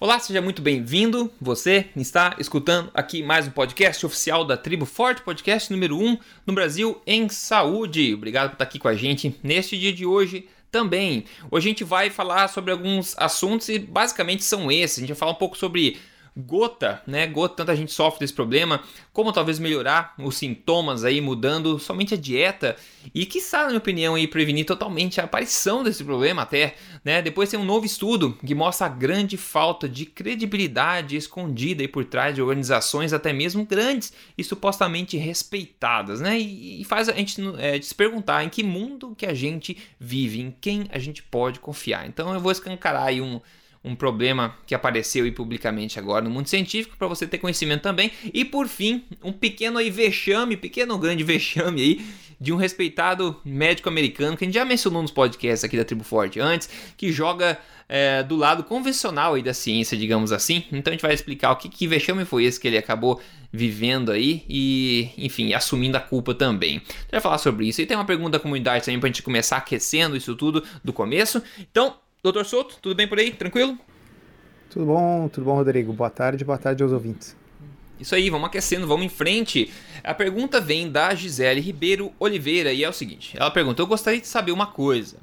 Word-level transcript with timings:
Olá, 0.00 0.20
seja 0.20 0.40
muito 0.40 0.62
bem-vindo. 0.62 1.28
Você 1.40 1.86
está 1.96 2.36
escutando 2.38 2.88
aqui 2.94 3.20
mais 3.20 3.48
um 3.48 3.50
podcast 3.50 4.06
oficial 4.06 4.44
da 4.44 4.56
Tribo 4.56 4.86
Forte, 4.86 5.22
podcast 5.22 5.72
número 5.72 5.98
1 5.98 6.06
um 6.06 6.18
no 6.46 6.52
Brasil 6.52 7.02
em 7.04 7.28
saúde. 7.28 8.14
Obrigado 8.14 8.50
por 8.50 8.52
estar 8.52 8.64
aqui 8.64 8.78
com 8.78 8.86
a 8.86 8.94
gente 8.94 9.34
neste 9.42 9.76
dia 9.76 9.92
de 9.92 10.06
hoje 10.06 10.48
também. 10.70 11.24
Hoje 11.50 11.66
a 11.66 11.70
gente 11.70 11.82
vai 11.82 12.10
falar 12.10 12.46
sobre 12.46 12.70
alguns 12.70 13.16
assuntos 13.18 13.68
e 13.68 13.80
basicamente 13.80 14.44
são 14.44 14.70
esses. 14.70 14.98
A 14.98 15.00
gente 15.00 15.08
vai 15.08 15.18
falar 15.18 15.32
um 15.32 15.34
pouco 15.34 15.58
sobre 15.58 15.98
gota, 16.38 17.02
né? 17.06 17.26
Gota, 17.26 17.56
tanta 17.56 17.74
gente 17.74 17.92
sofre 17.92 18.20
desse 18.20 18.32
problema, 18.32 18.82
como 19.12 19.32
talvez 19.32 19.58
melhorar 19.58 20.14
os 20.18 20.36
sintomas 20.36 21.04
aí, 21.04 21.20
mudando 21.20 21.78
somente 21.78 22.14
a 22.14 22.16
dieta 22.16 22.76
e 23.14 23.26
que 23.26 23.40
na 23.52 23.66
minha 23.66 23.78
opinião, 23.78 24.14
aí, 24.14 24.28
prevenir 24.28 24.64
totalmente 24.64 25.20
a 25.20 25.24
aparição 25.24 25.82
desse 25.82 26.04
problema 26.04 26.42
até, 26.42 26.76
né? 27.04 27.20
Depois 27.20 27.50
tem 27.50 27.58
um 27.58 27.64
novo 27.64 27.84
estudo 27.84 28.38
que 28.44 28.54
mostra 28.54 28.86
a 28.86 28.90
grande 28.90 29.36
falta 29.36 29.88
de 29.88 30.06
credibilidade 30.06 31.16
escondida 31.16 31.82
aí 31.82 31.88
por 31.88 32.04
trás 32.04 32.34
de 32.34 32.42
organizações 32.42 33.12
até 33.12 33.32
mesmo 33.32 33.64
grandes 33.64 34.12
e 34.36 34.44
supostamente 34.44 35.16
respeitadas, 35.16 36.20
né? 36.20 36.38
E, 36.38 36.82
e 36.82 36.84
faz 36.84 37.08
a 37.08 37.12
gente 37.12 37.40
é, 37.58 37.80
se 37.80 37.94
perguntar 37.94 38.44
em 38.44 38.48
que 38.48 38.62
mundo 38.62 39.14
que 39.16 39.26
a 39.26 39.34
gente 39.34 39.76
vive, 39.98 40.40
em 40.40 40.54
quem 40.60 40.86
a 40.92 40.98
gente 40.98 41.22
pode 41.22 41.58
confiar. 41.58 42.06
Então 42.06 42.32
eu 42.32 42.40
vou 42.40 42.52
escancarar 42.52 43.06
aí 43.06 43.20
um 43.20 43.40
um 43.88 43.94
problema 43.94 44.54
que 44.66 44.74
apareceu 44.74 45.24
aí 45.24 45.32
publicamente 45.32 45.98
agora 45.98 46.24
no 46.24 46.30
mundo 46.30 46.46
científico 46.46 46.96
para 46.96 47.08
você 47.08 47.26
ter 47.26 47.38
conhecimento 47.38 47.82
também. 47.82 48.12
E 48.32 48.44
por 48.44 48.68
fim, 48.68 49.04
um 49.22 49.32
pequeno 49.32 49.78
aí 49.78 49.90
vexame, 49.90 50.56
pequeno 50.56 50.98
grande 50.98 51.24
vexame 51.24 51.80
aí 51.80 52.06
de 52.40 52.52
um 52.52 52.56
respeitado 52.56 53.40
médico 53.44 53.88
americano 53.88 54.36
que 54.36 54.44
a 54.44 54.46
gente 54.46 54.54
já 54.54 54.64
mencionou 54.64 55.02
nos 55.02 55.10
podcasts 55.10 55.64
aqui 55.64 55.76
da 55.76 55.84
Tribo 55.84 56.04
Forte 56.04 56.38
antes, 56.38 56.68
que 56.96 57.10
joga 57.10 57.58
é, 57.88 58.22
do 58.22 58.36
lado 58.36 58.62
convencional 58.62 59.34
aí 59.34 59.42
da 59.42 59.54
ciência, 59.54 59.96
digamos 59.96 60.30
assim. 60.30 60.64
Então 60.70 60.92
a 60.92 60.94
gente 60.94 61.02
vai 61.02 61.14
explicar 61.14 61.50
o 61.50 61.56
que, 61.56 61.68
que 61.68 61.88
vexame 61.88 62.24
foi 62.24 62.44
esse 62.44 62.60
que 62.60 62.68
ele 62.68 62.78
acabou 62.78 63.20
vivendo 63.50 64.12
aí 64.12 64.44
e, 64.48 65.10
enfim, 65.16 65.54
assumindo 65.54 65.96
a 65.96 66.00
culpa 66.00 66.34
também. 66.34 66.74
Gente 66.74 67.10
vai 67.10 67.20
falar 67.20 67.38
sobre 67.38 67.66
isso. 67.66 67.80
E 67.80 67.86
tem 67.86 67.96
uma 67.96 68.04
pergunta 68.04 68.32
da 68.32 68.38
comunidade 68.38 68.84
também 68.84 69.00
pra 69.00 69.08
gente 69.08 69.22
começar 69.22 69.56
aquecendo 69.56 70.16
isso 70.16 70.36
tudo 70.36 70.62
do 70.84 70.92
começo. 70.92 71.42
Então, 71.58 71.96
Doutor 72.20 72.44
Souto, 72.44 72.78
tudo 72.82 72.96
bem 72.96 73.06
por 73.06 73.16
aí? 73.16 73.30
Tranquilo? 73.30 73.78
Tudo 74.68 74.86
bom, 74.86 75.28
tudo 75.28 75.44
bom, 75.44 75.54
Rodrigo. 75.54 75.92
Boa 75.92 76.10
tarde, 76.10 76.44
boa 76.44 76.58
tarde 76.58 76.82
aos 76.82 76.90
ouvintes. 76.90 77.36
Isso 78.00 78.12
aí, 78.12 78.28
vamos 78.28 78.48
aquecendo, 78.48 78.88
vamos 78.88 79.06
em 79.06 79.08
frente. 79.08 79.70
A 80.02 80.12
pergunta 80.12 80.60
vem 80.60 80.90
da 80.90 81.14
Gisele 81.14 81.60
Ribeiro 81.60 82.12
Oliveira 82.18 82.72
e 82.72 82.82
é 82.82 82.88
o 82.88 82.92
seguinte: 82.92 83.36
ela 83.38 83.52
pergunta, 83.52 83.80
eu 83.80 83.86
gostaria 83.86 84.20
de 84.20 84.26
saber 84.26 84.50
uma 84.50 84.66
coisa. 84.66 85.18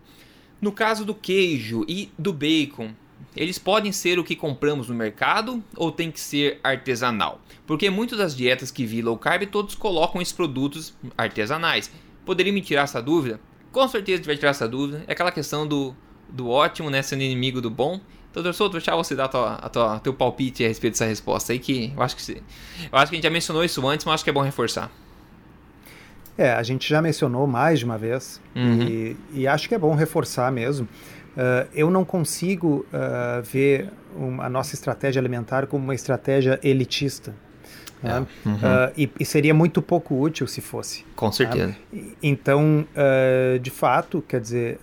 No 0.61 0.71
caso 0.71 1.03
do 1.03 1.13
queijo 1.13 1.85
e 1.85 2.09
do 2.17 2.31
bacon, 2.31 2.93
eles 3.35 3.59
podem 3.59 3.91
ser 3.91 4.17
o 4.17 4.23
que 4.23 4.35
compramos 4.35 4.87
no 4.87 4.95
mercado 4.95 5.61
ou 5.75 5.91
tem 5.91 6.09
que 6.09 6.19
ser 6.19 6.61
artesanal? 6.63 7.41
Porque 7.67 7.89
muitas 7.89 8.19
das 8.19 8.33
dietas 8.33 8.71
que 8.71 8.85
vi 8.85 9.01
low 9.01 9.17
carb 9.17 9.45
todos 9.47 9.75
colocam 9.75 10.21
esses 10.21 10.33
produtos 10.33 10.93
artesanais. 11.17 11.91
Poderia 12.25 12.53
me 12.53 12.61
tirar 12.61 12.83
essa 12.83 13.01
dúvida? 13.01 13.37
Com 13.73 13.85
certeza 13.89 14.23
vai 14.23 14.37
tirar 14.37 14.51
essa 14.51 14.67
dúvida. 14.67 15.03
É 15.07 15.11
aquela 15.11 15.31
questão 15.31 15.67
do 15.67 15.93
do 16.35 16.49
ótimo, 16.49 16.89
né? 16.89 17.01
Sendo 17.01 17.23
inimigo 17.23 17.61
do 17.61 17.69
bom. 17.69 17.99
Doutor 18.33 18.53
Souto, 18.53 18.73
vou 18.73 18.79
deixar 18.79 18.97
você 18.97 19.15
dar 19.15 19.25
a 19.25 19.27
tua, 19.29 19.53
a 19.53 19.69
tua, 19.69 19.99
teu 19.99 20.13
palpite 20.13 20.65
a 20.65 20.67
respeito 20.67 20.95
dessa 20.95 21.05
resposta 21.05 21.53
aí, 21.53 21.59
que 21.59 21.93
eu 21.95 22.03
acho 22.03 22.17
que, 22.17 22.31
eu 22.31 22.97
acho 22.97 23.09
que 23.09 23.15
a 23.15 23.17
gente 23.17 23.23
já 23.23 23.29
mencionou 23.29 23.63
isso 23.63 23.87
antes, 23.87 24.05
mas 24.05 24.15
acho 24.15 24.23
que 24.25 24.29
é 24.29 24.33
bom 24.33 24.41
reforçar. 24.41 24.91
É, 26.37 26.51
a 26.51 26.61
gente 26.61 26.89
já 26.89 27.01
mencionou 27.01 27.47
mais 27.47 27.79
de 27.79 27.85
uma 27.85 27.97
vez 27.97 28.41
uhum. 28.53 28.81
e, 28.81 29.17
e, 29.33 29.47
acho 29.47 29.69
que 29.69 29.75
é 29.75 29.77
bom 29.77 29.95
reforçar 29.95 30.51
mesmo. 30.51 30.85
Uh, 30.85 31.67
eu 31.73 31.89
não 31.89 32.03
consigo 32.03 32.85
uh, 32.91 33.41
ver 33.41 33.89
um, 34.17 34.41
a 34.41 34.49
nossa 34.49 34.75
estratégia 34.75 35.19
alimentar 35.21 35.65
como 35.67 35.85
uma 35.85 35.95
estratégia 35.95 36.59
elitista. 36.61 37.33
É. 38.03 38.19
Uhum. 38.19 38.25
Uh, 38.55 38.93
e, 38.97 39.09
e, 39.17 39.25
seria 39.25 39.53
muito 39.53 39.81
pouco 39.81 40.19
útil 40.19 40.45
se 40.45 40.59
fosse. 40.59 41.05
Com 41.15 41.31
certeza. 41.31 41.75
Então, 42.21 42.85
de 43.61 43.71
fato, 43.71 44.21
quer 44.27 44.41
dizer 44.41 44.79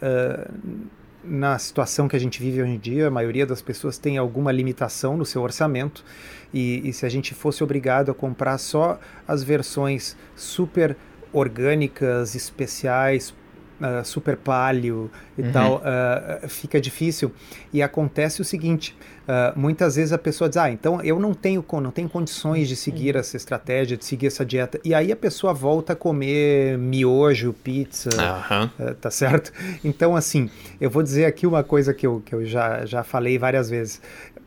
na 1.25 1.59
situação 1.59 2.09
que 2.09 2.17
a 2.17 2.19
gente 2.19 2.41
vive 2.41 2.63
hoje 2.63 2.73
em 2.73 2.79
dia, 2.79 3.09
a 3.09 3.11
maioria 3.11 3.47
das 3.47 3.63
pessoas 3.63 3.99
tem 3.99 4.19
alguma 4.19 4.51
limitação 4.51 5.17
no 5.17 5.25
seu 5.25 5.43
orçamento. 5.43 6.05
E, 6.53 6.89
e 6.89 6.93
se 6.93 7.07
a 7.07 7.09
gente 7.09 7.35
fosse 7.35 7.63
obrigado 7.63 8.11
a 8.11 8.15
comprar 8.15 8.59
só 8.59 8.99
as 9.27 9.43
versões 9.43 10.17
super 10.35 10.97
orgânicas, 11.33 12.35
especiais, 12.35 13.35
uh, 13.83 14.05
super 14.05 14.37
palio 14.37 15.11
e 15.37 15.43
uhum. 15.43 15.53
tal, 15.53 15.77
uh, 15.77 16.49
fica 16.49 16.81
difícil. 16.81 17.33
E 17.73 17.83
acontece 17.83 18.41
o 18.41 18.45
seguinte: 18.45 18.97
uh, 19.23 19.59
muitas 19.59 19.97
vezes 19.97 20.13
a 20.13 20.19
pessoa 20.19 20.49
diz, 20.49 20.57
ah, 20.57 20.71
então 20.71 21.03
eu 21.03 21.19
não 21.19 21.35
tenho, 21.35 21.65
não 21.83 21.91
tenho 21.91 22.09
condições 22.09 22.69
de 22.69 22.77
seguir 22.77 23.17
essa 23.17 23.37
estratégia, 23.37 23.97
de 23.97 24.05
seguir 24.05 24.29
essa 24.29 24.45
dieta. 24.45 24.81
E 24.85 24.95
aí 24.95 25.11
a 25.11 25.17
pessoa 25.17 25.53
volta 25.53 25.93
a 25.93 25.97
comer 25.97 26.79
miojo, 26.79 27.53
pizza, 27.53 28.11
uhum. 28.11 28.95
tá 28.95 29.11
certo? 29.11 29.53
Então, 29.85 30.15
assim, 30.15 30.49
eu 30.81 30.89
vou 30.89 31.03
dizer 31.03 31.25
aqui 31.25 31.47
uma 31.47 31.65
coisa 31.65 31.93
que 31.93 32.07
eu, 32.07 32.23
que 32.25 32.35
eu 32.35 32.45
já, 32.45 32.87
já 32.87 33.03
falei 33.03 33.39
várias 33.39 33.69
vezes. 33.69 34.01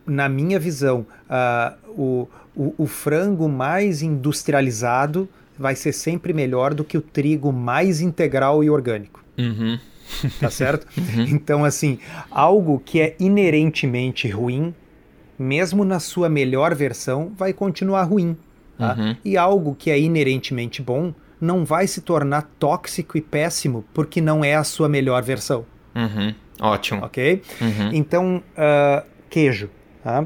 Na 0.06 0.29
minha 0.29 0.59
visão, 0.59 1.06
o, 1.90 2.28
o, 2.56 2.73
o 2.78 2.85
frango 2.85 3.50
mais 3.50 4.02
industrializado 4.02 5.28
vai 5.57 5.75
ser 5.75 5.94
sempre 5.94 6.34
melhor 6.34 6.73
do 6.73 6.84
que 6.84 6.97
o 6.97 7.02
trigo 7.02 7.52
mais 7.52 8.02
integral 8.02 8.63
e 8.63 8.69
orgânico. 8.69 9.23
Uhum. 9.38 9.79
Tá 10.40 10.50
certo? 10.50 10.88
Uhum. 10.97 11.23
Então, 11.23 11.66
assim, 11.66 12.00
algo 12.29 12.81
que 12.84 13.00
é 13.01 13.16
inerentemente 13.19 14.28
ruim, 14.29 14.73
mesmo 15.38 15.84
na 15.84 16.00
sua 16.00 16.29
melhor 16.29 16.73
versão, 16.75 17.31
vai 17.38 17.53
continuar 17.53 18.03
ruim. 18.03 18.38
Tá? 18.78 18.96
Uhum. 18.97 19.16
E 19.23 19.38
algo 19.38 19.75
que 19.75 19.90
é 19.90 20.00
inerentemente 20.00 20.81
bom 20.81 21.13
não 21.40 21.66
vai 21.66 21.88
se 21.88 22.01
tornar 22.01 22.44
tóxico 22.59 23.18
e 23.18 23.22
péssimo 23.22 23.84
porque 23.94 24.22
não 24.22 24.44
é 24.44 24.56
a 24.56 24.63
sua 24.63 24.90
melhor 24.90 25.22
versão. 25.23 25.66
Uhum. 25.94 26.34
Ótimo. 26.62 27.03
Ok? 27.03 27.41
Uhum. 27.62 27.90
Então, 27.94 28.44
uh, 28.57 29.06
queijo. 29.29 29.69
Tá? 30.03 30.25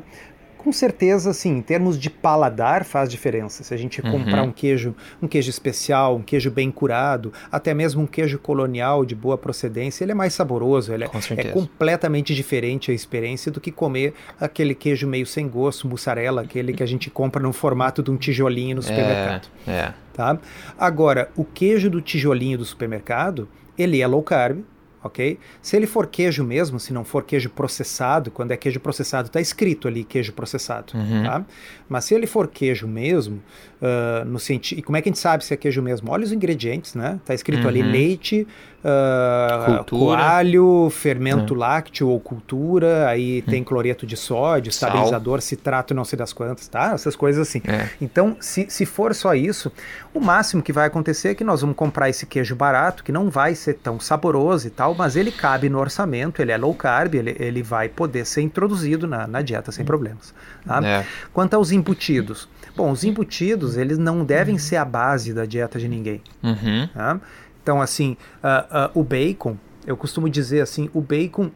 Com 0.60 0.74
certeza, 0.74 1.30
assim, 1.30 1.58
em 1.58 1.62
termos 1.62 1.98
de 1.98 2.10
paladar 2.10 2.84
faz 2.84 3.10
diferença. 3.10 3.64
Se 3.64 3.74
a 3.74 3.78
gente 3.78 4.02
uhum. 4.02 4.12
comprar 4.12 4.44
um 4.44 4.52
queijo, 4.52 4.94
um 5.22 5.28
queijo 5.28 5.50
especial, 5.50 6.18
um 6.18 6.22
queijo 6.22 6.52
bem 6.52 6.70
curado, 6.70 7.32
até 7.50 7.74
mesmo 7.74 8.02
um 8.02 8.06
queijo 8.06 8.38
colonial 8.38 9.06
de 9.06 9.16
boa 9.16 9.38
procedência, 9.38 10.04
ele 10.04 10.12
é 10.12 10.16
mais 10.16 10.34
saboroso, 10.34 10.94
ele 10.94 11.06
é, 11.06 11.10
é, 11.38 11.44
completamente 11.46 12.36
diferente 12.36 12.92
a 12.92 12.94
experiência 12.94 13.50
do 13.50 13.62
que 13.62 13.72
comer 13.72 14.14
aquele 14.38 14.76
queijo 14.76 15.08
meio 15.08 15.26
sem 15.26 15.48
gosto, 15.48 15.88
mussarela, 15.88 16.42
aquele 16.42 16.74
que 16.74 16.84
a 16.84 16.86
gente 16.86 17.10
compra 17.10 17.42
no 17.42 17.54
formato 17.54 18.04
de 18.04 18.12
um 18.12 18.18
tijolinho 18.18 18.76
no 18.76 18.82
supermercado. 18.82 19.48
É, 19.66 19.72
é. 19.72 19.94
Tá? 20.14 20.38
Agora, 20.78 21.32
o 21.38 21.46
queijo 21.46 21.90
do 21.90 22.02
tijolinho 22.02 22.58
do 22.58 22.66
supermercado, 22.66 23.48
ele 23.78 24.02
é 24.02 24.08
low 24.08 24.22
carb, 24.22 24.62
ok? 25.04 25.40
Se 25.62 25.76
ele 25.76 25.88
for 25.88 26.08
queijo 26.08 26.44
mesmo, 26.44 26.80
se 26.80 26.94
não 26.94 27.04
for 27.04 27.24
queijo 27.24 27.50
processado, 27.50 28.32
quando 28.32 28.52
é 28.52 28.58
queijo 28.58 28.80
processado 28.80 29.28
está 29.28 29.40
escrito 29.40 29.88
ali 29.88 30.04
queijo 30.04 30.34
processado, 30.34 30.94
uhum. 30.96 31.24
tá? 31.24 31.46
Mas 31.88 32.06
se 32.06 32.14
ele 32.14 32.28
for 32.28 32.48
queijo 32.48 32.88
mesmo, 32.88 33.42
uh, 33.82 34.26
no 34.26 34.40
sentido, 34.40 34.80
e 34.80 34.82
como 34.82 34.98
é 34.98 35.02
que 35.02 35.10
a 35.10 35.12
gente 35.12 35.20
sabe 35.20 35.44
se 35.44 35.54
é 35.54 35.58
queijo 35.58 35.82
mesmo? 35.82 36.12
Olha 36.12 36.24
os 36.24 36.32
ingredientes, 36.32 36.96
né? 36.96 37.20
Tá 37.26 37.34
escrito 37.34 37.64
uhum. 37.64 37.70
ali 37.70 37.82
leite, 37.82 38.48
uh, 38.84 39.84
coalho, 39.86 40.90
fermento 40.92 41.54
uhum. 41.54 41.60
lácteo 41.60 42.08
ou 42.10 42.20
cultura, 42.20 43.08
aí 43.08 43.42
tem 43.44 43.64
cloreto 43.64 44.06
de 44.06 44.16
sódio, 44.16 44.72
Sal. 44.72 44.90
estabilizador, 44.90 45.42
citrato, 45.42 45.94
não 45.94 46.06
sei 46.06 46.18
das 46.18 46.34
quantas, 46.34 46.68
tá? 46.68 46.92
Essas 46.94 47.16
coisas 47.16 47.48
assim. 47.48 47.62
É. 47.66 47.90
Então, 48.02 48.38
se, 48.40 48.68
se 48.70 48.86
for 48.86 49.14
só 49.16 49.34
isso, 49.34 49.72
o 50.14 50.20
máximo 50.20 50.64
que 50.64 50.74
vai 50.74 50.88
acontecer 50.88 51.30
é 51.30 51.36
que 51.36 51.44
nós 51.44 51.62
vamos 51.62 51.76
comprar 51.76 52.10
esse 52.10 52.26
queijo 52.26 52.56
barato, 52.56 53.04
que 53.04 53.12
não 53.12 53.30
vai 53.30 53.54
ser 53.54 53.76
tão 53.76 54.00
saboroso 54.00 54.68
e 54.68 54.70
tal, 54.70 54.96
mas 54.96 55.16
ele 55.16 55.32
cabe 55.32 55.70
no 55.70 55.80
orçamento, 55.80 56.42
ele 56.42 56.52
é 56.52 56.58
low 56.58 56.74
carb, 56.74 57.16
ele, 57.16 57.36
ele 57.40 57.62
vai 57.62 57.90
poder 57.90 58.26
ser 58.26 58.42
introduzido 58.42 59.06
na, 59.06 59.28
na 59.28 59.42
dieta 59.42 59.72
sem 59.72 59.86
problemas. 59.86 60.34
Tá? 60.66 60.86
É. 60.86 61.06
Quanto 61.32 61.54
aos 61.54 61.72
embutidos, 61.72 62.50
bom, 62.76 62.92
os 62.92 63.04
embutidos 63.04 63.78
eles 63.78 63.98
não 63.98 64.26
devem 64.26 64.58
ser 64.58 64.78
a 64.78 64.86
base 64.86 65.34
da 65.34 65.46
dieta 65.46 65.78
de 65.78 65.88
ninguém. 65.88 66.22
Uhum. 66.42 66.90
Tá? 66.94 67.20
Então, 67.62 67.82
assim, 67.82 68.18
uh, 68.44 68.88
uh, 68.88 69.00
o 69.00 69.04
bacon, 69.04 69.58
eu 69.86 69.96
costumo 69.96 70.28
dizer 70.28 70.62
assim, 70.62 70.90
o 70.94 71.02
bacon 71.02 71.52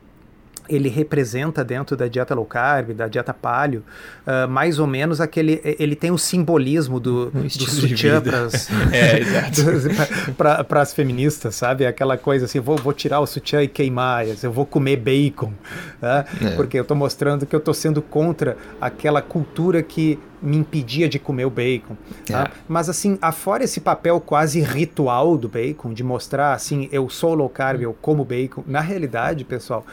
ele 0.69 0.89
representa 0.89 1.63
dentro 1.63 1.95
da 1.95 2.07
dieta 2.07 2.33
low 2.33 2.45
carb, 2.45 2.93
da 2.93 3.07
dieta 3.07 3.33
paleo, 3.33 3.83
uh, 4.25 4.47
mais 4.47 4.79
ou 4.79 4.87
menos 4.87 5.19
aquele. 5.19 5.61
Ele 5.63 5.95
tem 5.95 6.11
o 6.11 6.17
simbolismo 6.17 6.99
do, 6.99 7.29
do 7.31 7.49
sutiã 7.49 8.21
para 10.37 10.81
as 10.81 10.93
feministas, 10.93 11.55
sabe? 11.55 11.85
Aquela 11.85 12.17
coisa 12.17 12.45
assim: 12.45 12.59
vou, 12.59 12.77
vou 12.77 12.93
tirar 12.93 13.19
o 13.19 13.27
sutiã 13.27 13.61
e 13.61 13.67
queimar, 13.67 14.25
eu 14.41 14.51
vou 14.51 14.65
comer 14.65 14.97
bacon, 14.97 15.51
né? 16.01 16.25
é. 16.41 16.49
porque 16.55 16.77
eu 16.77 16.83
estou 16.83 16.95
mostrando 16.95 17.45
que 17.45 17.55
eu 17.55 17.59
estou 17.59 17.73
sendo 17.73 18.01
contra 18.01 18.57
aquela 18.79 19.21
cultura 19.21 19.81
que 19.81 20.19
me 20.41 20.57
impedia 20.57 21.07
de 21.07 21.17
comer 21.17 21.45
o 21.45 21.49
bacon. 21.49 21.95
Tá? 22.27 22.43
É. 22.43 22.51
Mas 22.67 22.89
assim, 22.89 23.17
afora 23.21 23.63
esse 23.63 23.79
papel 23.79 24.19
quase 24.19 24.59
ritual 24.59 25.37
do 25.37 25.47
bacon, 25.47 25.93
de 25.93 26.03
mostrar 26.03 26.53
assim, 26.53 26.89
eu 26.91 27.09
sou 27.09 27.33
low 27.33 27.49
carb, 27.49 27.81
eu 27.81 27.93
como 27.93 28.25
bacon, 28.25 28.63
na 28.67 28.81
realidade, 28.81 29.45
pessoal 29.45 29.85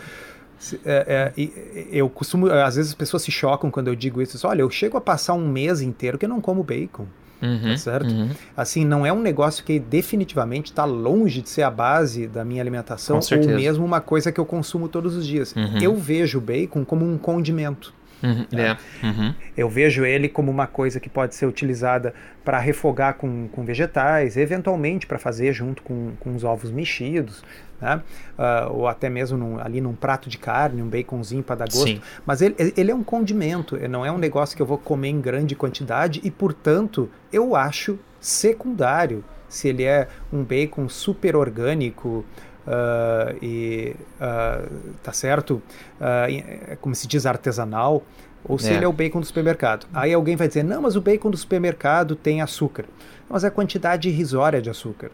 É, 0.85 1.33
é, 1.37 1.87
eu 1.91 2.09
costumo, 2.09 2.51
às 2.51 2.77
vezes 2.77 2.91
as 2.91 2.95
pessoas 2.95 3.23
se 3.23 3.31
chocam 3.31 3.71
quando 3.71 3.89
eu 3.89 3.95
digo 3.95 4.21
isso. 4.21 4.47
Olha, 4.47 4.63
eu 4.63 4.71
chego 4.71 4.97
a 4.97 5.01
passar 5.01 5.35
um 5.35 5.49
mês 5.49 5.81
inteiro 5.81 6.19
que 6.19 6.25
eu 6.25 6.29
não 6.29 6.41
como 6.41 6.63
bacon. 6.63 7.07
Uhum, 7.43 7.71
tá 7.71 7.77
certo? 7.79 8.11
Uhum. 8.11 8.31
Assim, 8.55 8.85
não 8.85 9.07
é 9.07 9.13
um 9.13 9.21
negócio 9.21 9.65
que 9.65 9.79
definitivamente 9.79 10.67
está 10.71 10.85
longe 10.85 11.41
de 11.41 11.49
ser 11.49 11.63
a 11.63 11.71
base 11.71 12.27
da 12.27 12.45
minha 12.45 12.63
alimentação 12.63 13.19
ou 13.19 13.47
mesmo 13.57 13.85
uma 13.85 14.01
coisa 14.01 14.31
que 14.31 14.39
eu 14.39 14.45
consumo 14.45 14.89
todos 14.89 15.17
os 15.17 15.27
dias. 15.27 15.55
Uhum. 15.57 15.79
Eu 15.81 15.97
vejo 15.97 16.39
o 16.39 16.41
bacon 16.41 16.85
como 16.85 17.11
um 17.11 17.17
condimento. 17.17 17.95
Uhum, 18.23 18.47
né? 18.53 18.77
uhum. 19.03 19.35
Eu 19.57 19.69
vejo 19.69 20.05
ele 20.05 20.29
como 20.29 20.51
uma 20.51 20.67
coisa 20.67 21.01
que 21.01 21.09
pode 21.09 21.35
ser 21.35 21.47
utilizada 21.47 22.15
para 22.45 22.59
refogar 22.59 23.15
com, 23.15 23.49
com 23.49 23.65
vegetais, 23.65 24.37
eventualmente 24.37 25.07
para 25.07 25.19
fazer 25.19 25.53
junto 25.53 25.83
com, 25.83 26.13
com 26.21 26.35
os 26.35 26.45
ovos 26.45 26.71
mexidos, 26.71 27.43
né? 27.81 28.03
Uh, 28.39 28.73
ou 28.73 28.89
até 28.89 29.09
mesmo 29.09 29.39
num, 29.39 29.59
ali 29.59 29.81
num 29.81 29.95
prato 29.95 30.29
de 30.29 30.39
carne, 30.39 30.83
um 30.83 30.89
baconzinho 30.89 31.43
para 31.43 31.57
dar 31.57 31.65
gosto. 31.67 31.87
Sim. 31.87 32.01
Mas 32.27 32.43
ele, 32.43 32.55
ele 32.77 32.91
é 32.91 32.95
um 32.95 33.03
condimento, 33.03 33.77
não 33.89 34.05
é 34.05 34.13
um 34.13 34.19
negócio 34.19 34.55
que 34.55 34.63
eu 34.63 34.67
vou 34.67 34.79
comer 34.79 35.09
em 35.09 35.21
grande 35.21 35.55
quantidade 35.55 36.21
e, 36.23 36.31
portanto, 36.31 37.11
eu 37.33 37.57
acho 37.57 37.99
secundário 38.21 39.25
se 39.49 39.69
ele 39.69 39.83
é 39.83 40.07
um 40.33 40.45
bacon 40.45 40.89
super 40.89 41.35
orgânico, 41.35 42.25
uh, 42.71 43.37
e 43.43 43.97
uh, 44.21 44.95
tá 45.03 45.13
certo, 45.13 45.63
uh, 46.01 46.77
como 46.81 46.95
se 46.95 47.09
diz 47.09 47.27
artesanal, 47.27 48.03
ou 48.45 48.59
se 48.59 48.71
é. 48.71 48.77
ele 48.77 48.85
é 48.85 48.89
o 48.89 48.93
bacon 48.93 49.21
do 49.21 49.27
supermercado. 49.27 49.87
Aí 49.93 50.15
alguém 50.15 50.37
vai 50.37 50.49
dizer, 50.49 50.63
não, 50.63 50.83
mas 50.83 50.97
o 50.97 51.01
bacon 51.01 51.31
do 51.31 51.37
supermercado 51.37 52.15
tem 52.15 52.41
açúcar. 52.41 52.85
Mas 53.29 53.45
a 53.45 53.51
quantidade 53.51 54.09
irrisória 54.09 54.63
de 54.63 54.71
açúcar. 54.71 55.11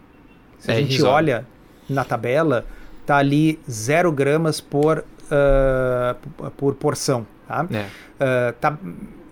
Se 0.59 0.71
é 0.71 0.75
a 0.75 0.77
gente 0.77 0.91
irrisório. 0.91 1.15
olha 1.15 1.45
na 1.89 2.05
tabela, 2.05 2.65
tá 3.05 3.17
ali 3.17 3.59
0 3.69 4.11
gramas 4.11 4.61
por, 4.61 5.03
por 6.55 6.75
porção. 6.75 7.27
Tá? 7.47 7.67
É. 8.19 8.51
tá 8.53 8.77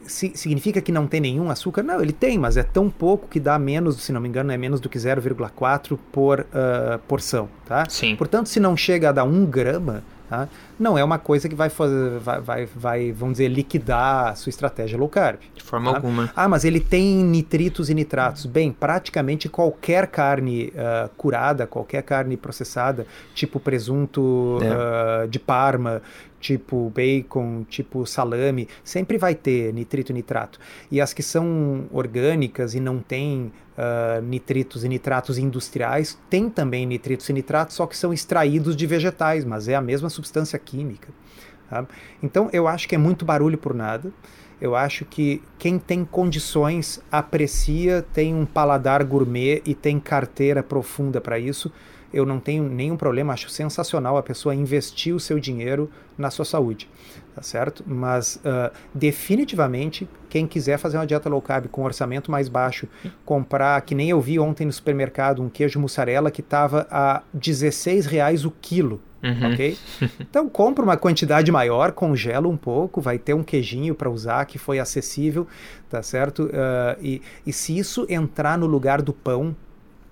significa 0.08 0.82
que 0.82 0.92
não 0.92 1.08
tem 1.08 1.20
nenhum 1.20 1.50
açúcar? 1.50 1.84
Não, 1.84 2.02
ele 2.02 2.14
tem, 2.14 2.38
mas 2.38 2.58
é 2.58 2.64
tão 2.64 2.90
pouco 2.90 3.28
que 3.28 3.40
dá 3.40 3.58
menos, 3.58 4.02
se 4.02 4.12
não 4.12 4.22
me 4.22 4.30
engano, 4.30 4.52
é 4.52 4.58
menos 4.58 4.80
do 4.80 4.90
que 4.90 4.98
0,4 4.98 5.98
por 6.12 6.42
uh, 6.42 7.00
porção, 7.08 7.50
tá? 7.66 7.86
Sim. 7.90 8.16
Portanto, 8.16 8.48
se 8.48 8.60
não 8.60 8.76
chega 8.76 9.10
a 9.10 9.12
dar 9.12 9.24
um 9.24 9.46
grama, 9.46 10.04
tá? 10.30 10.48
não 10.80 10.98
é 10.98 11.04
uma 11.04 11.18
coisa 11.18 11.48
que 11.48 11.56
vai, 11.56 11.70
fazer, 11.70 12.20
vai, 12.20 12.42
vai, 12.42 12.66
vai, 12.66 13.12
vamos 13.12 13.34
dizer, 13.34 13.48
liquidar 13.48 14.28
a 14.28 14.36
sua 14.36 14.50
estratégia 14.50 14.98
low 14.98 15.10
carb. 15.10 15.40
De 15.56 15.64
forma 15.64 15.92
tá? 15.92 15.98
alguma. 15.98 16.32
Ah, 16.36 16.48
mas 16.48 16.66
ele 16.66 16.80
tem 16.80 17.24
nitritos 17.24 17.90
e 17.90 17.94
nitratos. 17.94 18.46
Bem, 18.46 18.72
praticamente 18.72 19.48
qualquer 19.48 20.08
carne 20.08 20.74
uh, 20.76 21.10
curada, 21.18 21.66
qualquer 21.66 22.04
carne 22.04 22.36
processada, 22.38 23.08
tipo 23.34 23.60
presunto 23.60 24.60
é. 24.62 25.26
uh, 25.26 25.28
de 25.28 25.40
Parma, 25.40 26.02
tipo 26.46 26.92
bacon, 26.94 27.66
tipo 27.68 28.06
salame, 28.06 28.68
sempre 28.84 29.18
vai 29.18 29.34
ter 29.34 29.74
nitrito 29.74 30.12
e 30.12 30.14
nitrato. 30.14 30.60
E 30.92 31.02
as 31.02 31.12
que 31.12 31.24
são 31.24 31.88
orgânicas 31.92 32.76
e 32.76 32.80
não 32.80 33.00
têm 33.00 33.52
uh, 33.76 34.22
nitritos 34.22 34.84
e 34.84 34.90
nitratos 34.90 35.40
industriais, 35.40 36.20
têm 36.30 36.48
também 36.48 36.86
nitritos 36.86 37.28
e 37.30 37.34
nitratos, 37.34 37.76
só 37.76 37.88
que 37.88 37.98
são 37.98 38.14
extraídos 38.14 38.76
de 38.76 38.86
vegetais, 38.86 39.44
mas 39.44 39.68
é 39.68 39.74
a 39.74 39.82
mesma 39.82 40.08
substância 40.08 40.60
química. 40.60 41.08
Tá? 41.68 41.84
Então 42.22 42.48
eu 42.54 42.68
acho 42.68 42.88
que 42.88 42.94
é 42.94 43.00
muito 43.00 43.26
barulho 43.26 43.58
por 43.58 43.74
nada. 43.74 44.14
Eu 44.62 44.76
acho 44.76 45.04
que 45.04 45.42
quem 45.58 45.80
tem 45.80 46.06
condições 46.06 47.02
aprecia, 47.12 48.06
tem 48.14 48.36
um 48.36 48.46
paladar 48.46 49.04
gourmet 49.04 49.62
e 49.66 49.74
tem 49.74 50.00
carteira 50.00 50.62
profunda 50.62 51.20
para 51.20 51.40
isso 51.40 51.72
eu 52.14 52.26
não 52.26 52.40
tenho 52.40 52.64
nenhum 52.64 52.98
problema, 52.98 53.34
acho 53.34 53.50
sensacional 53.50 54.18
a 54.18 54.24
pessoa 54.24 54.56
investir 54.56 55.14
o 55.14 55.20
seu 55.20 55.40
dinheiro 55.40 55.90
na 56.18 56.30
sua 56.30 56.46
saúde, 56.46 56.90
tá 57.36 57.42
certo? 57.42 57.84
Mas 57.86 58.38
uh, 58.38 58.72
definitivamente, 58.94 60.08
quem 60.30 60.48
quiser 60.48 60.78
fazer 60.78 60.98
uma 60.98 61.06
dieta 61.06 61.30
low 61.30 61.42
carb 61.42 61.68
com 61.68 61.84
orçamento 61.84 62.32
mais 62.32 62.48
baixo, 62.48 62.88
comprar, 63.26 63.82
que 63.82 63.96
nem 63.96 64.10
eu 64.10 64.22
vi 64.22 64.40
ontem 64.40 64.66
no 64.66 64.72
supermercado, 64.72 65.42
um 65.42 65.50
queijo 65.50 65.80
mussarela 65.80 66.32
que 66.32 66.42
estava 66.42 66.88
a 66.90 67.24
16 67.34 68.06
reais 68.06 68.46
o 68.46 68.52
quilo, 68.52 69.02
Uhum. 69.24 69.54
ok? 69.54 69.78
Então 70.20 70.48
compra 70.48 70.84
uma 70.84 70.96
quantidade 70.98 71.52
maior, 71.52 71.92
congela 71.92 72.48
um 72.48 72.56
pouco, 72.58 73.02
vai 73.02 73.18
ter 73.18 73.34
um 73.34 73.44
queijinho 73.44 73.96
para 73.96 74.10
usar 74.10 74.46
que 74.46 74.60
foi 74.60 74.78
acessível, 74.78 75.48
tá 75.90 76.04
certo? 76.04 76.44
Uh, 76.44 77.02
e, 77.02 77.22
e 77.46 77.52
se 77.52 77.76
isso 77.76 78.06
entrar 78.08 78.58
no 78.58 78.68
lugar 78.68 79.02
do 79.02 79.12
pão, 79.12 79.56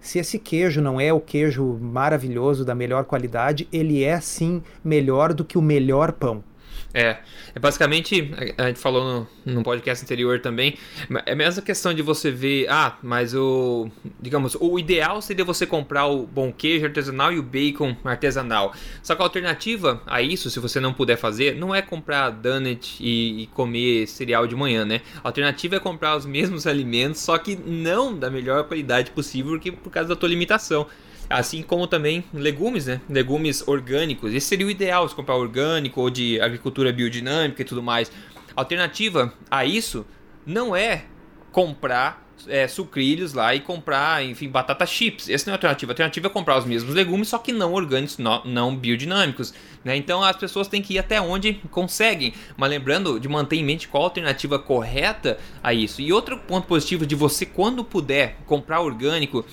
se 0.04 0.20
esse 0.20 0.38
queijo 0.38 0.82
não 0.82 1.00
é 1.00 1.14
o 1.14 1.20
queijo 1.22 1.80
maravilhoso 1.82 2.66
da 2.66 2.76
melhor 2.76 3.06
qualidade, 3.06 3.70
ele 3.72 4.04
é 4.04 4.20
sim 4.20 4.62
melhor 4.84 5.34
do 5.34 5.46
que 5.46 5.58
o 5.58 5.62
melhor 5.62 6.12
pão. 6.12 6.44
É, 6.94 7.18
é 7.56 7.60
basicamente, 7.60 8.32
a 8.56 8.68
gente 8.68 8.80
falou 8.80 9.28
no, 9.46 9.54
no 9.56 9.64
podcast 9.64 10.04
anterior 10.04 10.40
também, 10.40 10.78
é 11.26 11.32
a 11.32 11.36
mesma 11.36 11.62
questão 11.62 11.92
de 11.92 12.04
você 12.04 12.30
ver, 12.30 12.68
ah, 12.70 12.98
mas 13.02 13.34
o, 13.34 13.90
digamos, 14.22 14.56
o 14.60 14.78
ideal 14.78 15.20
seria 15.22 15.44
você 15.44 15.66
comprar 15.66 16.06
o 16.06 16.28
bom 16.28 16.52
queijo 16.52 16.86
artesanal 16.86 17.34
e 17.34 17.40
o 17.40 17.44
bacon 17.44 17.96
artesanal. 18.04 18.74
Só 19.02 19.16
que 19.16 19.22
a 19.22 19.26
alternativa 19.26 20.04
a 20.06 20.22
isso, 20.22 20.50
se 20.52 20.60
você 20.60 20.80
não 20.80 20.94
puder 20.94 21.18
fazer, 21.18 21.56
não 21.56 21.74
é 21.74 21.82
comprar 21.82 22.30
donut 22.30 22.98
e, 23.00 23.44
e 23.44 23.48
comer 23.48 24.08
cereal 24.08 24.46
de 24.46 24.56
manhã, 24.56 24.86
né? 24.86 25.02
A 25.24 25.28
alternativa 25.30 25.78
é 25.78 25.80
comprar 25.80 26.16
os 26.16 26.26
mesmos 26.26 26.66
alimentos, 26.68 27.22
só 27.22 27.38
que 27.40 27.56
não 27.56 28.16
da 28.16 28.30
melhor 28.30 28.66
qualidade 28.66 29.12
possível, 29.12 29.54
porque 29.54 29.72
por 29.72 29.90
causa 29.90 30.10
da 30.10 30.16
tua 30.16 30.30
limitação. 30.30 30.88
Assim 31.30 31.64
como 31.64 31.88
também 31.88 32.24
legumes, 32.34 32.86
né? 32.86 33.02
Legumes 33.10 33.68
orgânicos. 33.68 34.34
Esse 34.34 34.48
seria 34.48 34.68
o 34.68 34.72
ideal, 34.72 35.08
se 35.08 35.16
comprar 35.16 35.36
orgânico 35.36 36.02
ou 36.02 36.10
de 36.10 36.40
agricultura 36.40 36.92
biodinâmica 36.92 37.62
e 37.62 37.66
tudo 37.66 37.82
mais. 37.82 38.12
Alternativa 38.56 39.34
a 39.50 39.66
isso 39.66 40.06
não 40.46 40.76
é 40.76 41.06
comprar 41.52 42.24
é, 42.48 42.68
sucrilhos 42.68 43.34
lá 43.34 43.54
e 43.56 43.60
comprar, 43.60 44.24
enfim, 44.24 44.50
batata 44.50 44.86
chips. 44.86 45.30
Essa 45.30 45.46
não 45.46 45.54
é 45.54 45.56
a 45.56 45.58
alternativa. 45.58 45.92
A 45.92 45.94
alternativa 45.94 46.28
é 46.28 46.30
comprar 46.30 46.58
os 46.58 46.66
mesmos 46.66 46.94
legumes, 46.94 47.30
só 47.30 47.38
que 47.38 47.52
não 47.52 47.74
orgânicos, 47.74 48.18
não, 48.18 48.44
não 48.44 48.76
biodinâmicos. 48.76 49.54
Né? 49.84 49.96
Então 49.96 50.24
as 50.24 50.36
pessoas 50.36 50.68
têm 50.68 50.82
que 50.82 50.96
ir 50.96 51.00
até 51.00 51.22
onde 51.22 51.54
conseguem. 51.72 52.34
Mas 52.58 52.70
lembrando 52.70 53.20
de 53.20 53.28
manter 53.28 53.58
em 53.58 53.64
mente 53.64 53.88
qual 53.88 54.04
a 54.04 54.08
alternativa 54.08 54.60
correta 54.60 55.38
a 55.62 55.74
isso. 55.74 56.02
E 56.02 56.12
outro 56.12 56.38
ponto 56.38 56.68
positivo 56.68 57.06
de 57.06 57.16
você, 57.16 57.46
quando 57.46 57.84
puder, 57.84 58.38
comprar 58.46 58.82
orgânico 58.82 59.46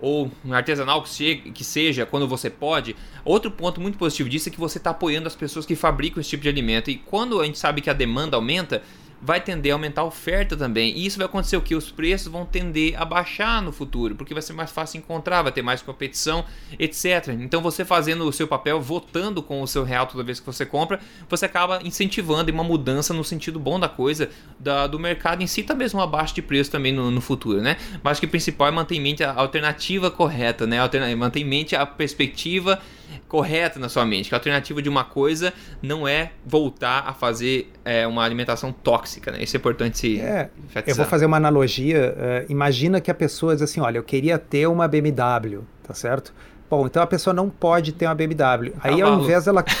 ou 0.00 0.30
artesanal 0.50 1.02
que, 1.02 1.36
que 1.52 1.64
seja, 1.64 2.04
quando 2.04 2.28
você 2.28 2.50
pode. 2.50 2.94
Outro 3.24 3.50
ponto 3.50 3.80
muito 3.80 3.96
positivo 3.98 4.28
disso 4.28 4.48
é 4.48 4.52
que 4.52 4.60
você 4.60 4.78
está 4.78 4.90
apoiando 4.90 5.26
as 5.26 5.34
pessoas 5.34 5.64
que 5.64 5.74
fabricam 5.74 6.20
esse 6.20 6.30
tipo 6.30 6.42
de 6.42 6.48
alimento. 6.48 6.90
E 6.90 6.96
quando 6.96 7.40
a 7.40 7.44
gente 7.44 7.58
sabe 7.58 7.80
que 7.80 7.90
a 7.90 7.94
demanda 7.94 8.36
aumenta, 8.36 8.82
vai 9.20 9.40
tender 9.40 9.72
a 9.72 9.74
aumentar 9.74 10.02
a 10.02 10.04
oferta 10.04 10.56
também. 10.56 10.96
E 10.96 11.06
isso 11.06 11.18
vai 11.18 11.26
acontecer 11.26 11.56
o 11.56 11.62
que? 11.62 11.74
Os 11.74 11.90
preços 11.90 12.28
vão 12.28 12.44
tender 12.44 13.00
a 13.00 13.04
baixar 13.04 13.62
no 13.62 13.72
futuro, 13.72 14.14
porque 14.14 14.34
vai 14.34 14.42
ser 14.42 14.52
mais 14.52 14.70
fácil 14.70 14.98
encontrar, 14.98 15.42
vai 15.42 15.52
ter 15.52 15.62
mais 15.62 15.82
competição, 15.82 16.44
etc. 16.78 17.28
Então 17.40 17.60
você 17.62 17.84
fazendo 17.84 18.26
o 18.26 18.32
seu 18.32 18.46
papel, 18.46 18.80
votando 18.80 19.42
com 19.42 19.62
o 19.62 19.66
seu 19.66 19.84
real 19.84 20.06
toda 20.06 20.22
vez 20.22 20.40
que 20.40 20.46
você 20.46 20.66
compra, 20.66 21.00
você 21.28 21.46
acaba 21.46 21.80
incentivando 21.82 22.50
uma 22.52 22.64
mudança 22.64 23.12
no 23.12 23.24
sentido 23.24 23.58
bom 23.58 23.78
da 23.78 23.88
coisa, 23.88 24.30
da, 24.58 24.86
do 24.86 24.98
mercado 24.98 25.42
em 25.42 25.46
si, 25.46 25.62
tá 25.62 25.74
mesmo 25.74 26.00
abaixo 26.00 26.34
de 26.34 26.42
preço 26.42 26.70
também 26.70 26.92
no, 26.92 27.10
no 27.10 27.20
futuro, 27.20 27.60
né? 27.60 27.76
Mas 28.02 28.20
que 28.20 28.26
o 28.26 28.28
principal 28.28 28.68
é 28.68 28.70
manter 28.70 28.96
em 28.96 29.00
mente 29.00 29.24
a 29.24 29.32
alternativa 29.32 30.10
correta, 30.10 30.66
né? 30.66 30.78
Alterna 30.78 31.14
manter 31.16 31.40
em 31.40 31.44
mente 31.44 31.74
a 31.74 31.86
perspectiva 31.86 32.80
correta 33.28 33.78
na 33.78 33.88
sua 33.88 34.04
mente, 34.04 34.28
que 34.28 34.34
a 34.34 34.38
alternativa 34.38 34.80
de 34.80 34.88
uma 34.88 35.04
coisa 35.04 35.52
não 35.82 36.06
é 36.06 36.32
voltar 36.44 37.04
a 37.06 37.12
fazer 37.12 37.72
é, 37.84 38.06
uma 38.06 38.24
alimentação 38.24 38.72
tóxica, 38.72 39.30
né? 39.30 39.42
Isso 39.42 39.56
é 39.56 39.58
importante 39.58 39.98
se 39.98 40.20
é, 40.20 40.50
Eu 40.86 40.94
vou 40.94 41.06
fazer 41.06 41.26
uma 41.26 41.36
analogia. 41.36 42.14
Uh, 42.16 42.52
imagina 42.52 43.00
que 43.00 43.10
a 43.10 43.14
pessoa 43.14 43.54
diz 43.54 43.62
assim, 43.62 43.80
olha, 43.80 43.98
eu 43.98 44.02
queria 44.02 44.38
ter 44.38 44.66
uma 44.66 44.86
BMW, 44.88 45.62
tá 45.82 45.94
certo? 45.94 46.32
Bom, 46.68 46.86
então 46.86 47.02
a 47.02 47.06
pessoa 47.06 47.32
não 47.32 47.48
pode 47.48 47.92
ter 47.92 48.06
uma 48.06 48.14
BMW. 48.14 48.72
Aí 48.82 49.00
ao 49.00 49.20
invés 49.20 49.44
dela. 49.44 49.64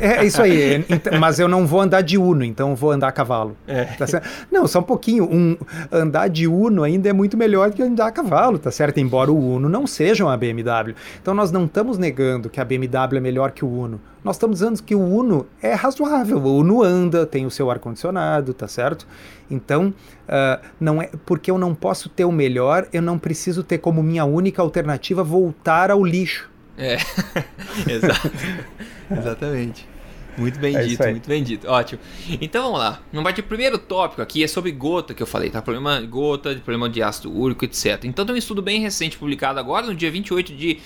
É, 0.00 0.18
é 0.18 0.24
isso 0.24 0.42
aí. 0.42 0.84
Mas 1.20 1.38
eu 1.38 1.46
não 1.46 1.64
vou 1.64 1.80
andar 1.80 2.00
de 2.00 2.18
Uno, 2.18 2.42
então 2.42 2.74
vou 2.74 2.90
andar 2.90 3.06
a 3.06 3.12
cavalo. 3.12 3.56
É. 3.68 3.84
Tá 3.84 4.04
não, 4.50 4.66
só 4.66 4.80
um 4.80 4.82
pouquinho. 4.82 5.24
Um, 5.24 5.56
andar 5.92 6.28
de 6.28 6.48
Uno 6.48 6.82
ainda 6.82 7.08
é 7.08 7.12
muito 7.12 7.36
melhor 7.36 7.70
do 7.70 7.76
que 7.76 7.82
andar 7.82 8.08
a 8.08 8.10
cavalo, 8.10 8.58
tá 8.58 8.72
certo? 8.72 8.98
Embora 8.98 9.30
o 9.30 9.54
Uno 9.54 9.68
não 9.68 9.86
seja 9.86 10.24
uma 10.24 10.36
BMW. 10.36 10.96
Então 11.22 11.34
nós 11.34 11.52
não 11.52 11.66
estamos 11.66 11.98
negando 11.98 12.50
que 12.50 12.60
a 12.60 12.64
BMW 12.64 13.16
é 13.16 13.20
melhor 13.20 13.52
que 13.52 13.64
o 13.64 13.68
Uno. 13.68 14.00
Nós 14.22 14.36
estamos 14.36 14.58
dizendo 14.58 14.82
que 14.82 14.94
o 14.94 15.00
Uno 15.00 15.46
é 15.62 15.72
razoável. 15.72 16.38
O 16.38 16.58
Uno 16.58 16.82
anda, 16.82 17.24
tem 17.24 17.46
o 17.46 17.50
seu 17.50 17.70
ar-condicionado, 17.70 18.52
tá 18.52 18.68
certo? 18.68 19.06
Então, 19.50 19.94
uh, 20.28 20.66
não 20.78 21.00
é 21.00 21.10
porque 21.24 21.50
eu 21.50 21.58
não 21.58 21.74
posso 21.74 22.08
ter 22.08 22.24
o 22.24 22.32
melhor, 22.32 22.86
eu 22.92 23.00
não 23.00 23.18
preciso 23.18 23.62
ter 23.62 23.78
como 23.78 24.02
minha 24.02 24.24
única 24.24 24.60
alternativa 24.60 25.24
voltar 25.24 25.90
ao 25.90 26.04
lixo. 26.04 26.50
É, 26.76 26.96
exato. 27.88 28.30
Exatamente. 29.10 29.88
Muito 30.36 30.58
bem 30.58 30.74
é 30.74 30.82
dito, 30.82 31.02
muito 31.08 31.28
bem 31.28 31.42
dito. 31.42 31.68
Ótimo. 31.68 32.00
Então 32.40 32.64
vamos 32.64 32.78
lá. 32.78 33.00
Vamos 33.12 33.24
partir. 33.24 33.40
O 33.42 33.44
primeiro 33.44 33.78
tópico 33.78 34.22
aqui 34.22 34.42
é 34.42 34.46
sobre 34.46 34.70
gota 34.72 35.12
que 35.12 35.22
eu 35.22 35.26
falei, 35.26 35.50
tá? 35.50 35.60
Problema 35.60 36.00
de 36.00 36.06
gota, 36.06 36.54
problema 36.54 36.88
de 36.88 37.02
ácido 37.02 37.30
úrico, 37.30 37.64
etc. 37.64 38.04
Então 38.04 38.24
tem 38.24 38.34
um 38.34 38.38
estudo 38.38 38.62
bem 38.62 38.80
recente 38.80 39.18
publicado 39.18 39.58
agora, 39.58 39.86
no 39.86 39.94
dia 39.94 40.10
28 40.10 40.54
de 40.54 40.78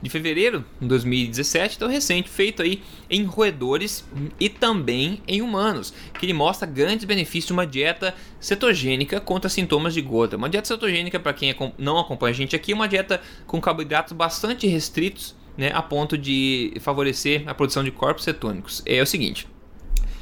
de 0.00 0.10
fevereiro 0.10 0.64
de 0.80 0.86
2017, 0.86 1.76
então 1.76 1.88
recente, 1.88 2.28
feito 2.28 2.62
aí 2.62 2.82
em 3.10 3.24
roedores 3.24 4.04
e 4.38 4.48
também 4.48 5.22
em 5.26 5.42
humanos, 5.42 5.92
que 6.18 6.26
ele 6.26 6.32
mostra 6.32 6.66
grandes 6.66 7.04
benefícios 7.04 7.46
de 7.46 7.52
uma 7.52 7.66
dieta 7.66 8.14
cetogênica 8.40 9.20
contra 9.20 9.48
sintomas 9.48 9.94
de 9.94 10.00
gota. 10.00 10.36
Uma 10.36 10.48
dieta 10.48 10.68
cetogênica, 10.68 11.18
para 11.18 11.32
quem 11.32 11.54
não 11.76 11.98
acompanha 11.98 12.32
a 12.32 12.36
gente 12.36 12.54
aqui, 12.54 12.72
é 12.72 12.74
uma 12.74 12.88
dieta 12.88 13.20
com 13.46 13.60
carboidratos 13.60 14.12
bastante 14.12 14.66
restritos, 14.66 15.34
né, 15.56 15.72
a 15.74 15.82
ponto 15.82 16.16
de 16.16 16.72
favorecer 16.80 17.42
a 17.46 17.54
produção 17.54 17.82
de 17.82 17.90
corpos 17.90 18.24
cetônicos. 18.24 18.82
É 18.86 19.02
o 19.02 19.06
seguinte, 19.06 19.46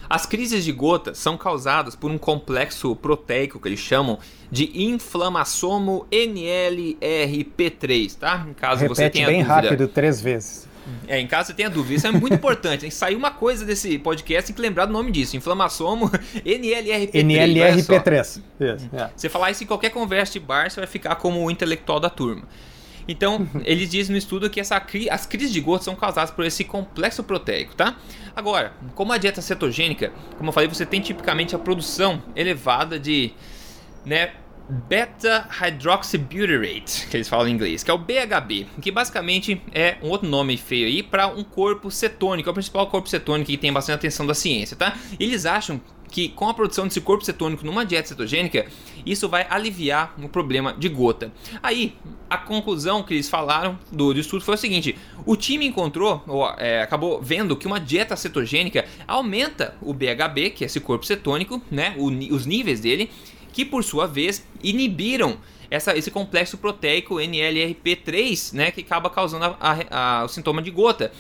as 0.08 0.26
crises 0.26 0.64
de 0.64 0.72
gota 0.72 1.14
são 1.14 1.36
causadas 1.36 1.94
por 1.94 2.10
um 2.10 2.18
complexo 2.18 2.94
proteico 2.96 3.60
que 3.60 3.68
eles 3.68 3.80
chamam 3.80 4.18
de 4.50 4.70
inflamassomo 4.74 6.06
NLRP3, 6.10 8.16
tá? 8.18 8.46
Em 8.48 8.54
caso 8.54 8.82
Repete 8.82 8.96
você 8.96 9.10
tenha 9.10 9.26
bem 9.26 9.42
dúvida. 9.42 9.54
rápido, 9.54 9.88
três 9.88 10.20
vezes. 10.20 10.66
É, 11.08 11.18
em 11.18 11.26
caso 11.26 11.48
você 11.48 11.54
tenha 11.54 11.68
dúvida, 11.68 11.94
isso 11.94 12.06
é 12.06 12.12
muito 12.12 12.34
importante. 12.34 12.82
Tem 12.82 12.88
que 12.88 12.94
sair 12.94 13.16
uma 13.16 13.30
coisa 13.30 13.64
desse 13.64 13.98
podcast, 13.98 14.46
tem 14.46 14.54
que 14.54 14.62
lembrar 14.62 14.86
do 14.86 14.92
nome 14.92 15.10
disso: 15.10 15.36
inflamassomo 15.36 16.08
NLRP3. 16.44 17.10
NLRP3. 17.12 18.20
Isso, 18.20 18.42
é. 18.60 19.10
Você 19.16 19.28
falar 19.28 19.50
isso 19.50 19.64
em 19.64 19.66
qualquer 19.66 19.90
conversa 19.90 20.34
de 20.34 20.40
bar, 20.40 20.70
você 20.70 20.78
vai 20.78 20.86
ficar 20.86 21.16
como 21.16 21.44
o 21.44 21.50
intelectual 21.50 21.98
da 21.98 22.08
turma. 22.08 22.42
Então, 23.08 23.48
eles 23.64 23.90
dizem 23.90 24.12
no 24.12 24.18
estudo 24.18 24.50
que 24.50 24.60
essa, 24.60 24.84
as 25.10 25.26
crises 25.26 25.52
de 25.52 25.60
gota 25.60 25.84
são 25.84 25.94
causadas 25.94 26.30
por 26.30 26.44
esse 26.44 26.64
complexo 26.64 27.22
proteico, 27.22 27.74
tá? 27.74 27.96
Agora, 28.34 28.72
como 28.94 29.12
a 29.12 29.18
dieta 29.18 29.40
cetogênica, 29.40 30.12
como 30.36 30.50
eu 30.50 30.52
falei, 30.52 30.68
você 30.68 30.84
tem 30.84 31.00
tipicamente 31.00 31.54
a 31.54 31.58
produção 31.58 32.22
elevada 32.34 32.98
de, 32.98 33.32
né, 34.04 34.32
beta 34.68 35.46
hydroxybutyrate, 35.48 37.06
que 37.08 37.16
eles 37.16 37.28
falam 37.28 37.48
em 37.48 37.52
inglês, 37.52 37.82
que 37.82 37.90
é 37.90 37.94
o 37.94 37.98
BHB, 37.98 38.66
que 38.82 38.90
basicamente 38.90 39.62
é 39.72 39.96
um 40.02 40.08
outro 40.08 40.28
nome 40.28 40.56
feio 40.56 40.86
aí 40.86 41.02
para 41.02 41.28
um 41.28 41.44
corpo 41.44 41.90
cetônico, 41.90 42.48
é 42.48 42.50
o 42.50 42.54
principal 42.54 42.86
corpo 42.88 43.08
cetônico 43.08 43.50
que 43.50 43.56
tem 43.56 43.72
bastante 43.72 43.96
atenção 43.96 44.26
da 44.26 44.34
ciência, 44.34 44.76
tá? 44.76 44.96
Eles 45.20 45.46
acham 45.46 45.80
que 46.10 46.28
com 46.28 46.48
a 46.48 46.54
produção 46.54 46.86
desse 46.86 47.00
corpo 47.00 47.24
cetônico 47.24 47.64
numa 47.64 47.84
dieta 47.84 48.08
cetogênica, 48.08 48.66
isso 49.06 49.28
vai 49.28 49.46
aliviar 49.48 50.14
o 50.20 50.28
problema 50.28 50.74
de 50.76 50.88
gota. 50.88 51.32
Aí, 51.62 51.94
a 52.28 52.36
conclusão 52.36 53.04
que 53.04 53.14
eles 53.14 53.28
falaram 53.28 53.78
do, 53.90 54.12
do 54.12 54.18
estudo 54.20 54.44
foi 54.44 54.56
o 54.56 54.58
seguinte: 54.58 54.98
o 55.24 55.36
time 55.36 55.64
encontrou, 55.64 56.22
ou 56.26 56.50
é, 56.58 56.82
acabou 56.82 57.22
vendo 57.22 57.56
que 57.56 57.66
uma 57.66 57.78
dieta 57.78 58.16
cetogênica 58.16 58.84
aumenta 59.06 59.76
o 59.80 59.94
BHB, 59.94 60.50
que 60.50 60.64
é 60.64 60.66
esse 60.66 60.80
corpo 60.80 61.06
cetônico, 61.06 61.62
né, 61.70 61.94
o, 61.96 62.08
os 62.34 62.44
níveis 62.44 62.80
dele, 62.80 63.08
que 63.52 63.64
por 63.64 63.84
sua 63.84 64.06
vez 64.06 64.44
inibiram 64.62 65.38
essa, 65.76 65.96
esse 65.96 66.10
complexo 66.10 66.58
proteico 66.58 67.16
NLRP3, 67.16 68.54
né, 68.54 68.70
que 68.70 68.80
acaba 68.80 69.08
causando 69.08 69.44
a, 69.44 69.56
a, 69.60 70.20
a, 70.20 70.24
o 70.24 70.28
sintoma 70.28 70.60
de 70.60 70.70
gota. 70.70 71.12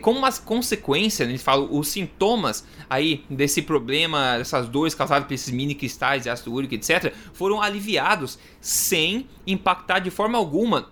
como 0.00 0.18
uma 0.18 0.32
consequência, 0.32 1.26
né, 1.26 1.36
falam, 1.38 1.68
os 1.70 1.88
sintomas 1.88 2.64
aí 2.88 3.24
desse 3.28 3.62
problema, 3.62 4.38
dessas 4.38 4.68
dores 4.68 4.94
causadas 4.94 5.26
por 5.26 5.34
esses 5.34 5.52
mini 5.52 5.74
cristais 5.74 6.22
de 6.22 6.30
ácido 6.30 6.52
úrico, 6.52 6.74
etc., 6.74 7.12
foram 7.32 7.60
aliviados 7.60 8.38
sem 8.60 9.26
impactar 9.46 9.98
de 9.98 10.10
forma 10.10 10.38
alguma 10.38 10.90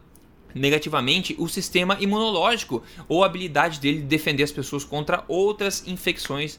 negativamente 0.56 1.36
o 1.38 1.46
sistema 1.48 1.96
imunológico 2.00 2.82
ou 3.08 3.22
a 3.22 3.26
habilidade 3.26 3.78
dele 3.78 3.98
de 3.98 4.04
defender 4.04 4.42
as 4.42 4.50
pessoas 4.50 4.84
contra 4.84 5.22
outras 5.28 5.86
infecções 5.86 6.58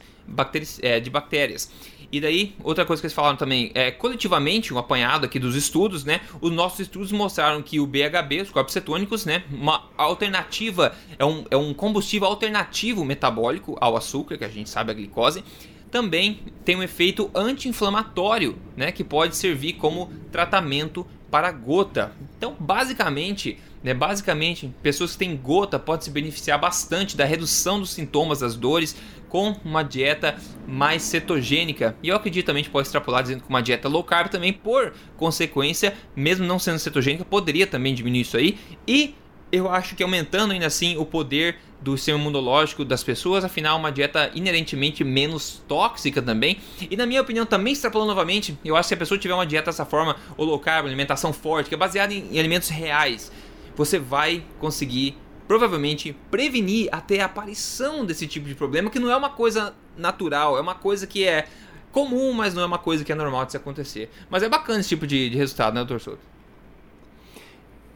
é, 0.82 1.00
de 1.00 1.10
bactérias. 1.10 1.70
E 2.10 2.20
daí, 2.20 2.54
outra 2.64 2.86
coisa 2.86 3.02
que 3.02 3.06
eles 3.06 3.14
falaram 3.14 3.36
também, 3.36 3.70
é 3.74 3.90
coletivamente, 3.90 4.72
um 4.72 4.78
apanhado 4.78 5.26
aqui 5.26 5.38
dos 5.38 5.54
estudos, 5.54 6.04
né? 6.04 6.20
Os 6.40 6.50
nossos 6.50 6.80
estudos 6.80 7.12
mostraram 7.12 7.60
que 7.62 7.78
o 7.78 7.86
BHB, 7.86 8.42
os 8.42 8.50
corpos 8.50 8.72
cetônicos, 8.72 9.26
né? 9.26 9.44
Uma 9.50 9.84
alternativa, 9.96 10.96
é 11.18 11.24
um, 11.24 11.44
é 11.50 11.56
um 11.56 11.74
combustível 11.74 12.26
alternativo 12.26 13.04
metabólico 13.04 13.76
ao 13.78 13.94
açúcar, 13.94 14.38
que 14.38 14.44
a 14.44 14.48
gente 14.48 14.70
sabe 14.70 14.90
a 14.90 14.94
glicose, 14.94 15.44
também 15.90 16.40
tem 16.64 16.76
um 16.76 16.82
efeito 16.82 17.30
anti-inflamatório, 17.34 18.56
né? 18.74 18.90
Que 18.90 19.04
pode 19.04 19.36
servir 19.36 19.74
como 19.74 20.10
tratamento 20.32 21.06
para 21.30 21.52
gota. 21.52 22.12
Então, 22.38 22.56
basicamente, 22.58 23.58
né, 23.82 23.94
basicamente, 23.94 24.72
pessoas 24.82 25.12
que 25.12 25.18
têm 25.18 25.36
gota 25.36 25.78
podem 25.78 26.04
se 26.04 26.10
beneficiar 26.10 26.58
bastante 26.58 27.16
da 27.16 27.24
redução 27.24 27.78
dos 27.78 27.90
sintomas 27.90 28.40
das 28.40 28.56
dores 28.56 28.96
com 29.28 29.54
uma 29.64 29.82
dieta 29.82 30.36
mais 30.66 31.02
cetogênica. 31.02 31.96
E 32.02 32.08
eu 32.08 32.16
acredito 32.16 32.46
também 32.46 32.64
que 32.64 32.70
pode 32.70 32.88
extrapolar 32.88 33.22
dizendo 33.22 33.42
que 33.42 33.48
uma 33.48 33.62
dieta 33.62 33.88
low 33.88 34.02
carb 34.02 34.28
também, 34.28 34.52
por 34.52 34.92
consequência, 35.16 35.94
mesmo 36.14 36.46
não 36.46 36.58
sendo 36.58 36.78
cetogênica, 36.78 37.24
poderia 37.24 37.66
também 37.66 37.94
diminuir 37.94 38.20
isso 38.20 38.36
aí. 38.36 38.58
E 38.86 39.14
eu 39.50 39.70
acho 39.70 39.94
que 39.94 40.02
aumentando 40.02 40.52
ainda 40.52 40.66
assim 40.66 40.96
o 40.96 41.04
poder 41.04 41.56
do 41.80 41.96
sistema 41.96 42.18
imunológico 42.18 42.84
das 42.84 43.04
pessoas, 43.04 43.44
afinal 43.44 43.78
uma 43.78 43.90
dieta 43.90 44.30
inerentemente 44.34 45.04
menos 45.04 45.62
tóxica 45.68 46.20
também. 46.20 46.58
E 46.90 46.96
na 46.96 47.06
minha 47.06 47.22
opinião 47.22 47.46
também 47.46 47.72
extrapolando 47.72 48.10
novamente, 48.10 48.58
eu 48.64 48.76
acho 48.76 48.86
que 48.86 48.88
se 48.88 48.94
a 48.94 48.96
pessoa 48.96 49.18
tiver 49.18 49.34
uma 49.34 49.46
dieta 49.46 49.66
dessa 49.66 49.84
forma, 49.84 50.16
ou 50.36 50.44
low 50.44 50.58
carb, 50.58 50.86
alimentação 50.86 51.32
forte, 51.32 51.68
que 51.68 51.74
é 51.74 51.78
baseada 51.78 52.12
em, 52.12 52.28
em 52.32 52.38
alimentos 52.38 52.68
reais, 52.68 53.30
você 53.76 53.98
vai 53.98 54.42
conseguir 54.58 55.16
provavelmente 55.48 56.14
prevenir 56.30 56.90
até 56.92 57.20
a 57.20 57.24
aparição 57.24 58.04
desse 58.04 58.26
tipo 58.26 58.46
de 58.46 58.54
problema, 58.54 58.90
que 58.90 58.98
não 58.98 59.10
é 59.10 59.16
uma 59.16 59.30
coisa 59.30 59.74
natural, 59.96 60.58
é 60.58 60.60
uma 60.60 60.74
coisa 60.74 61.06
que 61.06 61.26
é 61.26 61.46
comum, 61.90 62.34
mas 62.34 62.52
não 62.52 62.62
é 62.62 62.66
uma 62.66 62.78
coisa 62.78 63.02
que 63.02 63.10
é 63.10 63.14
normal 63.14 63.46
de 63.46 63.52
se 63.52 63.56
acontecer. 63.56 64.10
Mas 64.28 64.42
é 64.42 64.48
bacana 64.48 64.80
esse 64.80 64.90
tipo 64.90 65.06
de, 65.06 65.30
de 65.30 65.36
resultado, 65.38 65.74
né, 65.74 65.80
doutor 65.80 66.00
Souto? 66.00 66.20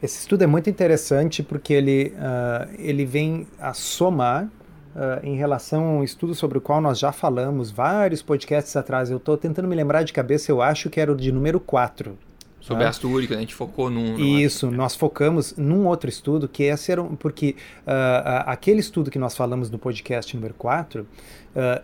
Esse 0.01 0.19
estudo 0.19 0.43
é 0.43 0.47
muito 0.47 0.69
interessante 0.69 1.43
porque 1.43 1.73
ele, 1.73 2.13
uh, 2.17 2.73
ele 2.77 3.05
vem 3.05 3.47
a 3.59 3.73
somar 3.73 4.49
Uh, 4.93 5.25
em 5.25 5.35
relação 5.35 5.83
a 5.83 5.89
um 5.93 6.03
estudo 6.03 6.35
sobre 6.35 6.59
o 6.59 6.61
qual 6.61 6.79
nós 6.79 6.99
já 6.99 7.11
falamos 7.11 7.71
vários 7.71 8.21
podcasts 8.21 8.75
atrás. 8.75 9.09
Eu 9.09 9.17
estou 9.17 9.35
tentando 9.35 9.67
me 9.67 9.75
lembrar 9.75 10.03
de 10.03 10.13
cabeça, 10.13 10.51
eu 10.51 10.61
acho 10.61 10.87
que 10.87 11.01
era 11.01 11.11
o 11.11 11.15
de 11.15 11.31
número 11.31 11.59
4. 11.59 12.15
Sobre 12.63 12.85
ah. 12.85 12.89
ácido 12.89 13.09
úrico, 13.09 13.33
né? 13.33 13.39
a 13.39 13.41
gente 13.41 13.53
focou 13.53 13.89
num. 13.89 14.17
Isso, 14.17 14.71
nós 14.71 14.95
focamos 14.95 15.53
num 15.57 15.85
outro 15.85 16.09
estudo 16.09 16.47
que 16.47 16.63
esse 16.63 16.93
era 16.93 17.03
um, 17.03 17.13
porque 17.13 17.57
uh, 17.81 18.45
aquele 18.45 18.79
estudo 18.79 19.11
que 19.11 19.19
nós 19.19 19.35
falamos 19.35 19.69
no 19.69 19.77
podcast 19.77 20.33
número 20.33 20.53
4 20.53 21.01
uh, 21.01 21.07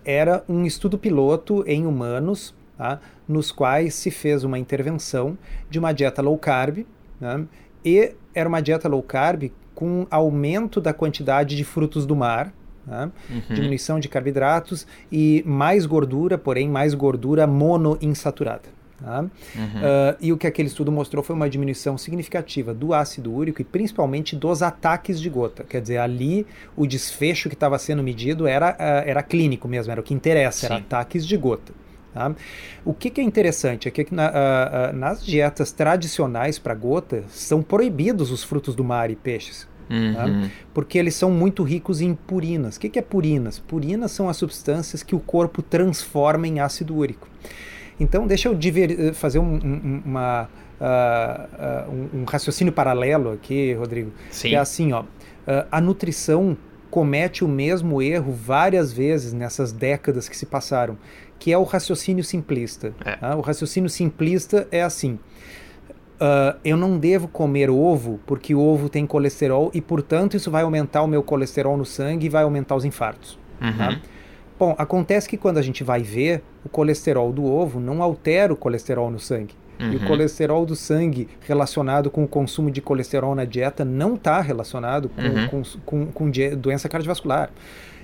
era 0.05 0.41
um 0.48 0.65
estudo 0.65 0.98
piloto 0.98 1.65
em 1.67 1.86
humanos, 1.86 2.55
tá? 2.77 3.01
nos 3.27 3.51
quais 3.51 3.93
se 3.93 4.09
fez 4.09 4.45
uma 4.45 4.57
intervenção 4.57 5.38
de 5.69 5.77
uma 5.77 5.91
dieta 5.91 6.21
low 6.21 6.38
carb, 6.38 6.86
né? 7.19 7.45
e 7.83 8.13
era 8.33 8.48
uma 8.48 8.62
dieta 8.62 8.88
low 8.88 9.03
carb 9.03 9.51
com 9.75 10.07
aumento 10.09 10.79
da 10.79 10.93
quantidade 10.93 11.57
de 11.57 11.63
frutos 11.65 12.05
do 12.05 12.15
mar, 12.15 12.53
Tá? 12.86 13.12
Uhum. 13.29 13.53
diminuição 13.53 14.00
de 14.00 14.09
carboidratos 14.09 14.88
e 15.12 15.43
mais 15.45 15.86
gordura, 15.86 16.39
porém 16.39 16.67
mais 16.67 16.95
gordura 16.95 17.45
monoinsaturada. 17.45 18.78
Tá? 19.01 19.22
Uhum. 19.22 19.29
Uh, 19.29 20.18
e 20.20 20.34
o 20.34 20.38
que 20.38 20.46
aquele 20.46 20.68
estudo 20.68 20.91
mostrou 20.91 21.24
foi 21.24 21.36
uma 21.36 21.50
diminuição 21.50 21.98
significativa 21.98 22.74
do 22.74 22.94
ácido 22.94 23.34
úrico 23.34 23.62
e 23.62 23.65
principalmente 23.65 24.36
dos 24.36 24.62
ataques 24.62 25.20
de 25.22 25.29
gota. 25.29 25.63
Quer 25.63 25.82
dizer, 25.82 25.98
ali 25.98 26.46
o 26.75 26.86
desfecho 26.86 27.50
que 27.50 27.56
estava 27.56 27.79
sendo 27.79 28.03
medido 28.03 28.46
era, 28.46 28.72
uh, 28.72 29.08
era 29.10 29.24
clínico 29.24 29.68
mesmo, 29.68 29.91
era 29.91 30.01
o 30.01 30.03
que 30.03 30.13
interessa, 30.13 30.62
Sim. 30.62 30.65
era 30.65 30.75
ataques 30.77 31.25
de 31.25 31.38
gota. 31.38 31.74
Tá? 32.13 32.36
O 32.84 32.94
que, 32.94 33.10
que, 33.10 33.22
é 33.22 33.24
interessante 33.24 33.88
é 33.88 33.91
que 33.91 34.13
na, 34.13 34.29
uh, 34.29 34.96
nas 34.96 35.24
dietas 35.24 35.72
tradicionais 35.72 36.58
para 36.60 36.74
gota 36.74 37.24
são 37.29 37.62
proibidos 37.62 38.32
os 38.32 38.44
frutos 38.44 38.75
do 38.75 38.84
mar 38.84 39.10
e 39.10 39.15
peixes. 39.15 39.68
Tá? 39.88 39.96
Uhum. 39.96 40.13
Tá? 40.13 40.50
Porque 40.74 40.98
eles 40.98 41.15
são 41.15 41.32
muito 41.32 41.63
ricos 41.63 42.01
em 42.01 42.13
purinas. 42.13 42.75
O 42.75 42.79
que, 42.79 42.89
que 42.89 43.00
é 43.00 43.01
purinas? 43.01 43.60
Purinas 43.60 44.12
são 44.12 44.27
as 44.27 44.38
substâncias 44.38 45.03
que 45.03 45.15
o 45.15 45.20
corpo 45.20 45.62
transforma 45.62 46.48
em 46.48 46.60
ácido 46.60 46.96
úrico. 46.96 47.27
Então, 48.00 48.25
deixa 48.25 48.48
eu 48.48 48.56
diver, 48.56 48.91
eh, 48.91 49.13
fazer 49.13 49.39
um, 49.39 49.56
um, 49.56 50.01
uma, 50.06 50.50
uh, 50.79 51.89
uh, 51.91 52.18
um, 52.18 52.24
raciocínio 52.24 52.72
paralelo 52.72 53.32
aqui, 53.32 53.74
Rodrigo. 53.74 54.12
Sim. 54.32 54.50
Que 54.50 54.56
é 54.56 54.60
assim, 54.60 54.94
ó, 54.94 55.01
uh, 55.01 55.06
a 55.72 55.82
nutrição 55.82 56.58
comete 56.89 57.44
o 57.44 57.48
mesmo 57.48 58.01
erro 58.01 58.32
várias 58.32 58.91
vezes 58.91 59.34
nessas 59.34 59.72
décadas 59.72 60.27
que 60.27 60.36
se 60.36 60.46
passaram, 60.46 60.98
que 61.38 61.51
é 61.51 61.58
o 61.58 61.63
raciocínio 61.63 62.24
simplista. 62.24 62.94
É. 63.06 63.15
Tá? 63.15 63.36
O 63.36 63.41
raciocínio 63.41 63.89
simplista 63.89 64.68
é 64.72 64.82
assim. 64.82 65.20
Uh, 66.15 66.60
eu 66.65 66.75
não 66.75 66.98
devo 66.98 67.29
comer 67.29 67.70
ovo 67.70 68.20
porque 68.25 68.53
o 68.53 68.60
ovo 68.60 68.89
tem 68.89 69.06
colesterol 69.06 69.72
e, 69.74 69.79
portanto, 69.79 70.36
isso 70.36 70.51
vai 70.51 70.63
aumentar 70.63 71.01
o 71.01 71.08
meu 71.08 71.24
colesterol 71.24 71.77
no 71.77 71.86
sangue 71.86 72.25
e 72.25 72.29
vai 72.29 72.44
aumentar 72.44 72.75
os 72.75 72.84
infartos. 72.84 73.39
Uhum. 73.62 73.77
Tá? 73.77 74.01
Bom, 74.58 74.75
acontece 74.77 75.29
que 75.29 75.38
quando 75.38 75.58
a 75.58 75.62
gente 75.62 75.82
vai 75.82 76.03
ver, 76.03 76.44
o 76.66 76.70
colesterol 76.70 77.32
do 77.32 77.46
ovo 77.46 77.80
não 77.80 78.01
altera 78.04 78.51
o 78.54 78.56
colesterol 78.56 79.10
no 79.10 79.20
sangue. 79.20 79.54
Uhum. 79.80 79.94
E 79.94 79.96
o 79.96 80.01
uhum. 80.01 80.08
colesterol 80.08 80.66
do 80.66 80.75
sangue 80.75 81.28
relacionado 81.42 82.10
com 82.10 82.24
o 82.24 82.28
consumo 82.28 82.70
de 82.70 82.82
colesterol 82.82 83.34
na 83.34 83.46
dieta 83.46 83.86
não 83.86 84.16
está 84.16 84.42
relacionado 84.42 85.10
com, 85.10 85.22
uhum. 85.22 85.48
com, 85.48 85.63
com, 85.86 86.06
com 86.08 86.32
doença 86.58 86.89
cardiovascular. 86.89 87.50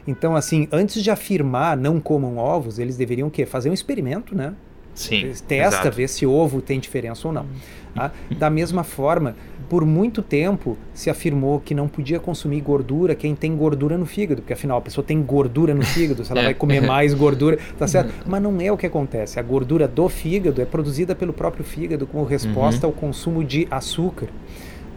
Então, 0.08 0.36
assim, 0.36 0.68
antes 0.72 1.04
de 1.04 1.10
afirmar 1.10 1.76
não 1.76 2.00
comam 2.00 2.38
ovos, 2.38 2.80
eles 2.80 2.96
deveriam 2.96 3.28
o 3.28 3.32
quê? 3.32 3.46
Fazer 3.46 3.70
um 3.70 3.74
experimento, 3.74 4.36
né? 4.36 4.54
Sim, 4.94 5.34
Testa, 5.46 5.80
exato. 5.82 5.92
vê 5.92 6.08
se 6.08 6.26
ovo 6.26 6.62
tem 6.62 6.80
diferença 6.80 7.28
ou 7.28 7.34
não. 7.34 7.46
Tá? 7.94 8.12
Da 8.38 8.50
mesma 8.50 8.84
forma, 8.84 9.36
por 9.70 9.86
muito 9.86 10.22
tempo 10.22 10.78
se 10.94 11.10
afirmou 11.10 11.60
que 11.60 11.74
não 11.76 11.88
podia 11.88 12.20
consumir 12.20 12.62
gordura 12.62 13.16
quem 13.16 13.36
tem 13.36 13.56
gordura 13.56 13.98
no 13.98 14.06
fígado, 14.06 14.42
porque 14.42 14.54
afinal 14.54 14.78
a 14.78 14.82
pessoa 14.82 15.04
tem 15.06 15.22
gordura 15.22 15.74
no 15.74 15.84
fígado, 15.84 16.24
se 16.24 16.32
ela 16.32 16.42
É. 16.46 16.46
vai 16.46 16.54
comer 16.54 16.82
mais 16.82 17.14
gordura, 17.14 17.58
tá 17.78 17.88
certo? 17.88 18.14
Mas 18.26 18.42
não 18.42 18.60
é 18.62 18.72
o 18.72 18.78
que 18.78 18.86
acontece. 18.86 19.40
A 19.40 19.44
gordura 19.44 19.88
do 19.88 20.08
fígado 20.10 20.62
é 20.62 20.66
produzida 20.66 21.16
pelo 21.16 21.34
próprio 21.34 21.64
fígado 21.66 22.06
como 22.08 22.24
resposta 22.24 22.86
ao 22.86 22.92
consumo 22.94 23.44
de 23.44 23.68
açúcar, 23.72 24.28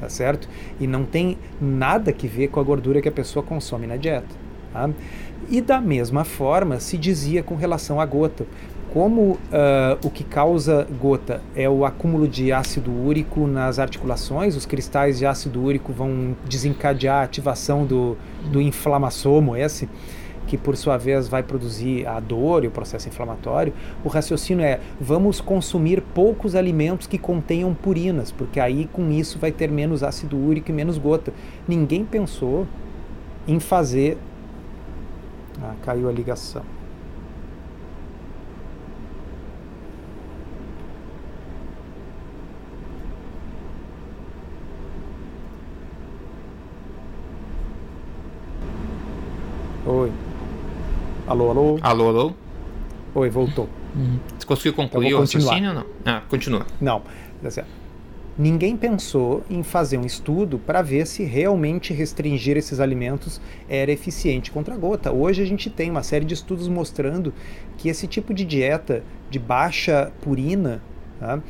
tá 0.01 0.09
certo? 0.09 0.49
E 0.79 0.87
não 0.87 1.05
tem 1.05 1.37
nada 1.61 2.13
que 2.13 2.27
ver 2.29 2.49
com 2.49 2.61
a 2.61 2.63
gordura 2.63 3.01
que 3.03 3.09
a 3.09 3.13
pessoa 3.13 3.43
consome 3.43 3.87
na 3.87 3.97
dieta. 3.97 4.35
Tá? 4.73 4.91
E 5.49 5.61
da 5.63 5.81
mesma 5.81 6.25
forma 6.25 6.79
se 6.79 6.99
dizia 6.99 7.43
com 7.43 7.55
relação 7.55 8.01
à 8.01 8.05
gota. 8.07 8.45
Como 8.93 9.39
ah, 9.53 9.99
o 10.03 10.11
que 10.11 10.25
causa 10.25 10.87
gota 10.99 11.43
é 11.55 11.69
o 11.69 11.85
acúmulo 11.85 12.27
de 12.27 12.53
ácido 12.53 12.91
úrico 12.91 13.47
nas 13.47 13.79
articulações, 13.79 14.57
os 14.57 14.65
cristais 14.65 15.19
de 15.19 15.27
ácido 15.27 15.63
úrico 15.63 15.93
vão 15.93 16.35
desencadear 16.49 17.21
a 17.21 17.23
ativação 17.23 17.85
do, 17.85 18.17
do 18.51 18.61
inflamassomo, 18.61 19.55
esse, 19.55 19.89
que 20.47 20.57
por 20.57 20.77
sua 20.77 20.97
vez 20.97 21.29
vai 21.29 21.43
produzir 21.43 22.07
a 22.07 22.19
dor 22.19 22.65
e 22.65 22.67
o 22.67 22.71
processo 22.71 23.07
inflamatório. 23.09 23.75
O 24.03 24.09
raciocínio 24.09 24.65
é: 24.65 24.81
vamos 24.99 25.41
consumir 25.41 26.01
poucos 26.01 26.55
alimentos 26.55 27.07
que 27.07 27.19
contenham 27.19 27.75
purinas, 27.75 28.33
porque 28.33 28.59
aí 28.59 28.89
com 28.91 29.11
isso 29.11 29.39
vai 29.39 29.53
ter 29.53 29.71
menos 29.71 30.03
ácido 30.03 30.39
úrico 30.39 30.71
e 30.71 30.73
menos 30.73 30.97
gota. 30.97 31.33
Ninguém 31.69 32.05
pensou 32.05 32.67
em 33.47 33.61
fazer. 33.61 34.17
Ah, 35.63 35.75
caiu 35.83 36.09
a 36.09 36.13
ligação. 36.13 36.78
Oi. 49.89 50.13
Alô, 51.27 51.49
alô? 51.49 51.79
Alô, 51.81 52.09
alô? 52.09 52.33
Oi, 53.15 53.31
voltou. 53.31 53.69
Você 54.39 54.47
conseguiu 54.47 54.75
concluir 54.75 55.15
o 55.15 55.21
raciocínio 55.21 55.71
ou 55.71 55.77
não? 55.77 55.87
Ah, 56.05 56.23
continua. 56.29 56.67
Não, 56.79 57.01
tá 57.43 57.51
certo. 57.51 57.71
Ninguém 58.37 58.77
pensou 58.77 59.43
em 59.49 59.63
fazer 59.63 59.97
um 59.97 60.05
estudo 60.05 60.59
para 60.59 60.83
ver 60.83 61.07
se 61.07 61.25
realmente 61.25 61.95
restringir 61.95 62.57
esses 62.59 62.81
alimentos 62.81 63.41
era 63.67 63.91
eficiente 63.91 64.51
contra 64.53 64.75
a 64.75 64.77
gota. 64.77 65.11
Hoje 65.11 65.43
a 65.43 65.47
gente 65.47 65.71
tem 65.71 65.91
uma 65.91 66.03
série 66.03 66.27
de 66.27 66.35
estudos 66.35 66.69
mostrando 66.69 67.33
que 67.79 67.89
esse 67.89 68.07
tipo 68.07 68.35
de 68.35 68.45
dieta 68.45 69.03
de 69.31 69.39
baixa 69.39 70.13
purina 70.21 70.83
tá, 71.19 71.41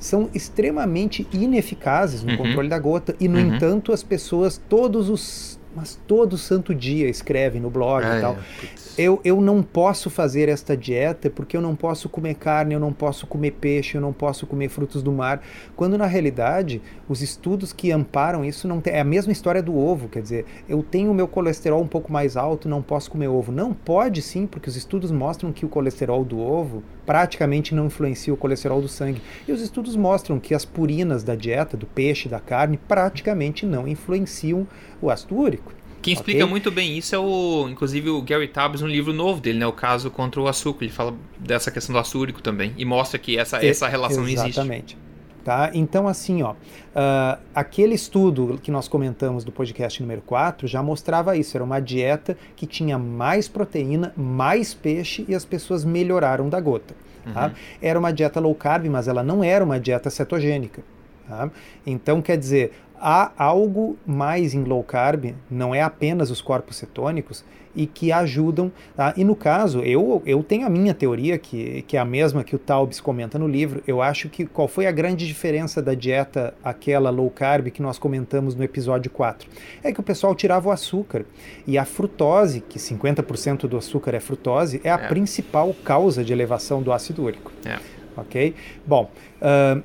são 0.00 0.28
extremamente 0.34 1.26
ineficazes 1.32 2.24
no 2.24 2.32
Uhum. 2.32 2.36
controle 2.38 2.68
da 2.68 2.78
gota 2.78 3.14
e, 3.20 3.28
no 3.28 3.38
Uhum. 3.38 3.54
entanto, 3.54 3.92
as 3.92 4.02
pessoas 4.02 4.60
todos 4.68 5.08
os 5.08 5.58
mas 5.74 5.98
todo 6.06 6.36
santo 6.38 6.74
dia 6.74 7.08
escrevem 7.08 7.60
no 7.60 7.70
blog 7.70 8.04
Ah, 8.04 8.18
e 8.18 8.20
tal. 8.20 8.32
é. 8.34 8.83
Eu, 8.96 9.20
eu 9.24 9.40
não 9.40 9.60
posso 9.60 10.08
fazer 10.08 10.48
esta 10.48 10.76
dieta 10.76 11.28
porque 11.28 11.56
eu 11.56 11.60
não 11.60 11.74
posso 11.74 12.08
comer 12.08 12.34
carne, 12.34 12.74
eu 12.74 12.80
não 12.80 12.92
posso 12.92 13.26
comer 13.26 13.50
peixe, 13.50 13.96
eu 13.96 14.00
não 14.00 14.12
posso 14.12 14.46
comer 14.46 14.68
frutos 14.68 15.02
do 15.02 15.10
mar. 15.10 15.42
Quando 15.74 15.98
na 15.98 16.06
realidade 16.06 16.80
os 17.08 17.20
estudos 17.20 17.72
que 17.72 17.90
amparam 17.90 18.44
isso 18.44 18.68
não 18.68 18.80
tem, 18.80 18.94
é 18.94 19.00
a 19.00 19.04
mesma 19.04 19.32
história 19.32 19.60
do 19.60 19.76
ovo, 19.76 20.08
quer 20.08 20.22
dizer, 20.22 20.46
eu 20.68 20.80
tenho 20.80 21.10
o 21.10 21.14
meu 21.14 21.26
colesterol 21.26 21.82
um 21.82 21.88
pouco 21.88 22.12
mais 22.12 22.36
alto, 22.36 22.68
não 22.68 22.80
posso 22.80 23.10
comer 23.10 23.26
ovo. 23.26 23.50
Não 23.50 23.74
pode 23.74 24.22
sim, 24.22 24.46
porque 24.46 24.68
os 24.68 24.76
estudos 24.76 25.10
mostram 25.10 25.52
que 25.52 25.66
o 25.66 25.68
colesterol 25.68 26.24
do 26.24 26.38
ovo 26.38 26.80
praticamente 27.04 27.74
não 27.74 27.86
influencia 27.86 28.32
o 28.32 28.36
colesterol 28.36 28.80
do 28.80 28.86
sangue. 28.86 29.20
E 29.48 29.50
os 29.50 29.60
estudos 29.60 29.96
mostram 29.96 30.38
que 30.38 30.54
as 30.54 30.64
purinas 30.64 31.24
da 31.24 31.34
dieta, 31.34 31.76
do 31.76 31.84
peixe, 31.86 32.28
da 32.28 32.38
carne, 32.38 32.78
praticamente 32.86 33.66
não 33.66 33.88
influenciam 33.88 34.68
o 35.02 35.10
ácido 35.10 35.36
úrico. 35.36 35.72
Quem 36.04 36.12
explica 36.12 36.40
Ok. 36.40 36.50
muito 36.50 36.70
bem 36.70 36.98
isso 36.98 37.14
é 37.14 37.18
o, 37.18 37.66
inclusive, 37.70 38.10
o 38.10 38.20
Gary 38.20 38.46
Taubes 38.46 38.82
no 38.82 38.86
livro 38.86 39.10
novo 39.14 39.40
dele, 39.40 39.58
né? 39.58 39.66
O 39.66 39.72
caso 39.72 40.10
contra 40.10 40.38
o 40.38 40.46
açúcar. 40.46 40.84
Ele 40.84 40.92
fala 40.92 41.14
dessa 41.38 41.70
questão 41.70 41.94
do 41.94 41.98
açúrico 41.98 42.42
também. 42.42 42.74
E 42.76 42.84
mostra 42.84 43.18
que 43.18 43.38
essa, 43.38 43.64
essa 43.64 43.88
relação 43.88 44.18
não 44.18 44.28
existe. 44.28 44.50
Exatamente. 44.50 44.98
Tá? 45.42 45.70
Então, 45.72 46.06
assim, 46.06 46.42
ó, 46.42 46.54
ah, 46.94 47.38
aquele 47.54 47.94
estudo 47.94 48.60
que 48.62 48.70
nós 48.70 48.86
comentamos 48.86 49.44
do 49.44 49.52
podcast 49.52 50.00
número 50.02 50.20
4 50.20 50.66
já 50.68 50.82
mostrava 50.82 51.36
isso. 51.38 51.56
Era 51.56 51.64
uma 51.64 51.80
dieta 51.80 52.36
que 52.54 52.66
tinha 52.66 52.98
mais 52.98 53.48
proteína, 53.48 54.12
mais 54.14 54.74
peixe 54.74 55.24
e 55.26 55.34
as 55.34 55.44
pessoas 55.46 55.84
melhoraram 55.86 56.50
da 56.50 56.60
gota. 56.60 56.94
tá? 57.32 57.46
Uhum. 57.46 57.52
Era 57.80 57.98
uma 57.98 58.12
dieta 58.12 58.40
low 58.40 58.54
carb, 58.54 58.86
mas 58.88 59.08
ela 59.08 59.22
não 59.22 59.42
era 59.42 59.64
uma 59.64 59.80
dieta 59.80 60.10
cetogênica. 60.10 60.82
tá? 61.26 61.50
Então, 61.86 62.20
quer 62.22 62.36
dizer, 62.38 62.72
há 63.00 63.32
algo 63.36 63.96
mais 64.06 64.54
em 64.54 64.64
low 64.64 64.82
carb, 64.82 65.34
não 65.50 65.74
é 65.74 65.82
apenas 65.82 66.30
os 66.30 66.40
corpos 66.40 66.76
cetônicos, 66.76 67.44
e 67.76 67.86
que 67.88 68.12
ajudam. 68.12 68.70
tá? 68.94 69.12
E 69.16 69.24
no 69.24 69.34
caso, 69.34 69.80
eu, 69.80 70.22
eu 70.24 70.44
tenho 70.44 70.64
a 70.64 70.70
minha 70.70 70.94
teoria, 70.94 71.36
que, 71.36 71.82
que 71.88 71.96
é 71.96 72.00
a 72.00 72.04
mesma 72.04 72.44
que 72.44 72.54
o 72.54 72.58
Taubes 72.58 73.00
comenta 73.00 73.36
no 73.36 73.48
livro. 73.48 73.82
Eu 73.84 74.00
acho 74.00 74.28
que 74.28 74.46
qual 74.46 74.68
foi 74.68 74.86
a 74.86 74.92
grande 74.92 75.26
diferença 75.26 75.82
da 75.82 75.92
dieta, 75.92 76.54
aquela 76.62 77.10
low 77.10 77.28
carb 77.28 77.70
que 77.72 77.82
nós 77.82 77.98
comentamos 77.98 78.54
no 78.54 78.62
episódio 78.62 79.10
4? 79.10 79.50
É 79.82 79.92
que 79.92 79.98
o 79.98 80.04
pessoal 80.04 80.36
tirava 80.36 80.68
o 80.68 80.70
açúcar. 80.70 81.24
E 81.66 81.76
a 81.76 81.84
frutose, 81.84 82.60
que 82.60 82.78
50% 82.78 83.66
do 83.66 83.76
açúcar 83.76 84.14
é 84.14 84.20
frutose, 84.20 84.80
é 84.84 84.90
a 84.90 84.94
É. 84.94 85.08
principal 85.08 85.74
causa 85.84 86.22
de 86.22 86.32
elevação 86.32 86.80
do 86.80 86.92
ácido 86.92 87.24
úrico. 87.24 87.50
É. 87.64 87.76
Ok? 88.16 88.54
Bom. 88.86 89.10
ahn, 89.42 89.82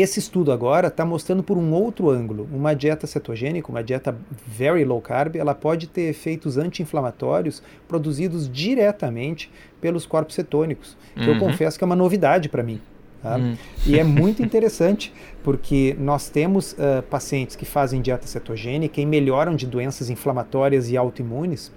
esse 0.00 0.18
estudo 0.18 0.52
agora 0.52 0.88
está 0.88 1.04
mostrando 1.04 1.42
por 1.42 1.56
um 1.56 1.72
outro 1.72 2.10
ângulo. 2.10 2.48
Uma 2.52 2.74
dieta 2.74 3.06
cetogênica, 3.06 3.70
uma 3.70 3.82
dieta 3.82 4.16
very 4.46 4.84
low 4.84 5.00
carb, 5.00 5.36
ela 5.36 5.54
pode 5.54 5.86
ter 5.86 6.02
efeitos 6.10 6.56
anti-inflamatórios 6.58 7.62
produzidos 7.86 8.50
diretamente 8.50 9.50
pelos 9.80 10.04
corpos 10.06 10.34
cetônicos, 10.34 10.96
que 11.14 11.24
eu 11.26 11.34
Uhum. 11.34 11.38
confesso 11.38 11.78
que 11.78 11.84
é 11.84 11.86
uma 11.86 11.96
novidade 11.96 12.48
para 12.48 12.62
mim. 12.62 12.80
tá? 13.22 13.36
Hum. 13.36 13.56
E 13.86 13.98
é 13.98 14.04
muito 14.04 14.42
interessante 14.42 15.12
porque 15.42 15.96
nós 15.98 16.28
temos 16.28 16.76
ah, 16.78 17.02
pacientes 17.08 17.56
que 17.56 17.64
fazem 17.64 18.00
dieta 18.00 18.26
cetogênica 18.26 19.00
e 19.00 19.06
melhoram 19.06 19.56
de 19.56 19.66
doenças 19.66 20.08
inflamatórias 20.10 20.88
e 20.90 20.96
autoimunes. 20.96 21.72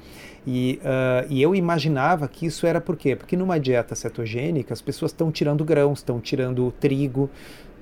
E, 0.46 0.80
ah, 0.84 1.26
e 1.30 1.42
eu 1.42 1.56
imaginava 1.56 2.28
que 2.28 2.46
isso 2.46 2.66
era 2.68 2.80
por 2.82 2.96
quê? 2.96 3.16
Porque 3.16 3.36
numa 3.38 3.60
dieta 3.60 3.96
cetogênica 3.96 4.74
as 4.74 4.82
pessoas 4.82 5.12
estão 5.12 5.32
tirando 5.32 5.64
grãos, 5.64 6.00
estão 6.00 6.20
tirando 6.20 6.72
trigo, 6.80 7.30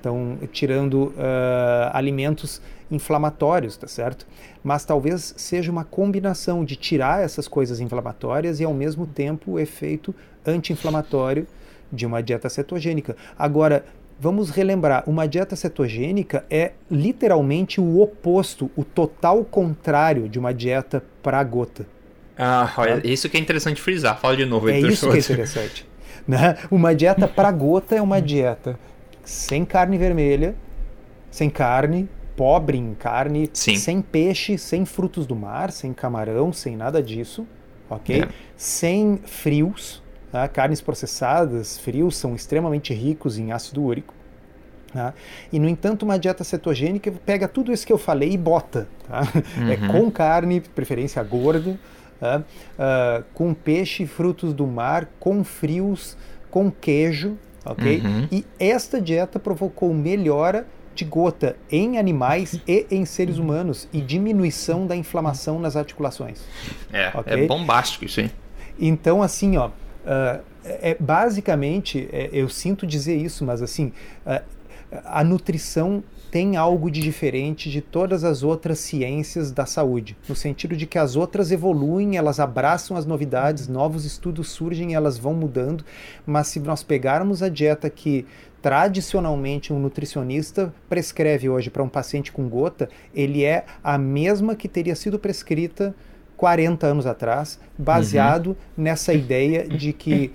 estão 0.00 0.38
tirando 0.50 1.12
ah, 1.18 1.90
alimentos 1.94 2.60
inflamatórios, 2.90 3.76
tá 3.76 3.86
certo? 3.86 4.26
Mas 4.64 4.84
talvez 4.84 5.34
seja 5.36 5.70
uma 5.70 5.84
combinação 5.84 6.64
de 6.64 6.74
tirar 6.74 7.22
essas 7.22 7.46
coisas 7.46 7.78
inflamatórias 7.80 8.58
e 8.60 8.64
ao 8.64 8.74
mesmo 8.74 9.06
tempo 9.06 9.52
o 9.52 9.58
efeito 9.58 10.14
anti-inflamatório 10.44 11.46
de 11.92 12.04
uma 12.06 12.22
dieta 12.22 12.48
cetogênica. 12.48 13.16
Agora, 13.38 13.84
vamos 14.18 14.50
relembrar, 14.50 15.04
uma 15.06 15.26
dieta 15.26 15.54
cetogênica 15.54 16.44
é 16.50 16.72
literalmente 16.90 17.80
o 17.80 18.00
oposto, 18.00 18.70
o 18.76 18.84
total 18.84 19.44
contrário 19.44 20.28
de 20.28 20.38
uma 20.38 20.52
dieta 20.52 21.02
para 21.22 21.42
gota. 21.44 21.86
Ah, 22.36 22.72
olha, 22.76 23.06
isso 23.06 23.28
que 23.28 23.36
é 23.36 23.40
interessante 23.40 23.80
frisar. 23.80 24.18
Fala 24.18 24.36
de 24.36 24.46
novo, 24.46 24.70
É 24.70 24.78
isso 24.80 25.08
que 25.10 25.16
é 25.16 25.20
interessante. 25.20 25.86
né? 26.26 26.56
Uma 26.70 26.94
dieta 26.94 27.28
para 27.28 27.50
gota 27.52 27.94
é 27.94 28.02
uma 28.02 28.20
dieta 28.20 28.78
sem 29.24 29.64
carne 29.64 29.96
vermelha, 29.98 30.54
sem 31.30 31.48
carne, 31.50 32.08
pobre 32.36 32.78
em 32.78 32.94
carne, 32.94 33.50
Sim. 33.52 33.76
sem 33.76 34.00
peixe, 34.02 34.56
sem 34.58 34.84
frutos 34.84 35.26
do 35.26 35.36
mar, 35.36 35.70
sem 35.70 35.92
camarão, 35.92 36.52
sem 36.52 36.76
nada 36.76 37.02
disso, 37.02 37.46
ok? 37.88 38.22
É. 38.22 38.28
Sem 38.56 39.18
frios, 39.24 40.02
tá? 40.32 40.48
carnes 40.48 40.80
processadas, 40.80 41.78
frios 41.78 42.16
são 42.16 42.34
extremamente 42.34 42.94
ricos 42.94 43.38
em 43.38 43.52
ácido 43.52 43.82
úrico. 43.82 44.14
tá? 44.92 45.12
E, 45.52 45.58
no 45.58 45.68
entanto, 45.68 46.02
uma 46.04 46.18
dieta 46.18 46.42
cetogênica 46.42 47.12
pega 47.24 47.46
tudo 47.46 47.72
isso 47.72 47.86
que 47.86 47.92
eu 47.92 47.98
falei 47.98 48.32
e 48.32 48.38
bota. 48.38 48.88
tá? 49.06 49.22
É 49.70 49.86
Uhum. 49.86 50.04
com 50.04 50.10
carne, 50.10 50.60
preferência 50.60 51.22
gorda, 51.22 51.78
tá? 52.18 52.42
Ah, 52.78 53.22
com 53.34 53.52
peixe, 53.54 54.06
frutos 54.06 54.52
do 54.54 54.66
mar, 54.66 55.08
com 55.20 55.44
frios, 55.44 56.16
com 56.50 56.70
queijo, 56.70 57.36
ok? 57.64 58.00
Uhum. 58.04 58.28
E 58.30 58.44
esta 58.58 59.00
dieta 59.00 59.38
provocou 59.38 59.92
melhora 59.92 60.66
de 60.94 61.04
gota 61.04 61.56
em 61.70 61.98
animais 61.98 62.60
e 62.66 62.86
em 62.90 63.04
seres 63.04 63.38
humanos 63.38 63.88
e 63.92 64.00
diminuição 64.00 64.86
da 64.86 64.96
inflamação 64.96 65.58
nas 65.58 65.76
articulações. 65.76 66.40
É, 66.92 67.10
Ok. 67.14 67.32
é 67.32 67.46
bombástico 67.46 68.04
isso 68.04 68.20
aí. 68.20 68.30
Então, 68.78 69.22
assim, 69.22 69.56
ó, 69.56 69.70
ah, 70.06 70.40
é, 70.64 70.96
basicamente, 70.98 72.08
é, 72.12 72.28
eu 72.32 72.48
sinto 72.48 72.86
dizer 72.86 73.16
isso, 73.16 73.44
mas 73.44 73.62
assim, 73.62 73.92
ah, 74.26 74.42
a 75.04 75.22
nutrição 75.24 76.02
tem 76.30 76.56
algo 76.56 76.90
de 76.90 77.00
diferente 77.00 77.68
de 77.68 77.80
todas 77.80 78.22
as 78.22 78.42
outras 78.42 78.78
ciências 78.78 79.50
da 79.50 79.66
saúde, 79.66 80.16
no 80.28 80.36
sentido 80.36 80.76
de 80.76 80.86
que 80.86 80.98
as 80.98 81.16
outras 81.16 81.50
evoluem, 81.50 82.16
elas 82.16 82.38
abraçam 82.38 82.96
as 82.96 83.04
novidades, 83.04 83.66
novos 83.66 84.04
estudos 84.04 84.48
surgem, 84.50 84.94
elas 84.94 85.18
vão 85.18 85.34
mudando, 85.34 85.84
mas 86.24 86.46
se 86.46 86.60
nós 86.60 86.82
pegarmos 86.82 87.42
a 87.42 87.48
dieta 87.48 87.90
que 87.90 88.26
tradicionalmente 88.62 89.72
um 89.72 89.78
nutricionista 89.80 90.72
prescreve 90.88 91.48
hoje 91.48 91.70
para 91.70 91.82
um 91.82 91.88
paciente 91.88 92.30
com 92.30 92.48
gota, 92.48 92.88
ele 93.14 93.44
é 93.44 93.64
a 93.82 93.98
mesma 93.98 94.54
que 94.54 94.68
teria 94.68 94.94
sido 94.94 95.18
prescrita 95.18 95.94
40 96.36 96.86
anos 96.86 97.06
atrás, 97.06 97.60
baseado 97.76 98.48
uhum. 98.48 98.56
nessa 98.76 99.12
ideia 99.12 99.66
de 99.66 99.92
que 99.92 100.32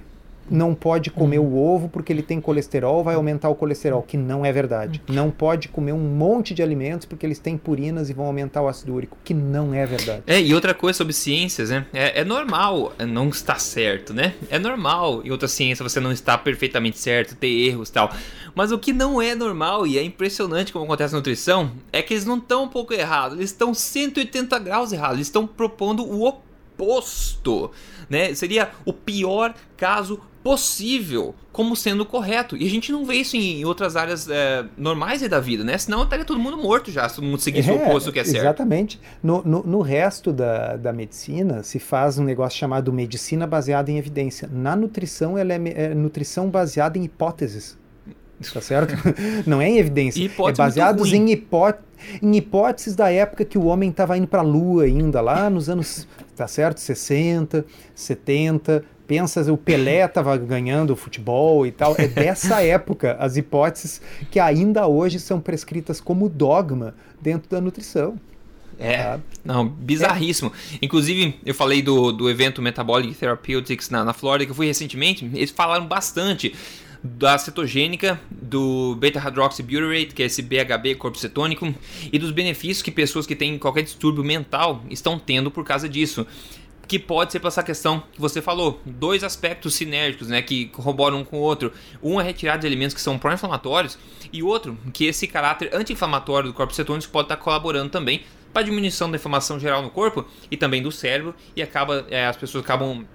não 0.49 0.75
pode 0.75 1.10
comer 1.10 1.39
o 1.39 1.58
ovo 1.58 1.89
porque 1.89 2.12
ele 2.12 2.21
tem 2.21 2.39
colesterol, 2.39 3.03
vai 3.03 3.15
aumentar 3.15 3.49
o 3.49 3.55
colesterol, 3.55 4.01
que 4.01 4.17
não 4.17 4.45
é 4.45 4.51
verdade. 4.51 5.01
Não 5.08 5.31
pode 5.31 5.67
comer 5.67 5.93
um 5.93 5.99
monte 5.99 6.53
de 6.53 6.62
alimentos 6.62 7.05
porque 7.05 7.25
eles 7.25 7.39
têm 7.39 7.58
purinas 7.58 8.10
e 8.10 8.13
vão 8.13 8.25
aumentar 8.25 8.62
o 8.62 8.67
ácido 8.67 8.93
úrico, 8.93 9.17
que 9.23 9.34
não 9.34 9.73
é 9.73 9.86
verdade. 9.86 10.23
É, 10.27 10.39
e 10.39 10.53
outra 10.53 10.73
coisa 10.73 10.97
sobre 10.97 11.13
ciências, 11.13 11.69
né? 11.69 11.86
É, 11.93 12.21
é 12.21 12.23
normal 12.23 12.93
não 13.08 13.29
estar 13.29 13.60
certo, 13.60 14.13
né? 14.13 14.34
É 14.49 14.60
normal 14.60 15.21
em 15.23 15.31
outra 15.31 15.47
ciência 15.47 15.84
você 15.84 15.99
não 15.99 16.12
estar 16.12 16.38
perfeitamente 16.39 16.97
certo, 16.97 17.36
ter 17.36 17.47
erros 17.47 17.89
e 17.89 17.93
tal. 17.93 18.12
Mas 18.53 18.71
o 18.71 18.79
que 18.79 18.93
não 18.93 19.21
é 19.21 19.36
normal, 19.36 19.86
e 19.86 19.97
é 19.97 20.03
impressionante 20.03 20.71
como 20.71 20.86
acontece 20.86 21.13
na 21.13 21.19
nutrição, 21.19 21.71
é 21.91 22.01
que 22.01 22.13
eles 22.13 22.25
não 22.25 22.38
estão 22.38 22.63
um 22.63 22.69
pouco 22.69 22.93
errados, 22.93 23.38
eles 23.38 23.51
estão 23.51 23.73
180 23.73 24.58
graus 24.60 24.91
errados, 24.91 25.15
eles 25.15 25.27
estão 25.27 25.45
propondo 25.45 26.03
o 26.03 26.25
oposto. 26.25 27.71
Né? 28.10 28.34
Seria 28.34 28.69
o 28.86 28.93
pior 28.93 29.53
caso 29.75 30.21
possível 30.45 31.34
como 31.51 31.75
sendo 31.75 32.05
correto. 32.05 32.55
E 32.55 32.67
a 32.67 32.69
gente 32.69 32.91
não 32.91 33.03
vê 33.03 33.15
isso 33.15 33.36
em 33.36 33.65
outras 33.65 33.95
áreas 33.95 34.29
é, 34.29 34.63
normais 34.77 35.27
da 35.27 35.39
vida, 35.39 35.63
né? 35.63 35.75
Senão 35.75 36.03
estaria 36.03 36.23
todo 36.23 36.39
mundo 36.39 36.55
morto 36.55 36.91
já, 36.91 37.10
se 37.10 37.15
todo 37.15 37.25
mundo 37.25 37.39
seguisse 37.39 37.67
é, 37.67 37.73
o 37.73 37.77
oposto 37.77 38.12
que 38.12 38.19
é 38.19 38.23
certo. 38.23 38.43
Exatamente. 38.43 39.01
No, 39.23 39.41
no, 39.43 39.63
no, 39.63 39.81
resto 39.81 40.31
da, 40.31 40.75
da 40.75 40.93
medicina, 40.93 41.63
se 41.63 41.79
faz 41.79 42.19
um 42.19 42.23
negócio 42.23 42.60
chamado 42.60 42.93
medicina 42.93 43.47
baseada 43.47 43.89
em 43.89 43.97
evidência. 43.97 44.47
Na 44.53 44.75
nutrição, 44.75 45.36
ela 45.36 45.51
é, 45.51 45.62
é 45.75 45.95
nutrição 45.95 46.47
baseada 46.47 46.95
em 46.99 47.05
hipóteses. 47.05 47.75
Tá 48.53 48.62
certo? 48.62 48.93
Não 49.47 49.60
é 49.60 49.67
em 49.67 49.79
evidência. 49.79 50.21
Hipótese 50.21 50.62
é 50.62 50.63
baseados 50.63 51.12
em, 51.12 51.31
hipó 51.31 51.73
em 52.21 52.36
hipóteses 52.36 52.95
da 52.95 53.12
época 53.12 53.45
que 53.45 53.58
o 53.58 53.65
homem 53.65 53.89
estava 53.89 54.15
indo 54.15 54.27
para 54.27 54.41
a 54.41 54.43
Lua 54.43 54.84
ainda, 54.84 55.21
lá 55.21 55.49
nos 55.49 55.69
anos, 55.69 56.08
tá 56.36 56.47
certo? 56.47 56.79
60, 56.79 57.65
70, 57.95 58.84
pensa 59.08 59.52
o 59.52 59.58
Pelé 59.58 60.06
estava 60.06 60.38
ganhando 60.38 60.91
o 60.91 60.96
futebol 60.96 61.65
e 61.65 61.72
tal. 61.72 61.96
É 61.98 62.08
dessa 62.08 62.62
época 62.65 63.15
as 63.20 63.38
hipóteses 63.38 64.02
que 64.30 64.39
ainda 64.39 64.88
hoje 64.88 65.20
são 65.20 65.39
prescritas 65.39 66.00
como 66.02 66.30
dogma 66.30 66.96
dentro 67.22 67.50
da 67.50 67.62
nutrição. 67.62 68.20
É, 68.78 69.04
tá? 69.04 69.20
não, 69.44 69.68
bizarríssimo. 69.68 70.52
É. 70.74 70.78
Inclusive, 70.82 71.39
eu 71.46 71.54
falei 71.54 71.82
do, 71.82 72.12
do 72.12 72.30
evento 72.30 72.62
Metabolic 72.62 73.13
Therapeutics 73.15 73.89
na, 73.89 74.04
na 74.04 74.13
Flórida, 74.13 74.46
que 74.46 74.52
eu 74.52 74.56
fui 74.56 74.68
recentemente, 74.68 75.30
eles 75.34 75.52
falaram 75.52 75.86
bastante 75.86 76.54
da 77.02 77.38
cetogênica, 77.38 78.20
do 78.32 78.96
beta-hydroxybutyrate, 78.96 80.13
que 80.13 80.24
é 80.24 80.26
esse 80.26 80.41
BHB 80.41 80.96
corpo 80.96 81.18
cetônico, 81.20 81.74
e 82.12 82.18
dos 82.18 82.32
benefícios 82.32 82.82
que 82.82 82.89
pessoas 82.89 83.28
que 83.28 83.36
têm 83.36 83.60
qualquer 83.60 83.84
distúrbio 83.84 84.24
mental 84.24 84.84
estão 84.89 85.20
tendo 85.20 85.52
por 85.52 85.63
causa 85.63 85.88
disso 85.88 86.26
que 86.88 87.00
pode 87.00 87.32
ser 87.32 87.39
para 87.39 87.48
essa 87.48 87.63
questão 87.63 88.04
que 88.12 88.19
você 88.19 88.41
falou. 88.41 88.82
Dois 88.86 89.24
aspectos 89.24 89.76
sinérgicos, 89.76 90.28
né, 90.28 90.41
que 90.41 90.65
corroboram 90.67 91.19
um 91.19 91.26
com 91.26 91.38
o 91.38 91.41
outro. 91.41 91.71
Um 92.02 92.19
é 92.19 92.24
retirada 92.24 92.60
de 92.60 92.67
alimentos 92.67 92.93
que 92.93 93.02
são 93.02 93.17
pró-inflamatórios 93.17 93.98
e 94.32 94.43
outro 94.43 94.78
que 94.93 95.06
esse 95.06 95.28
caráter 95.28 95.69
anti-inflamatório 95.74 96.50
do 96.50 96.54
corpo 96.54 96.74
cetônico 96.74 97.12
pode 97.12 97.26
estar 97.26 97.38
colaborando 97.38 97.89
também 97.89 98.24
para 98.54 98.63
diminuição 98.63 99.10
da 99.10 99.17
inflamação 99.17 99.60
geral 99.60 99.82
no 99.82 99.89
corpo 99.89 100.26
e 100.50 100.56
também 100.56 100.82
do 100.82 100.91
cérebro 100.91 101.36
e 101.56 101.62
acaba 101.62 102.06
é, 102.10 102.26
as 102.26 102.38
pessoas 102.38 102.63
acabam 102.63 103.06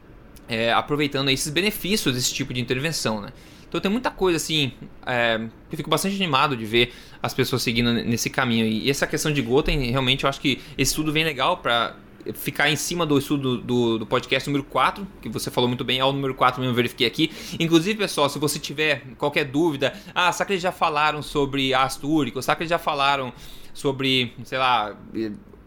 é, 0.49 0.73
aproveitando 0.73 1.31
esses 1.31 1.51
benefícios 1.51 2.15
desse 2.15 2.35
tipo 2.35 2.53
de 2.53 2.61
intervenção, 2.61 3.21
né? 3.21 3.31
Então 3.67 3.81
tem 3.81 3.91
muita 3.91 4.11
coisa 4.11 4.37
assim, 4.37 4.73
é, 5.07 5.41
eu 5.71 5.77
fico 5.77 5.89
bastante 5.89 6.17
animado 6.17 6.57
de 6.57 6.65
ver 6.67 6.93
as 7.23 7.33
pessoas 7.33 7.63
seguindo 7.63 7.93
nesse 7.93 8.29
caminho. 8.29 8.67
E 8.67 8.91
essa 8.91 9.07
questão 9.07 9.33
de 9.33 9.41
Goten, 9.41 9.91
realmente 9.93 10.25
eu 10.25 10.29
acho 10.29 10.41
que 10.41 10.61
esse 10.77 10.91
estudo 10.91 11.13
vem 11.13 11.23
legal 11.23 11.59
para 11.59 11.95
ficar 12.35 12.71
em 12.71 12.77
cima 12.77 13.07
do 13.07 13.19
estudo 13.19 13.59
do, 13.59 13.99
do, 13.99 14.07
podcast 14.07 14.49
número 14.49 14.65
4, 14.65 15.07
que 15.21 15.29
você 15.29 15.51
falou 15.51 15.69
muito 15.69 15.85
bem, 15.85 15.99
é 15.99 16.05
o 16.05 16.13
número 16.13 16.35
4 16.35 16.61
mesmo, 16.61 16.75
verifiquei 16.75 17.07
aqui. 17.07 17.31
Inclusive, 17.59 17.99
pessoal, 17.99 18.29
se 18.29 18.39
você 18.39 18.59
tiver 18.59 19.03
qualquer 19.19 19.45
dúvida, 19.45 19.93
ah, 20.15 20.31
será 20.33 20.47
que 20.47 20.53
eles 20.53 20.63
já 20.63 20.73
falaram 20.73 21.23
sobre 21.23 21.75
ácido 21.75 22.09
úrico? 22.09 22.43
Será 22.43 22.57
que 22.57 22.63
eles 22.63 22.71
já 22.71 22.79
falaram 22.79 23.33
sobre, 23.73 24.33
sei 24.45 24.59
lá, 24.59 24.97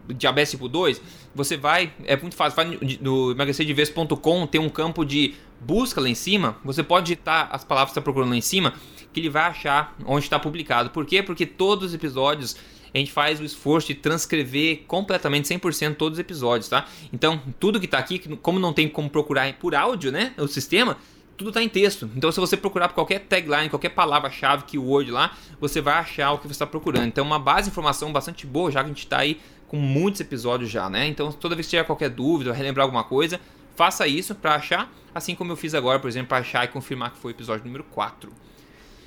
diabetes 0.08 0.52
tipo 0.52 0.68
2? 0.68 1.00
Você 1.34 1.56
vai, 1.56 1.92
é 2.04 2.16
muito 2.16 2.36
fácil, 2.36 2.56
vai 2.56 2.78
no 3.00 3.32
emagrecerdeves.com, 3.32 4.46
tem 4.46 4.60
um 4.60 4.68
campo 4.68 5.04
de 5.04 5.34
busca 5.60 6.00
lá 6.00 6.08
em 6.08 6.14
cima, 6.14 6.56
você 6.64 6.82
pode 6.82 7.06
digitar 7.06 7.48
as 7.50 7.64
palavras 7.64 7.90
que 7.90 7.98
está 7.98 8.02
procurando 8.02 8.30
lá 8.30 8.36
em 8.36 8.42
cima, 8.42 8.74
que 9.12 9.20
ele 9.20 9.30
vai 9.30 9.44
achar 9.44 9.96
onde 10.04 10.24
está 10.24 10.38
publicado. 10.38 10.90
Por 10.90 11.06
quê? 11.06 11.22
Porque 11.22 11.46
todos 11.46 11.88
os 11.88 11.94
episódios 11.94 12.56
a 12.94 12.98
gente 12.98 13.12
faz 13.12 13.40
o 13.40 13.44
esforço 13.44 13.88
de 13.88 13.94
transcrever 13.94 14.84
completamente 14.86 15.52
100% 15.52 15.96
todos 15.96 16.16
os 16.16 16.20
episódios, 16.20 16.68
tá? 16.68 16.86
Então, 17.12 17.42
tudo 17.58 17.80
que 17.80 17.86
está 17.86 17.98
aqui, 17.98 18.18
como 18.36 18.60
não 18.60 18.72
tem 18.72 18.88
como 18.88 19.10
procurar 19.10 19.52
por 19.54 19.74
áudio, 19.74 20.12
né, 20.12 20.32
o 20.38 20.46
sistema, 20.46 20.96
tudo 21.36 21.48
está 21.48 21.60
em 21.62 21.68
texto. 21.68 22.08
Então, 22.14 22.30
se 22.30 22.38
você 22.38 22.56
procurar 22.56 22.88
por 22.88 22.94
qualquer 22.94 23.20
tagline, 23.20 23.68
qualquer 23.68 23.88
palavra-chave, 23.90 24.64
keyword 24.64 25.10
lá, 25.10 25.36
você 25.60 25.80
vai 25.80 25.94
achar 25.94 26.32
o 26.32 26.38
que 26.38 26.46
você 26.46 26.52
está 26.52 26.66
procurando. 26.66 27.06
Então, 27.06 27.24
uma 27.24 27.38
base 27.38 27.64
de 27.64 27.70
informação 27.70 28.12
bastante 28.12 28.46
boa, 28.46 28.70
já 28.70 28.80
que 28.80 28.86
a 28.86 28.88
gente 28.88 28.98
está 28.98 29.18
aí 29.18 29.40
com 29.66 29.76
muitos 29.76 30.20
episódios 30.20 30.70
já, 30.70 30.88
né? 30.88 31.08
Então, 31.08 31.32
toda 31.32 31.56
vez 31.56 31.66
que 31.66 31.70
tiver 31.70 31.84
qualquer 31.84 32.10
dúvida, 32.10 32.52
relembrar 32.52 32.84
alguma 32.84 33.02
coisa, 33.02 33.40
faça 33.74 34.06
isso 34.06 34.34
para 34.34 34.54
achar, 34.54 34.92
assim 35.12 35.34
como 35.34 35.50
eu 35.50 35.56
fiz 35.56 35.74
agora, 35.74 35.98
por 35.98 36.06
exemplo, 36.06 36.28
para 36.28 36.38
achar 36.38 36.64
e 36.64 36.68
confirmar 36.68 37.10
que 37.10 37.18
foi 37.18 37.32
o 37.32 37.34
episódio 37.34 37.64
número 37.64 37.82
4. 37.84 38.32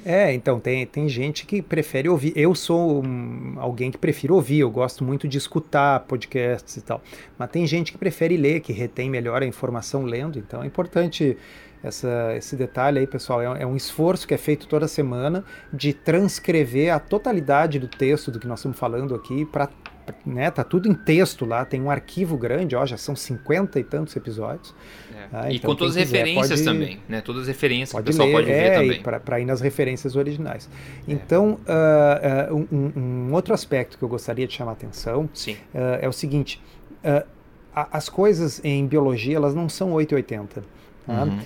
É, 0.05 0.33
então, 0.33 0.59
tem, 0.59 0.85
tem 0.85 1.09
gente 1.09 1.45
que 1.45 1.61
prefere 1.61 2.07
ouvir. 2.07 2.31
Eu 2.35 2.55
sou 2.55 3.03
um, 3.03 3.55
alguém 3.57 3.91
que 3.91 3.97
prefiro 3.97 4.35
ouvir, 4.35 4.59
eu 4.59 4.71
gosto 4.71 5.03
muito 5.03 5.27
de 5.27 5.37
escutar 5.37 6.01
podcasts 6.01 6.77
e 6.77 6.81
tal. 6.81 7.01
Mas 7.37 7.49
tem 7.49 7.65
gente 7.67 7.91
que 7.91 7.97
prefere 7.97 8.37
ler, 8.37 8.61
que 8.61 8.71
retém 8.71 9.09
melhor 9.09 9.41
a 9.41 9.45
informação 9.45 10.03
lendo. 10.03 10.39
Então 10.39 10.63
é 10.63 10.65
importante 10.65 11.37
essa, 11.83 12.33
esse 12.35 12.55
detalhe 12.55 12.99
aí, 12.99 13.07
pessoal. 13.07 13.41
É, 13.41 13.63
é 13.63 13.65
um 13.65 13.75
esforço 13.75 14.27
que 14.27 14.33
é 14.33 14.37
feito 14.37 14.67
toda 14.67 14.87
semana 14.87 15.43
de 15.73 15.93
transcrever 15.93 16.93
a 16.93 16.99
totalidade 16.99 17.79
do 17.79 17.87
texto 17.87 18.31
do 18.31 18.39
que 18.39 18.47
nós 18.47 18.59
estamos 18.59 18.77
falando 18.77 19.15
aqui 19.15 19.45
para 19.45 19.69
né, 20.25 20.51
tá 20.51 20.63
tudo 20.63 20.89
em 20.89 20.93
texto 20.93 21.45
lá, 21.45 21.65
tem 21.65 21.81
um 21.81 21.89
arquivo 21.89 22.37
grande, 22.37 22.75
ó, 22.75 22.85
já 22.85 22.97
são 22.97 23.15
cinquenta 23.15 23.79
e 23.79 23.83
tantos 23.83 24.15
episódios. 24.15 24.73
É. 25.13 25.27
Ah, 25.31 25.51
e 25.51 25.57
então, 25.57 25.71
com 25.71 25.75
todas 25.75 25.97
as 25.97 26.03
quiser, 26.03 26.17
referências 26.19 26.61
pode, 26.61 26.63
também, 26.63 26.99
né? 27.07 27.21
Todas 27.21 27.41
as 27.43 27.47
referências 27.47 27.91
pode 27.91 28.03
que 28.03 28.09
o 28.09 28.13
pessoal 28.13 28.27
ler, 28.27 28.33
pode 28.33 28.45
ver 28.45 28.53
é, 28.53 28.73
também. 28.75 29.21
Para 29.21 29.39
ir 29.39 29.45
nas 29.45 29.61
referências 29.61 30.15
originais. 30.15 30.69
É. 31.07 31.11
Então, 31.11 31.59
uh, 31.67 32.53
uh, 32.53 32.67
um, 32.71 32.91
um, 32.95 33.33
outro 33.33 33.53
aspecto 33.53 33.97
que 33.97 34.03
eu 34.03 34.09
gostaria 34.09 34.47
de 34.47 34.53
chamar 34.53 34.71
a 34.71 34.73
atenção 34.73 35.25
uh, 35.25 35.49
é 36.01 36.07
o 36.07 36.13
seguinte: 36.13 36.61
as 37.73 38.09
coisas 38.09 38.63
em 38.63 38.85
biologia 38.85 39.35
elas 39.35 39.53
não 39.53 39.67
são 39.67 39.93
880. 39.93 40.63
Tá? 41.05 41.23
Uhum. 41.23 41.39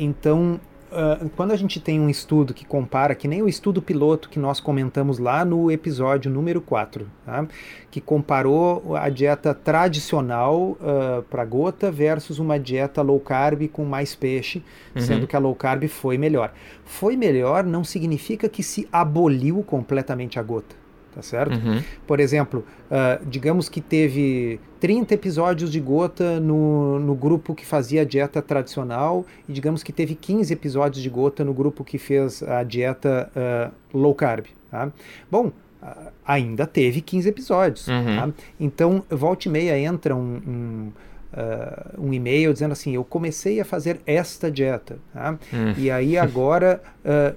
então, 0.00 0.60
Uh, 0.90 1.28
quando 1.36 1.52
a 1.52 1.56
gente 1.56 1.78
tem 1.78 2.00
um 2.00 2.08
estudo 2.08 2.54
que 2.54 2.64
compara, 2.64 3.14
que 3.14 3.28
nem 3.28 3.42
o 3.42 3.48
estudo 3.48 3.82
piloto 3.82 4.28
que 4.30 4.38
nós 4.38 4.58
comentamos 4.58 5.18
lá 5.18 5.44
no 5.44 5.70
episódio 5.70 6.30
número 6.30 6.62
4, 6.62 7.06
tá? 7.26 7.46
que 7.90 8.00
comparou 8.00 8.96
a 8.96 9.10
dieta 9.10 9.52
tradicional 9.52 10.70
uh, 10.72 10.78
ah, 10.80 11.22
para 11.28 11.44
gota 11.44 11.90
versus 11.90 12.38
uma 12.38 12.58
dieta 12.58 13.02
low 13.02 13.20
carb 13.20 13.68
com 13.68 13.84
mais 13.84 14.14
peixe, 14.14 14.62
uhum. 14.94 15.02
sendo 15.02 15.26
que 15.26 15.36
a 15.36 15.38
low 15.38 15.54
carb 15.54 15.86
foi 15.88 16.16
melhor. 16.16 16.52
Foi 16.84 17.16
melhor 17.16 17.64
não 17.64 17.84
significa 17.84 18.48
que 18.48 18.62
se 18.62 18.88
aboliu 18.90 19.62
completamente 19.62 20.38
a 20.38 20.42
gota 20.42 20.87
tá 21.14 21.22
certo? 21.22 21.54
Uhum. 21.54 21.82
Por 22.06 22.20
exemplo, 22.20 22.64
uh, 22.90 23.24
digamos 23.26 23.68
que 23.68 23.80
teve 23.80 24.60
30 24.80 25.14
episódios 25.14 25.72
de 25.72 25.80
gota 25.80 26.38
no, 26.40 26.98
no 26.98 27.14
grupo 27.14 27.54
que 27.54 27.66
fazia 27.66 28.02
a 28.02 28.04
dieta 28.04 28.40
tradicional 28.40 29.24
e 29.48 29.52
digamos 29.52 29.82
que 29.82 29.92
teve 29.92 30.14
15 30.14 30.52
episódios 30.52 31.02
de 31.02 31.08
gota 31.08 31.44
no 31.44 31.52
grupo 31.52 31.84
que 31.84 31.98
fez 31.98 32.42
a 32.42 32.62
dieta 32.62 33.30
uh, 33.34 33.98
low 33.98 34.14
carb. 34.14 34.46
Tá? 34.70 34.92
Bom, 35.30 35.46
uh, 35.82 36.12
ainda 36.24 36.66
teve 36.66 37.00
15 37.00 37.28
episódios. 37.28 37.88
Uhum. 37.88 38.04
Tá? 38.04 38.30
Então, 38.60 39.02
volta 39.10 39.48
e 39.48 39.50
meia 39.50 39.78
entra 39.78 40.14
um, 40.14 40.40
um 40.46 40.92
Uh, 41.30 42.06
um 42.06 42.14
e-mail 42.14 42.54
dizendo 42.54 42.72
assim: 42.72 42.94
Eu 42.94 43.04
comecei 43.04 43.60
a 43.60 43.64
fazer 43.64 44.00
esta 44.06 44.50
dieta, 44.50 44.98
tá? 45.12 45.38
Hum. 45.52 45.74
e 45.76 45.90
aí 45.90 46.16
agora 46.16 46.82
uh, 47.04 47.36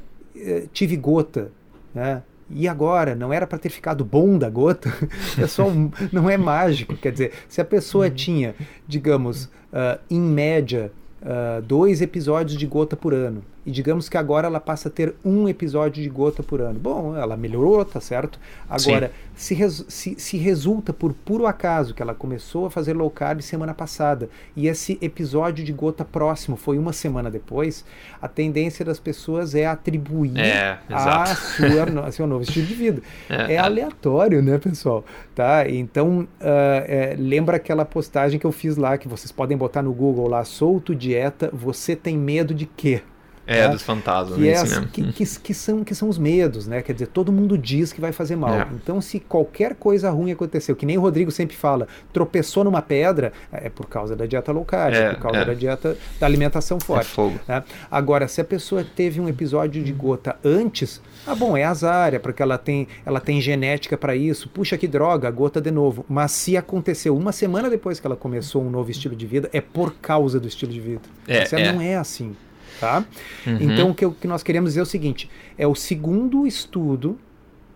tive 0.72 0.96
gota. 0.96 1.52
Né? 1.94 2.24
E 2.54 2.68
agora? 2.68 3.16
Não 3.16 3.32
era 3.32 3.48
para 3.48 3.58
ter 3.58 3.70
ficado 3.70 4.04
bom 4.04 4.38
da 4.38 4.50
gota? 4.50 4.92
é 5.38 5.48
só 5.48 5.68
um, 5.68 5.92
não 6.12 6.30
é 6.30 6.38
mágico. 6.38 6.96
Quer 6.96 7.12
dizer, 7.12 7.32
se 7.48 7.62
a 7.62 7.66
pessoa 7.66 8.08
uhum. 8.08 8.14
tinha, 8.14 8.56
digamos, 8.88 9.46
uh, 9.46 10.00
em 10.10 10.20
média, 10.20 10.92
uh, 11.22 11.62
dois 11.62 12.02
episódios 12.02 12.58
de 12.58 12.66
gota 12.66 12.96
por 12.96 13.14
ano, 13.14 13.44
e 13.66 13.72
digamos 13.72 14.10
que 14.10 14.18
agora 14.18 14.48
ela 14.48 14.60
passa 14.60 14.90
a 14.90 14.92
ter 14.92 15.14
um 15.24 15.48
episódio 15.48 16.02
de 16.02 16.10
gota 16.10 16.42
por 16.42 16.62
ano. 16.62 16.80
Bom, 16.80 17.16
ela 17.16 17.38
melhorou, 17.38 17.84
tá 17.86 18.00
certo? 18.00 18.40
Agora, 18.70 19.12
se, 19.36 19.54
res, 19.54 19.86
se, 19.88 20.16
se, 20.18 20.38
resulta 20.38 20.92
por 20.92 21.14
puro 21.14 21.46
acaso 21.46 21.94
que 21.94 22.02
ela 22.02 22.16
começou 22.16 22.66
a 22.66 22.72
fazer 22.72 22.94
low 22.94 23.10
carb 23.10 23.42
semana 23.42 23.74
passada 23.74 24.30
e 24.56 24.68
esse 24.68 24.98
episódio 25.02 25.64
de 25.64 25.72
gota 25.72 26.04
próximo 26.04 26.58
foi 26.58 26.78
uma 26.78 26.92
semana 26.92 27.30
depois, 27.30 27.86
a 28.22 28.28
tendência 28.28 28.84
das 28.84 29.00
pessoas 29.00 29.54
é 29.54 29.66
atribuir 29.66 30.40
é, 30.40 30.80
a 30.90 31.26
sua, 31.36 32.06
a 32.06 32.12
seu 32.12 32.26
novo 32.26 32.44
estilo 32.44 32.66
de 32.66 32.74
vida. 32.74 33.02
É, 33.30 33.54
é, 33.54 33.58
aleatório, 33.58 34.42
né, 34.42 34.58
pessoal? 34.58 35.06
Tá? 35.34 35.68
Então, 35.70 36.22
uh, 36.22 36.28
é, 36.42 37.16
lembra 37.18 37.58
aquela 37.58 37.86
postagem 37.86 38.40
que 38.40 38.46
eu 38.46 38.52
fiz 38.52 38.76
lá, 38.76 38.98
que 38.98 39.08
vocês 39.08 39.32
podem 39.32 39.56
botar 39.56 39.82
no 39.82 39.94
Google 39.94 40.28
lá, 40.28 40.44
solto 40.44 40.94
dieta, 40.94 41.50
você 41.54 41.96
tem 41.96 42.18
medo 42.18 42.54
de 42.54 42.66
quê? 42.66 43.02
É, 43.46 43.62
né? 43.62 43.70
dos 43.70 43.82
fantasmas. 43.82 44.38
Que, 44.38 44.50
é, 44.50 44.56
assim, 44.56 44.84
que, 44.88 45.12
que, 45.12 45.26
que, 45.40 45.54
são, 45.54 45.84
que 45.84 45.96
são 45.96 46.08
os 46.08 46.18
medos, 46.18 46.68
né? 46.68 46.82
Quer 46.82 46.94
dizer, 46.94 47.08
todo 47.08 47.32
mundo 47.32 47.58
diz 47.58 47.92
que 47.92 48.00
vai 48.00 48.12
fazer 48.12 48.36
mal. 48.36 48.54
É. 48.54 48.68
Então, 48.74 49.02
se 49.02 49.20
qualquer 49.20 49.76
coisa 49.76 50.10
ruim 50.10 50.32
aconteceu, 50.32 50.76
que 50.76 50.86
nem 50.86 50.98
o 50.98 51.02
Rodrigo 51.02 51.32
sempre 51.32 51.56
fala, 51.56 51.88
tropeçou 52.14 52.64
numa 52.64 52.82
pedra, 52.82 53.34
é 53.52 53.70
por 53.70 53.88
causa 53.88 54.16
da 54.16 54.26
dieta 54.26 54.52
low 54.52 54.64
carb, 54.64 54.94
é, 54.94 55.14
por 55.14 55.20
causa 55.20 55.40
é. 55.40 55.46
da 55.46 55.54
dieta 55.54 55.98
da 56.20 56.26
alimentação 56.26 56.78
é 56.78 56.82
forte. 56.82 57.20
Né? 57.48 57.64
Agora, 57.90 58.28
se 58.28 58.40
a 58.40 58.46
pessoa 58.46 58.84
teve 58.84 59.20
um 59.20 59.28
episódio 59.28 59.84
de 59.84 59.92
gota 59.92 60.38
antes, 60.44 61.02
ah, 61.26 61.36
bom, 61.36 61.58
é 61.58 61.64
azar, 61.64 62.14
é 62.14 62.20
porque 62.20 62.42
ela 62.42 62.58
tem, 62.58 62.88
ela 63.06 63.20
tem 63.20 63.42
genética 63.42 63.98
para 63.98 64.16
isso. 64.16 64.50
Puxa, 64.50 64.78
que 64.78 64.88
droga, 64.88 65.30
gota 65.30 65.60
de 65.60 65.72
novo. 65.72 66.06
Mas 66.08 66.32
se 66.32 66.56
aconteceu 66.58 67.16
uma 67.16 67.32
semana 67.32 67.70
depois 67.70 68.00
que 68.00 68.08
ela 68.08 68.16
começou 68.16 68.64
um 68.64 68.70
novo 68.70 68.90
estilo 68.92 69.16
de 69.16 69.26
vida, 69.26 69.50
é 69.54 69.62
por 69.62 69.94
causa 69.96 70.40
do 70.40 70.48
estilo 70.48 70.72
de 70.72 70.80
vida. 70.80 71.02
É, 71.28 71.44
Isso 71.44 71.56
não 71.56 71.82
é 71.82 71.96
assim. 71.96 72.36
Tá? 72.82 73.06
Uhum. 73.46 73.58
Então, 73.62 73.92
o 73.92 73.96
que, 73.96 74.06
o 74.06 74.12
que 74.12 74.28
nós 74.28 74.42
queremos 74.42 74.72
dizer 74.72 74.80
é 74.80 74.84
o 74.84 74.88
seguinte: 74.88 75.30
é 75.56 75.68
o 75.68 75.76
segundo 75.76 76.48
estudo 76.48 77.18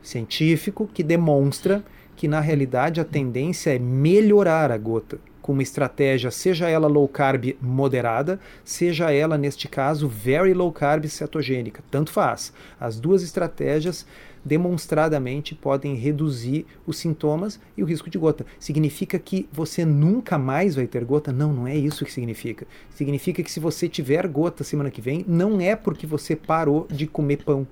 científico 0.01 0.89
que 0.91 1.03
demonstra 1.03 1.85
que, 2.15 2.27
na 2.27 2.39
realidade, 2.39 2.99
a 2.99 3.05
tendência 3.05 3.75
é 3.75 3.79
melhorar 3.79 4.71
a 4.71 4.77
gota 4.77 5.19
com 5.45 5.53
uma 5.53 5.61
estratégia, 5.61 6.31
seja 6.31 6.67
ela 6.67 6.87
low 6.87 7.07
carb 7.07 7.55
moderada, 7.61 8.39
seja 8.63 9.11
ela, 9.11 9.37
neste 9.37 9.67
caso, 9.67 10.09
very 10.09 10.55
low 10.55 10.71
carb 10.71 11.05
cetogênica. 11.05 11.83
Tanto 11.91 12.11
faz. 12.11 12.51
As 12.79 12.99
duas 12.99 13.21
estratégias 13.21 14.07
demonstradamente 14.45 15.55
podem 15.55 15.95
reduzir 15.95 16.67
os 16.86 16.97
sintomas 16.97 17.60
e 17.75 17.81
o 17.81 17.86
risco 17.86 18.10
de 18.10 18.17
gota. 18.17 18.45
Significa 18.60 19.17
que 19.17 19.49
você 19.51 19.84
nunca 19.84 20.38
mais 20.38 20.75
vai 20.75 20.86
ter 20.86 21.03
gota? 21.03 21.34
Não, 21.34 21.51
não 21.51 21.67
é 21.67 21.75
isso 21.75 22.05
que 22.05 22.13
significa. 22.13 22.67
Significa 22.93 23.41
que 23.41 23.51
se 23.51 23.60
você 23.60 23.89
tiver 23.89 24.27
gota 24.27 24.63
semana 24.63 24.91
que 24.91 25.01
vem, 25.01 25.25
não 25.27 25.60
é 25.60 25.75
porque 25.75 26.05
você 26.05 26.36
parou 26.36 26.88
de 26.91 27.08
comer 27.08 27.38
pão. 27.38 27.67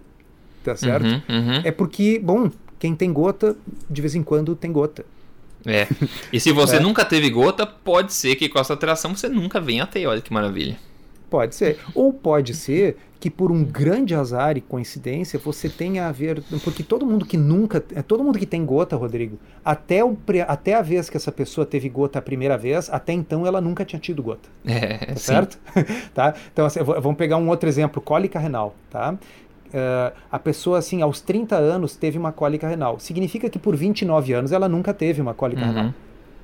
Tá 0.64 0.76
certo? 0.76 1.06
Uhum, 1.06 1.22
uhum. 1.30 1.62
É 1.64 1.72
porque, 1.72 2.20
bom, 2.20 2.50
quem 2.80 2.96
tem 2.96 3.14
gota, 3.14 3.56
de 3.90 4.02
vez 4.02 4.16
em 4.16 4.24
quando 4.24 4.56
tem 4.56 4.72
gota. 4.72 5.06
É. 5.66 5.88
E 6.32 6.40
se 6.40 6.52
você 6.52 6.78
é. 6.78 6.80
nunca 6.80 7.06
teve 7.06 7.30
gota, 7.30 7.66
pode 7.66 8.14
ser 8.14 8.36
que 8.36 8.50
com 8.50 8.60
essa 8.60 8.74
alteração 8.74 9.16
você 9.16 9.30
nunca 9.30 9.62
venha 9.62 9.84
a 9.84 9.88
ter. 9.88 10.08
Olha 10.08 10.22
que 10.22 10.34
maravilha. 10.34 10.78
Pode 11.30 11.56
ser. 11.56 11.80
Ou 11.94 12.14
pode 12.14 12.54
ser 12.54 12.98
que 13.24 13.30
por 13.30 13.54
um 13.54 13.64
grande 13.64 14.14
azar 14.14 14.58
e 14.58 14.62
coincidência 14.62 15.40
você 15.40 15.70
tenha 15.70 16.10
a 16.10 16.12
ver. 16.12 16.44
Porque 16.62 16.84
todo 16.84 17.06
mundo 17.06 17.26
que 17.26 17.38
nunca. 17.38 17.82
É 17.96 18.02
todo 18.02 18.22
mundo 18.22 18.38
que 18.38 18.46
tem 18.46 18.66
gota, 18.66 18.98
Rodrigo, 18.98 19.40
até, 19.64 20.04
o, 20.04 20.18
até 20.46 20.74
a 20.74 20.82
vez 20.82 21.10
que 21.10 21.16
essa 21.16 21.32
pessoa 21.32 21.66
teve 21.66 21.88
gota 21.88 22.20
a 22.20 22.22
primeira 22.22 22.58
vez, 22.58 22.90
até 22.90 23.14
então 23.14 23.48
ela 23.48 23.62
nunca 23.62 23.86
tinha 23.86 23.98
tido 23.98 24.22
gota. 24.22 24.50
É, 24.66 24.98
tá 24.98 25.16
certo? 25.16 25.58
tá? 26.14 26.34
Então, 26.52 26.66
assim, 26.66 26.84
vamos 26.84 27.16
pegar 27.16 27.38
um 27.38 27.48
outro 27.48 27.70
exemplo: 27.70 28.02
cólica 28.02 28.38
renal. 28.38 28.76
Tá? 28.90 29.14
Uh, 29.14 30.14
a 30.30 30.38
pessoa, 30.38 30.80
assim, 30.80 31.02
aos 31.02 31.22
30 31.22 31.56
anos 31.56 31.96
teve 31.96 32.18
uma 32.18 32.34
cólica 32.34 32.68
renal. 32.68 33.00
Significa 33.00 33.50
que 33.50 33.58
por 33.58 33.74
29 33.74 34.34
anos 34.34 34.52
ela 34.52 34.68
nunca 34.68 34.94
teve 34.94 35.22
uma 35.22 35.34
cólica 35.34 35.62
uhum. 35.62 35.68
renal. 35.72 35.94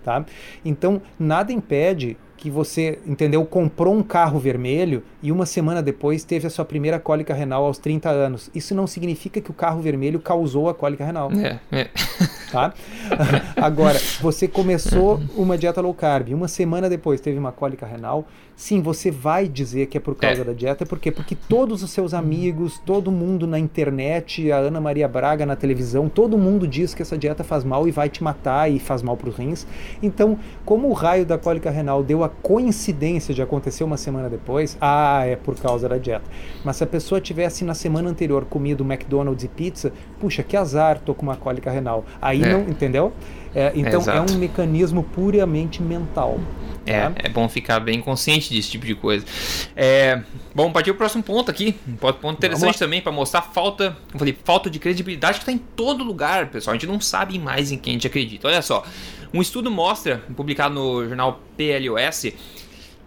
Tá? 0.01 0.25
Então, 0.63 1.01
nada 1.19 1.51
impede 1.51 2.15
que 2.39 2.49
você, 2.49 2.99
entendeu, 3.05 3.45
comprou 3.45 3.93
um 3.93 4.01
carro 4.01 4.39
vermelho 4.39 5.03
e 5.21 5.29
uma 5.29 5.45
semana 5.45 5.83
depois 5.83 6.23
teve 6.23 6.47
a 6.47 6.49
sua 6.49 6.63
primeira 6.63 6.97
cólica 6.97 7.33
renal 7.33 7.65
aos 7.65 7.77
30 7.77 8.09
anos. 8.09 8.49
Isso 8.55 8.73
não 8.73 8.87
significa 8.87 9.41
que 9.41 9.51
o 9.51 9.53
carro 9.53 9.81
vermelho 9.81 10.21
causou 10.21 10.69
a 10.69 10.73
cólica 10.73 11.03
renal. 11.03 11.29
É, 11.33 11.59
é. 11.69 11.89
Tá? 12.49 12.73
Agora, 13.57 13.99
você 14.21 14.47
começou 14.47 15.19
uma 15.35 15.57
dieta 15.57 15.81
low 15.81 15.93
carb, 15.93 16.29
e 16.29 16.33
uma 16.33 16.47
semana 16.47 16.89
depois 16.89 17.19
teve 17.19 17.37
uma 17.37 17.51
cólica 17.51 17.85
renal, 17.85 18.25
sim, 18.55 18.81
você 18.81 19.11
vai 19.11 19.47
dizer 19.47 19.87
que 19.87 19.97
é 19.97 20.01
por 20.01 20.15
causa 20.15 20.41
é. 20.41 20.43
da 20.45 20.53
dieta, 20.53 20.85
por 20.85 20.97
quê? 20.97 21.11
Porque 21.11 21.35
todos 21.35 21.83
os 21.83 21.91
seus 21.91 22.13
amigos, 22.13 22.79
todo 22.85 23.11
mundo 23.11 23.45
na 23.45 23.59
internet, 23.59 24.51
a 24.51 24.57
Ana 24.57 24.79
Maria 24.79 25.07
Braga 25.07 25.45
na 25.45 25.55
televisão, 25.55 26.07
todo 26.07 26.37
mundo 26.37 26.67
diz 26.67 26.93
que 26.93 27.01
essa 27.01 27.17
dieta 27.17 27.43
faz 27.43 27.63
mal 27.63 27.87
e 27.87 27.91
vai 27.91 28.09
te 28.09 28.23
matar 28.23 28.71
e 28.71 28.79
faz 28.79 29.01
mal 29.01 29.17
para 29.17 29.29
os 29.29 29.35
rins. 29.35 29.67
Então, 30.01 30.39
como 30.65 30.89
o 30.89 30.93
raio 30.93 31.25
da 31.25 31.37
cólica 31.37 31.69
renal 31.69 32.01
deu 32.01 32.23
a 32.23 32.28
coincidência 32.29 33.33
de 33.33 33.41
acontecer 33.41 33.83
uma 33.83 33.97
semana 33.97 34.29
depois, 34.29 34.77
ah, 34.79 35.25
é 35.25 35.35
por 35.35 35.55
causa 35.55 35.89
da 35.89 35.97
dieta. 35.97 36.25
Mas 36.63 36.77
se 36.77 36.83
a 36.83 36.87
pessoa 36.87 37.19
tivesse 37.19 37.63
na 37.65 37.73
semana 37.73 38.09
anterior 38.09 38.45
comido 38.45 38.83
McDonald's 38.83 39.43
e 39.43 39.47
pizza, 39.47 39.91
puxa, 40.19 40.43
que 40.43 40.55
azar, 40.55 40.99
tô 40.99 41.13
com 41.13 41.23
uma 41.23 41.35
cólica 41.35 41.71
renal. 41.71 42.05
Aí 42.21 42.43
é. 42.43 42.51
não, 42.51 42.61
entendeu? 42.61 43.11
É, 43.53 43.71
então 43.75 44.01
é, 44.07 44.17
é, 44.17 44.21
um 44.21 44.37
mecanismo 44.37 45.03
puramente 45.03 45.81
mental. 45.81 46.39
É, 46.85 47.01
tá? 47.01 47.13
é 47.17 47.29
bom 47.29 47.47
ficar 47.47 47.79
bem 47.79 48.01
consciente 48.01 48.53
desse 48.53 48.69
tipo 48.71 48.85
de 48.85 48.95
coisa. 48.95 49.25
É, 49.75 50.21
bom, 50.53 50.71
partir 50.71 50.91
o 50.91 50.95
próximo 50.95 51.23
ponto 51.23 51.51
aqui. 51.51 51.75
Um 51.87 51.95
ponto 51.95 52.29
interessante 52.29 52.79
também 52.79 53.01
para 53.01 53.11
mostrar 53.11 53.41
falta, 53.41 53.95
eu 54.13 54.19
falei, 54.19 54.37
falta 54.43 54.69
de 54.69 54.79
credibilidade 54.79 55.39
que 55.39 55.43
está 55.43 55.51
em 55.51 55.57
todo 55.57 56.03
lugar, 56.03 56.47
pessoal. 56.49 56.73
A 56.73 56.77
gente 56.77 56.87
não 56.87 56.99
sabe 56.99 57.37
mais 57.37 57.71
em 57.71 57.77
quem 57.77 57.91
a 57.91 57.93
gente 57.93 58.07
acredita. 58.07 58.47
Olha 58.47 58.61
só, 58.61 58.83
um 59.33 59.41
estudo 59.41 59.69
mostra, 59.69 60.23
publicado 60.35 60.73
no 60.73 61.07
jornal 61.07 61.39
PLOS, 61.55 62.33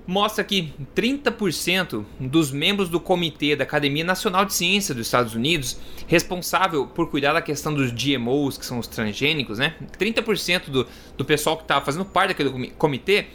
mostra 0.07 0.43
que 0.43 0.73
30% 0.97 2.05
dos 2.19 2.51
membros 2.51 2.89
do 2.89 2.99
comitê 2.99 3.55
da 3.55 3.65
Academia 3.65 4.05
Nacional 4.05 4.45
de 4.45 4.53
Ciência 4.53 4.95
dos 4.95 5.07
Estados 5.07 5.35
Unidos, 5.35 5.79
responsável 6.07 6.87
por 6.87 7.09
cuidar 7.09 7.33
da 7.33 7.43
questão 7.43 7.73
dos 7.73 7.93
GMOs, 7.93 8.59
que 8.59 8.67
são 8.67 8.79
os 8.79 8.87
transgênicos, 8.87 9.59
né? 9.59 9.75
30% 9.99 10.71
do, 10.71 10.87
do 11.17 11.25
pessoal 11.25 11.57
que 11.57 11.63
estava 11.63 11.81
tá 11.81 11.87
fazendo 11.87 12.05
parte 12.05 12.29
daquele 12.29 12.71
comitê 12.71 13.27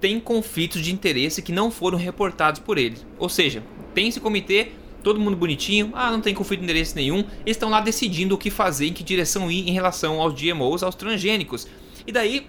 tem 0.00 0.20
conflitos 0.20 0.82
de 0.82 0.92
interesse 0.92 1.40
que 1.40 1.50
não 1.50 1.70
foram 1.70 1.96
reportados 1.96 2.60
por 2.60 2.76
eles. 2.76 3.06
Ou 3.18 3.28
seja, 3.28 3.62
tem 3.94 4.08
esse 4.08 4.20
comitê, 4.20 4.72
todo 5.02 5.18
mundo 5.18 5.34
bonitinho, 5.34 5.92
ah, 5.94 6.10
não 6.10 6.20
tem 6.20 6.34
conflito 6.34 6.60
de 6.60 6.66
interesse 6.66 6.94
nenhum, 6.94 7.24
estão 7.46 7.70
lá 7.70 7.80
decidindo 7.80 8.34
o 8.34 8.38
que 8.38 8.50
fazer, 8.50 8.88
em 8.88 8.92
que 8.92 9.02
direção 9.02 9.50
ir 9.50 9.66
em 9.66 9.72
relação 9.72 10.20
aos 10.20 10.34
GMOs, 10.38 10.82
aos 10.82 10.94
transgênicos. 10.94 11.66
E 12.06 12.12
daí, 12.12 12.46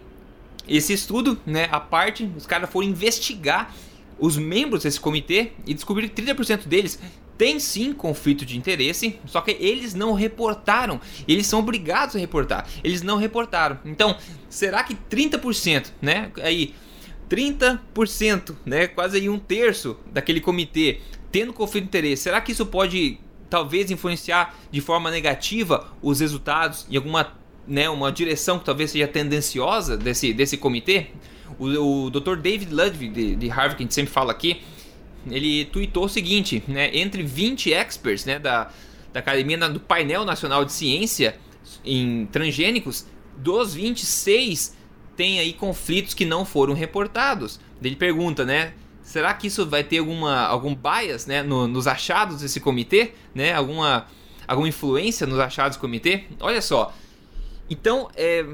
esse 0.67 0.93
estudo, 0.93 1.39
né, 1.45 1.67
a 1.71 1.79
parte, 1.79 2.29
os 2.35 2.45
caras 2.45 2.69
foram 2.69 2.87
investigar 2.87 3.73
os 4.17 4.37
membros 4.37 4.83
desse 4.83 4.99
comitê 4.99 5.51
e 5.65 5.73
descobriram 5.73 6.09
que 6.09 6.21
30% 6.21 6.67
deles 6.67 6.99
tem 7.37 7.59
sim 7.59 7.91
conflito 7.93 8.45
de 8.45 8.57
interesse, 8.57 9.19
só 9.25 9.41
que 9.41 9.51
eles 9.59 9.93
não 9.93 10.13
reportaram. 10.13 11.01
Eles 11.27 11.47
são 11.47 11.59
obrigados 11.59 12.15
a 12.15 12.19
reportar. 12.19 12.65
Eles 12.83 13.01
não 13.01 13.17
reportaram. 13.17 13.77
Então, 13.83 14.17
será 14.49 14.83
que 14.83 14.95
30%, 14.95 15.91
né? 16.01 16.31
Aí 16.41 16.73
30%, 17.29 18.55
né? 18.65 18.87
Quase 18.87 19.17
aí 19.17 19.27
um 19.27 19.39
terço 19.39 19.97
daquele 20.11 20.39
comitê 20.39 21.01
tendo 21.31 21.51
conflito 21.51 21.83
de 21.83 21.89
interesse. 21.89 22.23
Será 22.23 22.39
que 22.39 22.53
isso 22.53 22.65
pode 22.65 23.19
talvez 23.49 23.91
influenciar 23.91 24.55
de 24.71 24.79
forma 24.79 25.11
negativa 25.11 25.93
os 26.01 26.19
resultados 26.19 26.85
em 26.89 26.95
alguma 26.95 27.33
né, 27.67 27.89
uma 27.89 28.11
direção 28.11 28.59
que 28.59 28.65
talvez 28.65 28.91
seja 28.91 29.07
tendenciosa 29.07 29.97
desse, 29.97 30.33
desse 30.33 30.57
comitê. 30.57 31.07
O, 31.57 32.05
o 32.05 32.09
Dr. 32.09 32.35
David 32.35 32.73
Ludwig, 32.73 33.09
de, 33.09 33.35
de, 33.35 33.47
Harvard, 33.47 33.75
que 33.75 33.83
a 33.83 33.85
gente 33.85 33.93
sempre 33.93 34.11
fala 34.11 34.31
aqui, 34.31 34.61
ele 35.29 35.65
tweetou 35.65 36.05
o 36.05 36.09
seguinte, 36.09 36.63
né, 36.67 36.95
entre 36.95 37.23
20 37.23 37.73
experts 37.73 38.25
né, 38.25 38.37
da, 38.37 38.69
da 39.11 39.19
Academia 39.19 39.57
do 39.69 39.79
Painel 39.79 40.23
Nacional 40.25 40.63
de 40.63 40.73
Ciência 40.73 41.37
em 41.83 42.27
transgênicos, 42.27 43.05
dos 43.37 43.73
26 43.73 44.75
tem 45.15 45.39
aí 45.39 45.53
conflitos 45.53 46.13
que 46.13 46.25
não 46.25 46.45
foram 46.45 46.73
reportados. 46.73 47.59
Ele 47.81 47.95
pergunta, 47.95 48.45
né, 48.45 48.73
será 49.01 49.33
que 49.33 49.47
isso 49.47 49.65
vai 49.65 49.83
ter 49.83 49.99
alguma, 49.99 50.41
algum 50.45 50.75
bias 50.75 51.25
né, 51.25 51.41
no, 51.41 51.67
nos 51.67 51.87
achados 51.87 52.41
desse 52.41 52.59
comitê? 52.59 53.13
Né, 53.33 53.53
alguma, 53.53 54.07
alguma 54.47 54.67
influência 54.67 55.25
nos 55.25 55.39
achados 55.39 55.77
do 55.77 55.81
comitê? 55.81 56.25
Olha 56.39 56.61
só, 56.61 56.93
então, 57.69 58.09
é, 58.15 58.45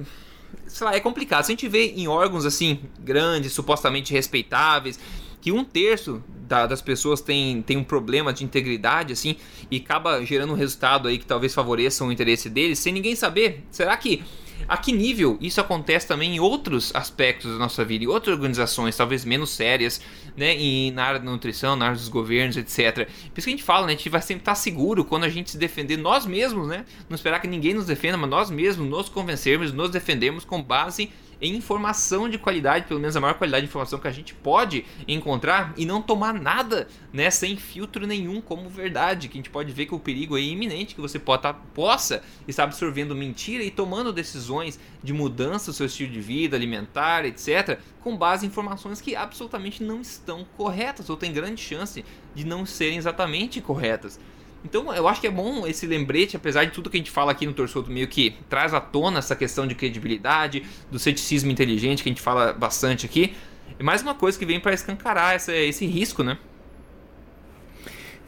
sei 0.68 0.86
lá, 0.86 0.96
é 0.96 1.00
complicado. 1.00 1.44
Se 1.44 1.52
a 1.52 1.56
gente 1.56 1.68
vê 1.68 1.92
em 1.92 2.08
órgãos 2.08 2.46
assim, 2.46 2.80
grandes, 3.00 3.54
supostamente 3.54 4.14
respeitáveis, 4.14 5.00
que 5.42 5.52
um 5.52 5.64
terço 5.64 6.24
da, 6.48 6.68
das 6.68 6.82
pessoas 6.82 7.22
tem, 7.22 7.62
tem 7.62 7.78
um 7.78 7.84
problema 7.84 8.32
de 8.32 8.44
integridade, 8.44 9.14
assim, 9.14 9.36
e 9.70 9.78
acaba 9.78 10.24
gerando 10.26 10.54
um 10.54 10.56
resultado 10.56 11.08
aí 11.08 11.18
que 11.18 11.26
talvez 11.26 11.54
favoreça 11.54 12.04
o 12.04 12.12
interesse 12.12 12.50
deles, 12.50 12.80
sem 12.80 12.94
ninguém 12.94 13.16
saber. 13.16 13.64
Será 13.72 13.98
que 13.98 14.24
a 14.72 14.78
que 14.78 14.94
nível 14.94 15.38
isso 15.42 15.60
acontece 15.60 16.08
também 16.08 16.38
em 16.38 16.40
outros 16.40 16.96
aspectos 16.96 17.52
da 17.52 17.58
nossa 17.58 17.84
vida, 17.84 18.06
em 18.06 18.08
outras 18.08 18.34
organizações, 18.34 18.96
talvez 18.96 19.26
menos 19.26 19.50
sérias, 19.50 20.00
né, 20.38 20.56
e 20.58 20.92
na 20.92 21.04
área 21.04 21.20
da 21.20 21.30
nutrição, 21.30 21.76
na 21.76 21.88
área 21.88 21.98
dos 21.98 22.08
governos, 22.08 22.56
etc. 22.56 23.06
Por 23.06 23.06
isso 23.06 23.32
que 23.34 23.42
a 23.42 23.52
gente 23.52 23.64
fala, 23.64 23.86
né, 23.86 23.92
a 23.92 23.96
gente 23.98 24.08
vai 24.08 24.22
sempre 24.22 24.44
estar 24.44 24.56
seguro 24.56 25.04
quando 25.04 25.26
a 25.26 25.30
gente 25.30 25.52
se 25.52 25.58
defender 25.58 25.98
nós 25.98 26.26
mesmos, 26.26 26.70
né, 26.70 26.86
não 27.10 27.16
esperar 27.16 27.42
que 27.42 27.50
ninguém 27.50 27.74
nos 27.74 27.86
defenda, 27.86 28.16
mas 28.16 28.30
nós 28.30 28.50
mesmos 28.50 28.90
nos 28.90 29.10
convencermos, 29.10 29.74
nos 29.74 29.90
defendemos 29.90 30.46
com 30.46 30.64
base 30.64 31.12
em 31.42 31.56
informação 31.56 32.30
de 32.30 32.38
qualidade, 32.38 32.86
pelo 32.86 33.00
menos 33.00 33.16
a 33.16 33.20
maior 33.20 33.34
qualidade 33.34 33.66
de 33.66 33.70
informação 33.70 34.00
que 34.00 34.08
a 34.08 34.12
gente 34.12 34.36
pode 34.36 34.86
encontrar 35.08 35.74
e 35.76 35.86
não 35.86 36.02
tomar 36.02 36.34
nada, 36.34 36.88
né, 37.12 37.30
sem 37.32 37.58
filtro 37.58 38.06
nenhum 38.06 38.40
como 38.40 38.70
verdade, 38.70 39.28
que 39.28 39.38
a 39.38 39.40
gente 39.40 39.50
pode 39.50 39.72
ver 39.72 39.88
que 39.88 39.96
o 39.96 40.00
perigo 40.00 40.38
é 40.38 40.42
iminente, 40.42 40.94
que 40.94 41.02
você 41.02 41.20
possa 41.20 42.22
estar 42.48 42.64
absorvendo 42.64 43.16
mentira 43.16 43.64
e 43.64 43.72
tomando 43.72 44.14
decisões 44.14 44.80
de 45.04 45.14
mudança 45.14 45.72
do 45.72 45.76
seu 45.76 45.88
estilo 45.88 46.12
de 46.12 46.22
vida, 46.22 46.56
alimentar, 46.56 47.26
etc, 47.26 47.80
com 48.02 48.16
base 48.16 48.46
em 48.46 48.50
informações 48.50 49.02
que 49.02 49.16
absolutamente 49.16 49.84
não 49.84 50.02
estão 50.02 50.46
corretas 50.56 51.10
ou 51.10 51.18
tem 51.18 51.34
grande 51.34 51.62
chance 51.62 52.06
de 52.36 52.46
não 52.46 52.66
serem 52.66 52.98
exatamente 52.98 53.60
corretas. 53.62 54.20
Então 54.64 54.94
eu 54.94 55.08
acho 55.08 55.20
que 55.20 55.28
é 55.28 55.32
bom 55.32 55.66
esse 55.66 55.88
lembrete, 55.88 56.36
apesar 56.36 56.66
de 56.66 56.72
tudo 56.72 56.90
que 56.90 56.98
a 56.98 57.00
gente 57.00 57.12
fala 57.12 57.32
aqui 57.32 57.46
no 57.46 57.54
Torçoto 57.54 57.90
meio 57.90 58.08
que 58.08 58.36
traz 58.50 58.74
à 58.74 58.80
tona 58.80 59.20
essa 59.20 59.36
questão 59.36 59.66
de 59.66 59.74
credibilidade, 59.74 60.64
do 60.92 61.00
ceticismo 61.00 61.52
inteligente 61.52 62.04
que 62.04 62.10
a 62.10 62.12
gente 62.12 62.22
fala 62.22 62.54
bastante 62.54 63.06
aqui. 63.06 63.34
É 63.80 63.84
mais 63.84 64.02
uma 64.02 64.14
coisa 64.14 64.38
que 64.38 64.46
vem 64.46 64.60
para 64.60 64.74
escancarar 64.74 65.34
essa, 65.34 65.54
esse 65.54 65.86
risco, 65.86 66.24
né? 66.24 66.38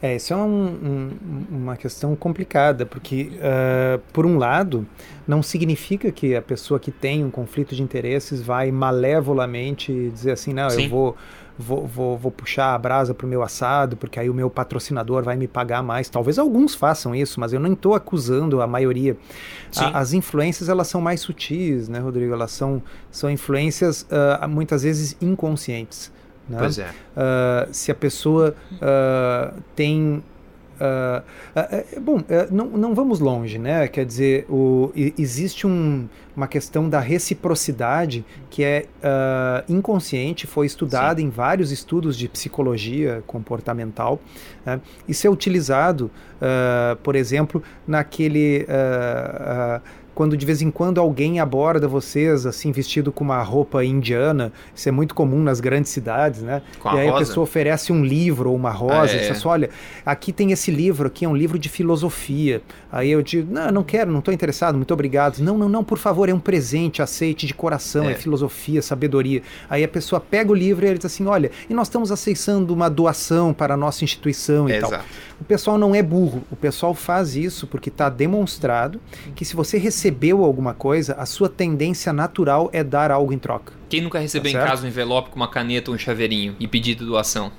É, 0.02 0.16
isso 0.16 0.34
é 0.34 0.36
um, 0.36 0.42
um, 0.42 1.46
uma 1.50 1.76
questão 1.78 2.14
complicada, 2.14 2.84
porque, 2.84 3.30
uh, 3.36 3.98
por 4.12 4.26
um 4.26 4.36
lado, 4.36 4.86
não 5.26 5.42
significa 5.42 6.12
que 6.12 6.36
a 6.36 6.42
pessoa 6.42 6.78
que 6.78 6.90
tem 6.90 7.24
um 7.24 7.30
conflito 7.30 7.74
de 7.74 7.82
interesses 7.82 8.42
vai 8.42 8.70
malevolamente 8.70 10.10
dizer 10.10 10.32
assim, 10.32 10.52
não, 10.52 10.68
Sim. 10.68 10.84
eu 10.84 10.90
vou 10.90 11.16
vou, 11.58 11.86
vou, 11.86 12.18
vou 12.18 12.30
puxar 12.30 12.74
a 12.74 12.78
brasa 12.78 13.14
para 13.14 13.26
o 13.26 13.28
meu 13.28 13.42
assado, 13.42 13.96
porque 13.96 14.18
aí 14.18 14.28
o 14.28 14.34
meu 14.34 14.50
patrocinador 14.50 15.22
vai 15.22 15.36
me 15.36 15.46
pagar 15.46 15.82
mais. 15.82 16.08
Talvez 16.08 16.38
alguns 16.38 16.74
façam 16.74 17.14
isso, 17.14 17.38
mas 17.40 17.52
eu 17.52 17.60
não 17.60 17.72
estou 17.72 17.94
acusando 17.94 18.60
a 18.60 18.66
maioria. 18.66 19.16
A, 19.76 19.98
as 19.98 20.12
influências 20.12 20.68
elas 20.68 20.88
são 20.88 21.00
mais 21.00 21.20
sutis, 21.20 21.88
né, 21.88 21.98
Rodrigo? 21.98 22.32
Elas 22.32 22.50
são, 22.50 22.82
são 23.10 23.30
influências 23.30 24.02
uh, 24.02 24.48
muitas 24.48 24.82
vezes 24.82 25.16
inconscientes. 25.20 26.12
Né? 26.48 26.58
Pois 26.58 26.78
é. 26.78 26.88
Uh, 26.88 27.72
se 27.72 27.90
a 27.90 27.94
pessoa 27.94 28.54
uh, 28.72 29.62
tem 29.74 30.22
Uh, 30.80 31.22
uh, 31.58 31.98
uh, 31.98 32.00
bom, 32.00 32.18
não, 32.50 32.66
não 32.66 32.94
vamos 32.94 33.20
longe, 33.20 33.58
né? 33.58 33.86
Quer 33.86 34.04
dizer, 34.04 34.46
o, 34.48 34.92
existe 34.94 35.66
um, 35.66 36.08
uma 36.36 36.48
questão 36.48 36.88
da 36.88 37.00
reciprocidade 37.00 38.24
que 38.50 38.64
é 38.64 38.86
inconsciente, 39.68 40.46
foi 40.46 40.66
estudada 40.66 41.20
em 41.20 41.28
vários 41.28 41.70
estudos 41.70 42.16
de 42.16 42.28
psicologia 42.28 43.22
comportamental. 43.26 44.20
Né? 44.64 44.80
Isso 45.08 45.26
é 45.26 45.30
utilizado, 45.30 46.10
por 47.02 47.14
exemplo, 47.14 47.62
naquele 47.86 48.66
quando 50.14 50.36
de 50.36 50.46
vez 50.46 50.62
em 50.62 50.70
quando 50.70 51.00
alguém 51.00 51.40
aborda 51.40 51.88
vocês 51.88 52.46
assim 52.46 52.72
vestido 52.72 53.10
com 53.10 53.24
uma 53.24 53.42
roupa 53.42 53.84
indiana, 53.84 54.52
isso 54.74 54.88
é 54.88 54.92
muito 54.92 55.14
comum 55.14 55.42
nas 55.42 55.60
grandes 55.60 55.90
cidades, 55.90 56.42
né? 56.42 56.62
Com 56.78 56.94
e 56.94 57.00
aí 57.00 57.06
rosa. 57.08 57.16
a 57.16 57.26
pessoa 57.26 57.44
oferece 57.44 57.92
um 57.92 58.04
livro 58.04 58.50
ou 58.50 58.56
uma 58.56 58.70
rosa, 58.70 59.12
ah, 59.12 59.14
é. 59.14 59.16
e 59.16 59.18
diz 59.20 59.30
assim, 59.30 59.48
olha, 59.48 59.70
aqui 60.04 60.32
tem 60.32 60.52
esse 60.52 60.70
livro, 60.70 61.06
aqui 61.06 61.24
é 61.24 61.28
um 61.28 61.36
livro 61.36 61.58
de 61.58 61.68
filosofia. 61.68 62.62
Aí 62.90 63.10
eu 63.10 63.22
digo, 63.22 63.52
não, 63.52 63.70
não 63.70 63.82
quero, 63.82 64.10
não 64.10 64.20
estou 64.20 64.32
interessado, 64.32 64.76
muito 64.76 64.94
obrigado. 64.94 65.38
Não, 65.38 65.58
não, 65.58 65.68
não, 65.68 65.82
por 65.82 65.98
favor, 65.98 66.28
é 66.28 66.34
um 66.34 66.40
presente, 66.40 67.02
aceite 67.02 67.46
de 67.46 67.54
coração, 67.54 68.04
é, 68.04 68.12
é 68.12 68.14
filosofia, 68.14 68.80
sabedoria. 68.80 69.42
Aí 69.68 69.82
a 69.82 69.88
pessoa 69.88 70.20
pega 70.20 70.52
o 70.52 70.54
livro 70.54 70.84
e 70.84 70.88
ele 70.88 70.98
diz 70.98 71.06
assim, 71.06 71.26
olha, 71.26 71.50
e 71.68 71.74
nós 71.74 71.88
estamos 71.88 72.12
aceitando 72.12 72.72
uma 72.72 72.88
doação 72.88 73.52
para 73.52 73.74
a 73.74 73.76
nossa 73.76 74.04
instituição 74.04 74.68
e 74.68 74.72
é, 74.72 74.80
tal. 74.80 74.90
Exato. 74.90 75.04
O 75.40 75.44
pessoal 75.44 75.76
não 75.76 75.94
é 75.94 76.02
burro, 76.02 76.42
o 76.50 76.56
pessoal 76.56 76.94
faz 76.94 77.36
isso 77.36 77.66
porque 77.66 77.88
está 77.88 78.08
demonstrado 78.08 79.00
que 79.34 79.44
se 79.44 79.56
você 79.56 79.78
recebeu 79.78 80.44
alguma 80.44 80.74
coisa, 80.74 81.14
a 81.14 81.26
sua 81.26 81.48
tendência 81.48 82.12
natural 82.12 82.70
é 82.72 82.84
dar 82.84 83.10
algo 83.10 83.32
em 83.32 83.38
troca. 83.38 83.72
Quem 83.88 84.00
nunca 84.00 84.18
recebeu 84.18 84.52
tá 84.52 84.58
em 84.58 84.68
casa 84.68 84.84
um 84.84 84.88
envelope 84.88 85.30
com 85.30 85.36
uma 85.36 85.48
caneta 85.48 85.90
ou 85.90 85.94
um 85.94 85.98
chaveirinho 85.98 86.56
e 86.58 86.68
pedido 86.68 87.04
doação? 87.04 87.50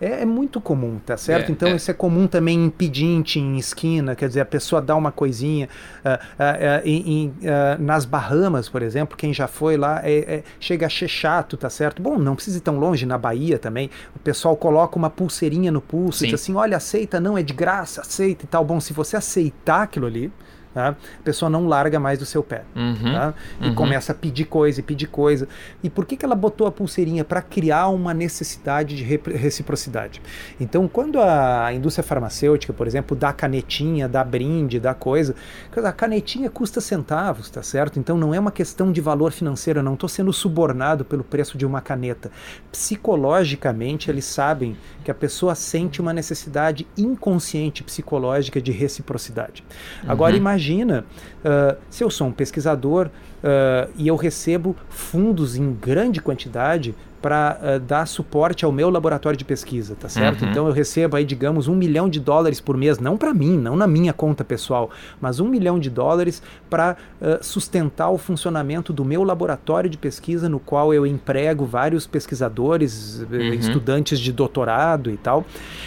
É, 0.00 0.22
é 0.22 0.24
muito 0.24 0.60
comum, 0.60 0.98
tá 1.04 1.16
certo? 1.16 1.50
É, 1.50 1.52
então 1.52 1.68
é. 1.68 1.76
isso 1.76 1.90
é 1.90 1.94
comum 1.94 2.26
também 2.26 2.64
em 2.64 2.70
pedinte, 2.70 3.38
em 3.38 3.58
esquina, 3.58 4.14
quer 4.14 4.28
dizer, 4.28 4.40
a 4.40 4.46
pessoa 4.46 4.80
dá 4.80 4.96
uma 4.96 5.12
coisinha. 5.12 5.68
Uh, 6.04 6.08
uh, 6.08 6.14
uh, 6.14 6.88
em, 6.88 7.34
nas 7.78 8.04
Bahamas, 8.04 8.68
por 8.68 8.82
exemplo, 8.82 9.16
quem 9.16 9.34
já 9.34 9.46
foi 9.46 9.76
lá 9.76 10.00
é, 10.02 10.18
é, 10.18 10.42
chega 10.58 10.86
a 10.86 10.90
ser 10.90 11.08
chato, 11.08 11.56
tá 11.56 11.68
certo? 11.68 12.00
Bom, 12.00 12.18
não 12.18 12.34
precisa 12.34 12.58
ir 12.58 12.62
tão 12.62 12.78
longe, 12.78 13.04
na 13.04 13.18
Bahia 13.18 13.58
também, 13.58 13.90
o 14.14 14.18
pessoal 14.18 14.56
coloca 14.56 14.96
uma 14.96 15.10
pulseirinha 15.10 15.70
no 15.70 15.80
pulso 15.80 16.20
Sim. 16.20 16.26
diz 16.26 16.34
assim: 16.34 16.54
olha, 16.54 16.76
aceita, 16.76 17.20
não, 17.20 17.36
é 17.36 17.42
de 17.42 17.52
graça, 17.52 18.00
aceita 18.00 18.44
e 18.44 18.48
tal. 18.48 18.64
Bom, 18.64 18.80
se 18.80 18.92
você 18.92 19.16
aceitar 19.16 19.82
aquilo 19.82 20.06
ali, 20.06 20.32
Tá? 20.72 20.90
A 20.90 21.22
pessoa 21.24 21.50
não 21.50 21.66
larga 21.66 21.98
mais 21.98 22.18
do 22.18 22.24
seu 22.24 22.44
pé. 22.44 22.62
Uhum, 22.76 23.12
tá? 23.12 23.34
E 23.60 23.68
uhum. 23.68 23.74
começa 23.74 24.12
a 24.12 24.14
pedir 24.14 24.44
coisa 24.44 24.78
e 24.78 24.82
pedir 24.82 25.08
coisa. 25.08 25.48
E 25.82 25.90
por 25.90 26.06
que, 26.06 26.16
que 26.16 26.24
ela 26.24 26.36
botou 26.36 26.64
a 26.64 26.70
pulseirinha? 26.70 27.24
Para 27.24 27.42
criar 27.42 27.88
uma 27.88 28.14
necessidade 28.14 28.96
de 28.96 29.02
reciprocidade. 29.02 30.22
Então, 30.60 30.86
quando 30.86 31.20
a 31.20 31.72
indústria 31.72 32.04
farmacêutica, 32.04 32.72
por 32.72 32.86
exemplo, 32.86 33.16
dá 33.16 33.32
canetinha, 33.32 34.08
dá 34.08 34.22
brinde, 34.22 34.78
dá 34.78 34.94
coisa, 34.94 35.34
a 35.76 35.92
canetinha 35.92 36.48
custa 36.48 36.80
centavos, 36.80 37.50
tá 37.50 37.64
certo? 37.64 37.98
Então 37.98 38.16
não 38.16 38.32
é 38.32 38.38
uma 38.38 38.52
questão 38.52 38.92
de 38.92 39.00
valor 39.00 39.32
financeiro, 39.32 39.80
eu 39.80 39.84
não 39.84 39.94
estou 39.94 40.08
sendo 40.08 40.32
subornado 40.32 41.04
pelo 41.04 41.24
preço 41.24 41.58
de 41.58 41.66
uma 41.66 41.80
caneta. 41.80 42.30
Psicologicamente, 42.70 44.08
eles 44.08 44.24
sabem 44.24 44.76
que 45.02 45.10
a 45.10 45.14
pessoa 45.14 45.56
sente 45.56 46.00
uma 46.00 46.12
necessidade 46.12 46.86
inconsciente 46.96 47.82
psicológica 47.82 48.60
de 48.60 48.70
reciprocidade. 48.70 49.64
Agora, 50.06 50.36
imagine 50.36 50.59
imagina 50.60 51.04
uh, 51.42 51.76
se 51.88 52.04
eu 52.04 52.10
sou 52.10 52.28
um 52.28 52.32
pesquisador 52.32 53.06
uh, 53.06 53.90
e 53.96 54.06
eu 54.06 54.16
recebo 54.16 54.76
fundos 54.90 55.56
em 55.56 55.72
grande 55.72 56.20
quantidade 56.20 56.94
para 57.22 57.58
uh, 57.60 57.80
dar 57.80 58.06
suporte 58.06 58.64
ao 58.64 58.72
meu 58.72 58.88
laboratório 58.88 59.36
de 59.36 59.44
pesquisa, 59.44 59.94
tá 59.94 60.08
certo? 60.08 60.42
Uhum. 60.42 60.50
Então 60.50 60.66
eu 60.66 60.72
recebo 60.72 61.16
aí, 61.16 61.24
digamos, 61.24 61.68
um 61.68 61.74
milhão 61.74 62.08
de 62.08 62.18
dólares 62.18 62.60
por 62.60 62.76
mês, 62.76 62.98
não 62.98 63.16
para 63.16 63.34
mim, 63.34 63.58
não 63.58 63.76
na 63.76 63.86
minha 63.86 64.12
conta 64.12 64.42
pessoal, 64.42 64.90
mas 65.20 65.38
um 65.38 65.46
milhão 65.46 65.78
de 65.78 65.90
dólares 65.90 66.42
para 66.68 66.96
uh, 67.20 67.42
sustentar 67.42 68.10
o 68.10 68.18
funcionamento 68.18 68.92
do 68.92 69.04
meu 69.04 69.22
laboratório 69.22 69.88
de 69.88 69.98
pesquisa, 69.98 70.48
no 70.48 70.58
qual 70.60 70.94
eu 70.94 71.06
emprego 71.06 71.64
vários 71.66 72.06
pesquisadores, 72.06 73.20
uhum. 73.30 73.54
estudantes 73.54 74.18
de 74.18 74.32
doutorado 74.32 75.10
e 75.10 75.16
tal. 75.16 75.44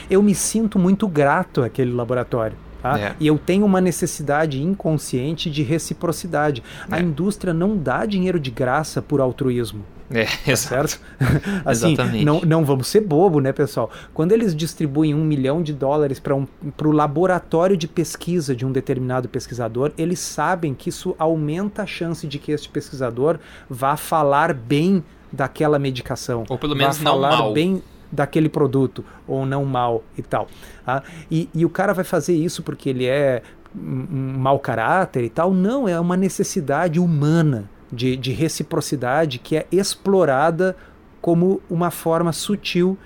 Eu 0.09 0.21
me 0.21 0.35
sinto 0.35 0.77
muito 0.77 1.07
grato 1.07 1.63
àquele 1.63 1.91
laboratório. 1.91 2.57
Tá? 2.83 2.99
É. 2.99 3.15
E 3.17 3.25
eu 3.25 3.39
tenho 3.39 3.65
uma 3.65 3.79
necessidade 3.79 4.61
inconsciente 4.61 5.49
de 5.49 5.63
reciprocidade. 5.63 6.61
É. 6.91 6.95
A 6.95 6.99
indústria 6.99 7.53
não 7.53 7.77
dá 7.77 8.05
dinheiro 8.05 8.37
de 8.37 8.51
graça 8.51 9.01
por 9.01 9.21
altruísmo. 9.21 9.85
É, 10.11 10.25
tá 10.25 10.53
certo? 10.57 10.99
assim, 11.63 11.93
Exatamente. 11.93 12.25
Não, 12.25 12.41
não 12.41 12.65
vamos 12.65 12.87
ser 12.87 12.99
bobo, 12.99 13.39
né, 13.39 13.53
pessoal? 13.53 13.89
Quando 14.13 14.33
eles 14.33 14.53
distribuem 14.53 15.15
um 15.15 15.23
milhão 15.23 15.63
de 15.63 15.71
dólares 15.71 16.19
para 16.19 16.35
um, 16.35 16.45
o 16.61 16.91
laboratório 16.91 17.77
de 17.77 17.87
pesquisa 17.87 18.53
de 18.53 18.65
um 18.65 18.71
determinado 18.71 19.29
pesquisador, 19.29 19.93
eles 19.97 20.19
sabem 20.19 20.73
que 20.73 20.89
isso 20.89 21.15
aumenta 21.17 21.83
a 21.83 21.87
chance 21.87 22.27
de 22.27 22.37
que 22.37 22.51
este 22.51 22.67
pesquisador 22.67 23.39
vá 23.69 23.95
falar 23.95 24.53
bem 24.53 25.01
daquela 25.31 25.79
medicação. 25.79 26.43
Ou 26.49 26.57
pelo 26.57 26.75
menos 26.75 26.97
vá 26.97 27.03
não 27.05 27.11
falar 27.13 27.37
mal. 27.37 27.53
bem 27.53 27.81
daquele 28.13 28.47
produto 28.47 29.03
ou 29.27 29.45
não 29.45 29.65
mal 29.65 30.03
e 30.17 30.21
tal. 30.21 30.47
Tá? 30.85 31.03
E, 31.29 31.49
e 31.53 31.65
o 31.65 31.69
cara 31.69 31.93
vai 31.93 32.05
fazer 32.05 32.33
isso 32.33 32.61
porque 32.61 32.89
ele 32.89 33.05
é 33.05 33.41
um 33.75 34.37
mau 34.37 34.59
caráter 34.59 35.23
e 35.23 35.29
tal? 35.29 35.53
Não, 35.53 35.87
é 35.87 35.99
uma 35.99 36.15
necessidade 36.15 36.99
humana 36.99 37.69
de, 37.91 38.15
de 38.15 38.31
reciprocidade 38.31 39.39
que 39.39 39.57
é 39.57 39.65
explorada 39.71 40.75
como 41.19 41.61
uma 41.69 41.89
forma 41.89 42.31
sutil 42.31 42.97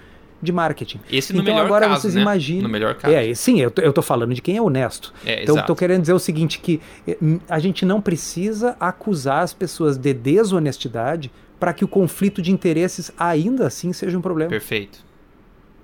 de 0.41 0.51
marketing. 0.51 0.99
Esse 1.11 1.33
no 1.33 1.41
então 1.41 1.53
melhor 1.53 1.65
agora 1.65 1.87
caso, 1.87 2.01
vocês 2.01 2.15
né? 2.15 2.21
imaginam. 2.21 2.63
No 2.63 2.69
melhor 2.69 2.95
caso. 2.95 3.13
É, 3.13 3.33
sim, 3.33 3.59
eu 3.59 3.71
tô, 3.71 3.81
eu 3.81 3.93
tô 3.93 4.01
falando 4.01 4.33
de 4.33 4.41
quem 4.41 4.57
é 4.57 4.61
honesto. 4.61 5.13
É, 5.25 5.43
então 5.43 5.55
tô 5.63 5.75
querendo 5.75 6.01
dizer 6.01 6.13
o 6.13 6.19
seguinte 6.19 6.59
que 6.59 6.79
eh, 7.07 7.17
a 7.49 7.59
gente 7.59 7.85
não 7.85 7.99
precisa 7.99 8.75
acusar 8.79 9.43
as 9.43 9.53
pessoas 9.53 9.97
de 9.97 10.13
desonestidade 10.13 11.31
para 11.59 11.73
que 11.73 11.83
o 11.83 11.87
conflito 11.87 12.41
de 12.41 12.51
interesses 12.51 13.11
ainda 13.17 13.67
assim 13.67 13.93
seja 13.93 14.17
um 14.17 14.21
problema. 14.21 14.49
Perfeito. 14.49 15.05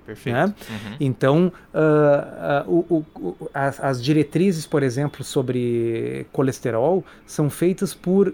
Perfeito. 0.05 0.35
Né? 0.35 0.45
Uhum. 0.69 0.97
Então, 0.99 1.53
uh, 1.73 2.69
uh, 2.69 2.85
o, 2.89 3.05
o, 3.15 3.49
as, 3.53 3.79
as, 3.79 4.03
diretrizes, 4.03 4.65
por 4.65 4.83
exemplo, 4.83 5.23
sobre 5.23 6.27
colesterol 6.31 7.03
são 7.25 7.49
feitas 7.49 7.93
por 7.93 8.33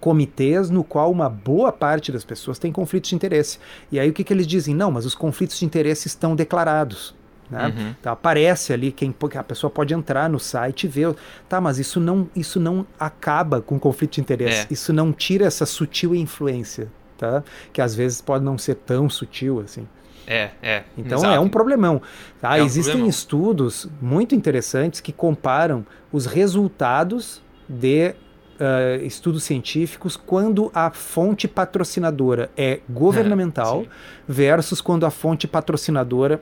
comitês 0.00 0.70
no 0.70 0.82
qual 0.82 1.10
uma 1.10 1.28
boa 1.28 1.72
parte 1.72 2.10
das 2.10 2.24
pessoas 2.24 2.58
tem 2.58 2.72
conflitos 2.72 3.10
de 3.10 3.16
interesse. 3.16 3.58
E 3.90 3.98
aí 3.98 4.08
o 4.08 4.12
que, 4.12 4.24
que 4.24 4.32
eles 4.32 4.46
dizem? 4.46 4.74
Não, 4.74 4.90
mas 4.90 5.04
os 5.04 5.14
conflitos 5.14 5.58
de 5.58 5.64
interesse 5.64 6.06
estão 6.06 6.36
declarados. 6.36 7.14
Né? 7.50 7.66
Uhum. 7.66 7.94
Então 8.00 8.12
aparece 8.12 8.72
ali 8.72 8.90
quem 8.90 9.14
a 9.34 9.42
pessoa 9.42 9.70
pode 9.70 9.94
entrar 9.94 10.28
no 10.28 10.38
site 10.38 10.84
e 10.84 10.88
ver, 10.88 11.14
tá, 11.48 11.60
mas 11.60 11.78
isso 11.78 12.00
não 12.00 12.28
isso 12.34 12.58
não 12.58 12.86
acaba 12.98 13.60
com 13.60 13.78
conflito 13.78 14.14
de 14.14 14.20
interesse, 14.20 14.62
é. 14.62 14.66
isso 14.70 14.92
não 14.92 15.12
tira 15.12 15.46
essa 15.46 15.64
sutil 15.64 16.14
influência, 16.14 16.88
tá? 17.16 17.42
Que 17.72 17.80
às 17.80 17.94
vezes 17.94 18.20
pode 18.20 18.44
não 18.44 18.58
ser 18.58 18.74
tão 18.76 19.08
sutil 19.08 19.60
assim. 19.60 19.86
É, 20.26 20.50
é. 20.60 20.82
Então 20.98 21.18
exato. 21.18 21.34
é 21.34 21.40
um 21.40 21.48
problemão. 21.48 22.02
Tá? 22.40 22.58
É 22.58 22.62
um 22.62 22.66
Existem 22.66 22.94
problemão. 22.94 23.10
estudos 23.10 23.88
muito 24.02 24.34
interessantes 24.34 25.00
que 25.00 25.12
comparam 25.12 25.86
os 26.12 26.26
resultados 26.26 27.40
de 27.68 28.14
uh, 28.56 29.04
estudos 29.04 29.44
científicos 29.44 30.16
quando 30.16 30.70
a 30.74 30.90
fonte 30.90 31.46
patrocinadora 31.46 32.50
é 32.56 32.80
governamental 32.88 33.82
é, 33.82 33.86
versus 34.26 34.80
quando 34.80 35.06
a 35.06 35.10
fonte 35.10 35.46
patrocinadora 35.46 36.40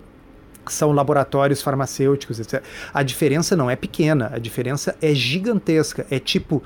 são 0.73 0.93
laboratórios 0.93 1.63
farmacêuticos, 1.63 2.41
etc. 2.41 2.63
A 2.93 3.03
diferença 3.03 3.57
não 3.57 3.71
é 3.71 3.77
pequena, 3.77 4.31
a 4.33 4.39
diferença 4.39 4.97
é 5.01 5.15
gigantesca. 5.15 6.07
É 6.11 6.19
tipo 6.19 6.63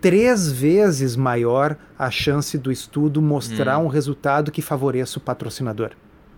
três 0.00 0.50
vezes 0.50 1.16
maior 1.16 1.76
a 1.98 2.10
chance 2.10 2.56
do 2.56 2.72
estudo 2.72 3.20
mostrar 3.20 3.78
hum. 3.78 3.84
um 3.84 3.88
resultado 3.88 4.50
que 4.50 4.62
favoreça 4.62 5.18
o 5.18 5.20
patrocinador. 5.20 5.90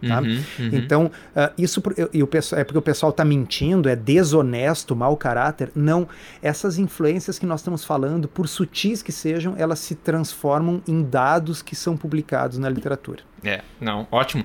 Tá? 0.06 0.20
Uhum, 0.20 0.42
uhum. 0.58 0.70
Então, 0.72 1.06
uh, 1.06 1.52
isso 1.56 1.80
e 2.12 2.22
o 2.24 2.26
pessoal, 2.26 2.60
é 2.60 2.64
porque 2.64 2.78
o 2.78 2.82
pessoal 2.82 3.10
está 3.10 3.24
mentindo, 3.24 3.88
é 3.88 3.94
desonesto, 3.94 4.96
mau 4.96 5.16
caráter. 5.16 5.70
Não. 5.76 6.08
Essas 6.42 6.76
influências 6.76 7.38
que 7.38 7.46
nós 7.46 7.60
estamos 7.60 7.84
falando, 7.84 8.26
por 8.26 8.48
sutis 8.48 9.00
que 9.00 9.12
sejam, 9.12 9.54
elas 9.56 9.78
se 9.78 9.94
transformam 9.94 10.82
em 10.88 11.04
dados 11.04 11.62
que 11.62 11.76
são 11.76 11.96
publicados 11.96 12.58
na 12.58 12.68
literatura. 12.68 13.22
É, 13.44 13.62
não, 13.80 14.08
ótimo. 14.10 14.44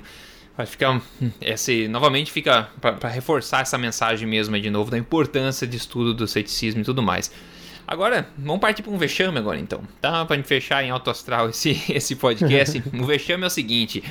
Vai 0.58 0.66
ficar. 0.66 1.00
Esse, 1.40 1.86
novamente 1.86 2.32
fica 2.32 2.68
para 2.80 3.08
reforçar 3.08 3.60
essa 3.60 3.78
mensagem 3.78 4.26
mesmo 4.26 4.60
de 4.60 4.68
novo 4.68 4.90
da 4.90 4.98
importância 4.98 5.64
de 5.64 5.76
estudo 5.76 6.12
do 6.12 6.26
ceticismo 6.26 6.80
e 6.80 6.84
tudo 6.84 7.00
mais. 7.00 7.30
Agora, 7.86 8.28
vamos 8.36 8.60
partir 8.60 8.82
para 8.82 8.90
um 8.90 8.98
vexame 8.98 9.38
agora 9.38 9.60
então, 9.60 9.82
tá? 10.00 10.24
Para 10.24 10.42
fechar 10.42 10.82
em 10.82 10.90
alto 10.90 11.10
astral 11.10 11.48
esse, 11.48 11.80
esse 11.94 12.16
podcast. 12.16 12.82
o 12.92 13.06
vexame 13.06 13.44
é 13.44 13.46
o 13.46 13.50
seguinte: 13.50 14.02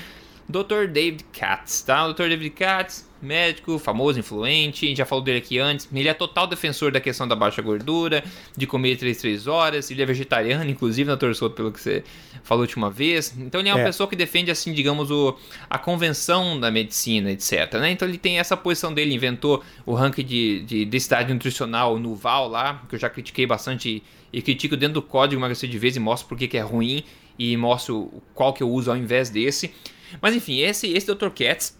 Dr. 0.49 0.87
David 0.87 1.25
Katz, 1.33 1.81
tá? 1.81 2.05
O 2.05 2.13
Dr. 2.13 2.29
David 2.29 2.51
Katz, 2.51 3.07
médico, 3.21 3.77
famoso, 3.77 4.17
influente, 4.17 4.85
a 4.85 4.87
gente 4.87 4.97
já 4.97 5.05
falou 5.05 5.23
dele 5.23 5.39
aqui 5.39 5.59
antes. 5.59 5.89
Ele 5.93 6.07
é 6.07 6.13
total 6.13 6.47
defensor 6.47 6.89
da 6.91 7.01
questão 7.01 7.27
da 7.27 7.35
baixa 7.35 7.61
gordura, 7.61 8.23
de 8.55 8.65
comer 8.65 8.95
3, 8.95 9.17
3 9.17 9.47
horas. 9.47 9.91
Ele 9.91 10.01
é 10.01 10.05
vegetariano, 10.05 10.69
inclusive, 10.69 11.09
na 11.09 11.33
Souto, 11.33 11.55
pelo 11.55 11.71
que 11.71 11.81
você 11.81 12.03
falou 12.43 12.61
a 12.61 12.65
última 12.65 12.89
vez. 12.89 13.35
Então 13.37 13.59
ele 13.59 13.69
é 13.69 13.73
uma 13.73 13.81
é. 13.81 13.85
pessoa 13.85 14.07
que 14.07 14.15
defende, 14.15 14.49
assim, 14.49 14.71
digamos, 14.71 15.11
o, 15.11 15.37
a 15.69 15.77
convenção 15.77 16.57
da 16.57 16.71
medicina, 16.71 17.29
etc. 17.31 17.73
Né? 17.73 17.91
Então 17.91 18.07
ele 18.07 18.17
tem 18.17 18.39
essa 18.39 18.55
posição 18.55 18.93
dele, 18.93 19.13
inventou 19.13 19.61
o 19.85 19.93
ranking 19.93 20.23
de, 20.23 20.63
de 20.63 20.85
densidade 20.85 21.33
nutricional 21.33 21.99
no 21.99 22.15
VAL 22.15 22.47
lá, 22.47 22.81
que 22.87 22.95
eu 22.95 22.99
já 22.99 23.09
critiquei 23.09 23.45
bastante 23.45 24.01
e, 24.31 24.37
e 24.37 24.41
critico 24.41 24.77
dentro 24.77 24.95
do 24.95 25.01
código 25.01 25.39
emagrecer 25.39 25.69
de 25.69 25.77
vez 25.77 25.97
e 25.97 25.99
mostro 25.99 26.29
por 26.29 26.37
que 26.37 26.57
é 26.57 26.61
ruim 26.61 27.03
e 27.37 27.55
mostro 27.57 28.11
qual 28.33 28.53
que 28.53 28.63
eu 28.63 28.69
uso 28.69 28.89
ao 28.89 28.95
invés 28.95 29.29
desse. 29.29 29.73
Mas 30.21 30.35
enfim, 30.35 30.59
esse, 30.59 30.91
esse 30.91 31.13
Dr. 31.13 31.29
Katz, 31.29 31.77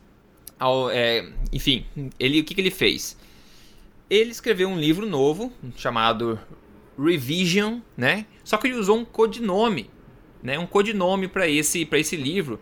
ao, 0.60 0.90
é, 0.90 1.28
enfim, 1.52 1.86
ele, 2.20 2.40
o 2.40 2.44
que, 2.44 2.54
que 2.54 2.62
ele 2.62 2.72
fez? 2.72 3.18
Ele 4.10 4.32
escreveu 4.32 4.70
um 4.70 4.80
livro 4.80 5.06
novo 5.06 5.52
chamado 5.76 6.40
Revision, 6.98 7.80
né? 7.96 8.26
Só 8.44 8.58
que 8.58 8.68
ele 8.68 8.78
usou 8.78 8.98
um 8.98 9.06
codinome, 9.06 9.90
né? 10.42 10.58
Um 10.58 10.66
codinome 10.66 11.28
para 11.28 11.48
esse, 11.48 11.88
esse 11.92 12.16
livro. 12.16 12.60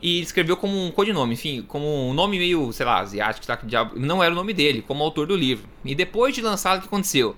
E 0.00 0.20
escreveu 0.20 0.56
como 0.56 0.78
um 0.78 0.90
codinome, 0.90 1.34
enfim, 1.34 1.62
como 1.62 2.08
um 2.08 2.12
nome 2.12 2.38
meio, 2.38 2.70
sei 2.72 2.84
lá, 2.84 3.00
asiático, 3.00 3.46
tá? 3.46 3.58
não 3.96 4.22
era 4.22 4.30
o 4.30 4.36
nome 4.36 4.52
dele, 4.52 4.82
como 4.82 5.02
autor 5.02 5.26
do 5.26 5.34
livro. 5.34 5.66
E 5.84 5.94
depois 5.94 6.34
de 6.34 6.42
lançado, 6.42 6.78
o 6.78 6.80
que 6.82 6.86
aconteceu? 6.86 7.34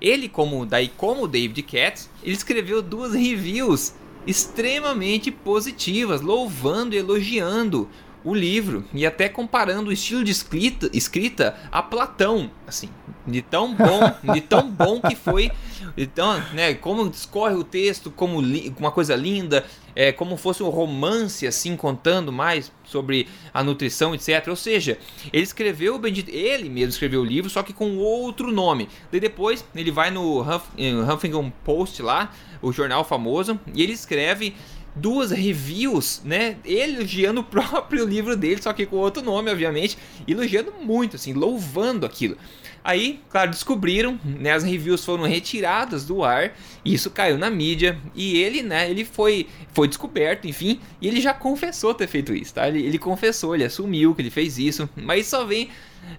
Ele, 0.00 0.28
como 0.28 0.66
daí 0.66 0.88
como 0.88 1.28
David 1.28 1.62
Katz, 1.62 2.10
ele 2.22 2.34
escreveu 2.34 2.82
duas 2.82 3.14
reviews 3.14 3.94
extremamente 4.26 5.30
positivas, 5.30 6.20
louvando 6.20 6.94
e 6.94 6.98
elogiando 6.98 7.88
o 8.24 8.34
livro 8.34 8.84
e 8.94 9.04
até 9.04 9.28
comparando 9.28 9.90
o 9.90 9.92
estilo 9.92 10.22
de 10.22 10.30
escrita, 10.30 10.88
escrita 10.92 11.56
a 11.70 11.82
Platão, 11.82 12.50
assim, 12.66 12.88
de 13.26 13.42
tão 13.42 13.74
bom, 13.74 14.32
de 14.32 14.40
tão 14.40 14.70
bom 14.70 15.00
que 15.00 15.16
foi, 15.16 15.50
então, 15.96 16.40
né, 16.52 16.74
como 16.74 17.08
discorre 17.08 17.54
o 17.54 17.64
texto, 17.64 18.10
como 18.10 18.38
uma 18.78 18.90
coisa 18.90 19.14
linda, 19.14 19.64
é 19.94 20.10
como 20.10 20.36
fosse 20.36 20.62
um 20.62 20.68
romance 20.68 21.46
assim 21.46 21.76
contando 21.76 22.32
mais 22.32 22.72
sobre 22.84 23.28
a 23.52 23.62
nutrição, 23.62 24.14
etc. 24.14 24.48
Ou 24.48 24.56
seja, 24.56 24.98
ele 25.32 25.42
escreveu 25.42 26.00
ele 26.28 26.68
mesmo 26.68 26.90
escreveu 26.90 27.20
o 27.20 27.24
livro, 27.24 27.50
só 27.50 27.62
que 27.62 27.72
com 27.72 27.98
outro 27.98 28.50
nome. 28.50 28.88
Daí 29.10 29.20
depois 29.20 29.64
ele 29.74 29.90
vai 29.90 30.10
no 30.10 30.40
Huff, 30.40 30.66
Huffington 31.12 31.52
Post 31.64 32.02
lá, 32.02 32.32
o 32.60 32.72
jornal 32.72 33.04
famoso, 33.04 33.58
e 33.74 33.82
ele 33.82 33.92
escreve 33.92 34.54
duas 34.94 35.30
reviews, 35.30 36.22
né? 36.24 36.56
Elogiando 36.64 37.40
o 37.40 37.44
próprio 37.44 38.04
livro 38.04 38.36
dele, 38.36 38.62
só 38.62 38.72
que 38.72 38.86
com 38.86 38.96
outro 38.96 39.22
nome, 39.22 39.50
obviamente, 39.50 39.96
elogiando 40.26 40.72
muito, 40.82 41.16
assim, 41.16 41.32
louvando 41.32 42.06
aquilo. 42.06 42.36
Aí, 42.84 43.20
claro, 43.30 43.50
descobriram, 43.50 44.18
né? 44.24 44.52
As 44.52 44.64
reviews 44.64 45.04
foram 45.04 45.24
retiradas 45.24 46.04
do 46.04 46.24
ar, 46.24 46.52
isso 46.84 47.10
caiu 47.10 47.38
na 47.38 47.48
mídia, 47.48 47.96
e 48.14 48.36
ele, 48.38 48.62
né? 48.62 48.90
Ele 48.90 49.04
foi, 49.04 49.46
foi 49.72 49.86
descoberto, 49.86 50.46
enfim, 50.48 50.80
e 51.00 51.06
ele 51.06 51.20
já 51.20 51.32
confessou 51.32 51.94
ter 51.94 52.08
feito 52.08 52.34
isso, 52.34 52.54
tá? 52.54 52.66
Ele, 52.66 52.84
ele 52.84 52.98
confessou, 52.98 53.54
ele 53.54 53.64
assumiu 53.64 54.14
que 54.14 54.22
ele 54.22 54.30
fez 54.30 54.58
isso, 54.58 54.88
mas 54.96 55.26
só 55.26 55.44
vem, 55.44 55.70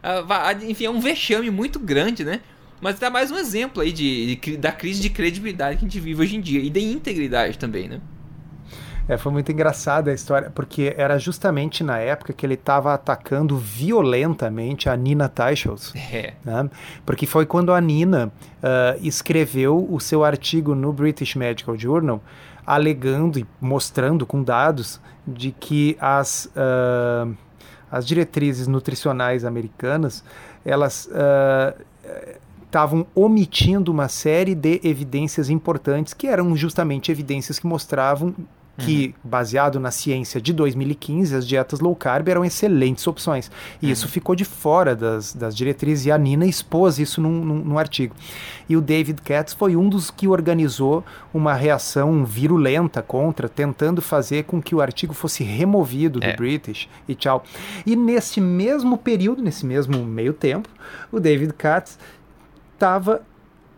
uh, 0.04 0.66
enfim, 0.66 0.86
é 0.86 0.90
um 0.90 1.02
vexame 1.02 1.50
muito 1.50 1.80
grande, 1.80 2.24
né? 2.24 2.40
Mas 2.80 3.00
dá 3.00 3.10
mais 3.10 3.32
um 3.32 3.38
exemplo 3.38 3.82
aí 3.82 3.92
de, 3.92 4.36
de, 4.36 4.58
da 4.58 4.72
crise 4.72 5.02
de 5.02 5.10
credibilidade 5.10 5.78
que 5.78 5.86
a 5.86 5.88
gente 5.88 6.00
vive 6.00 6.22
hoje 6.22 6.36
em 6.36 6.42
dia 6.42 6.60
e 6.60 6.70
de 6.70 6.82
integridade 6.82 7.58
também, 7.58 7.88
né? 7.88 8.02
É, 9.08 9.18
foi 9.18 9.32
muito 9.32 9.52
engraçada 9.52 10.12
a 10.12 10.14
história, 10.14 10.50
porque 10.50 10.94
era 10.98 11.18
justamente 11.20 11.84
na 11.84 11.98
época 11.98 12.32
que 12.32 12.46
ele 12.46 12.54
estava 12.54 12.94
atacando 12.94 13.58
violentamente 13.58 14.90
a 14.90 14.96
Nina 14.96 15.28
Teichels. 15.28 15.94
É. 16.14 16.34
Né? 16.46 16.70
Porque 17.06 17.26
foi 17.26 17.46
quando 17.46 17.74
a 17.74 17.82
Nina 17.82 18.32
uh, 18.60 19.00
escreveu 19.02 19.88
o 19.90 20.00
seu 20.00 20.24
artigo 20.24 20.76
no 20.76 20.94
British 20.94 21.36
Medical 21.36 21.76
Journal, 21.76 22.22
alegando 22.66 23.40
e 23.40 23.46
mostrando 23.60 24.28
com 24.28 24.44
dados 24.44 25.02
de 25.26 25.52
que 25.52 25.98
as, 26.00 26.46
uh, 26.56 27.36
as 27.92 28.06
diretrizes 28.06 28.68
nutricionais 28.68 29.44
americanas 29.44 30.24
elas 30.64 31.08
uh, 31.08 31.82
estavam 32.64 33.08
omitindo 33.16 33.92
uma 33.92 34.08
série 34.08 34.54
de 34.54 34.80
evidências 34.84 35.50
importantes 35.50 36.14
que 36.14 36.28
eram 36.28 36.56
justamente 36.56 37.12
evidências 37.12 37.58
que 37.58 37.66
mostravam 37.66 38.36
que, 38.78 39.08
uhum. 39.08 39.30
baseado 39.30 39.80
na 39.80 39.92
ciência 39.92 40.42
de 40.42 40.52
2015, 40.52 41.36
as 41.36 41.48
dietas 41.48 41.80
low 41.80 41.96
carb 41.96 42.28
eram 42.28 42.44
excelentes 42.44 43.06
opções. 43.06 43.52
E 43.82 43.86
uhum. 43.86 43.92
isso 43.92 44.08
ficou 44.08 44.36
de 44.36 44.44
fora 44.44 44.96
das, 44.96 45.34
das 45.34 45.56
diretrizes, 45.56 46.08
e 46.08 46.12
a 46.12 46.18
Nina 46.18 46.46
expôs 46.46 46.98
isso 46.98 47.22
num, 47.22 47.46
num, 47.46 47.60
num, 47.60 47.78
artigo. 47.78 48.16
E 48.68 48.76
o 48.76 48.82
David 48.82 49.22
Katz 49.22 49.54
foi 49.54 49.76
um 49.76 49.88
dos 49.88 50.10
que 50.10 50.28
organizou 50.28 51.04
uma 51.34 51.54
reação 51.54 52.26
virulenta 52.26 53.02
contra, 53.02 53.48
tentando 53.48 54.02
fazer 54.02 54.46
com 54.46 54.62
que 54.62 54.74
o 54.74 54.82
artigo 54.82 55.14
fosse 55.14 55.44
removido 55.44 56.20
do 56.20 56.26
é. 56.26 56.36
British 56.36 56.90
e 57.08 57.14
tchau. 57.14 57.44
E 57.86 57.96
nesse 57.96 58.42
mesmo 58.42 58.98
período, 58.98 59.44
nesse 59.44 59.66
mesmo 59.66 60.04
meio 60.04 60.34
tempo, 60.34 60.68
o 61.12 61.20
David 61.20 61.54
Katz 61.54 62.00
estava 62.74 63.22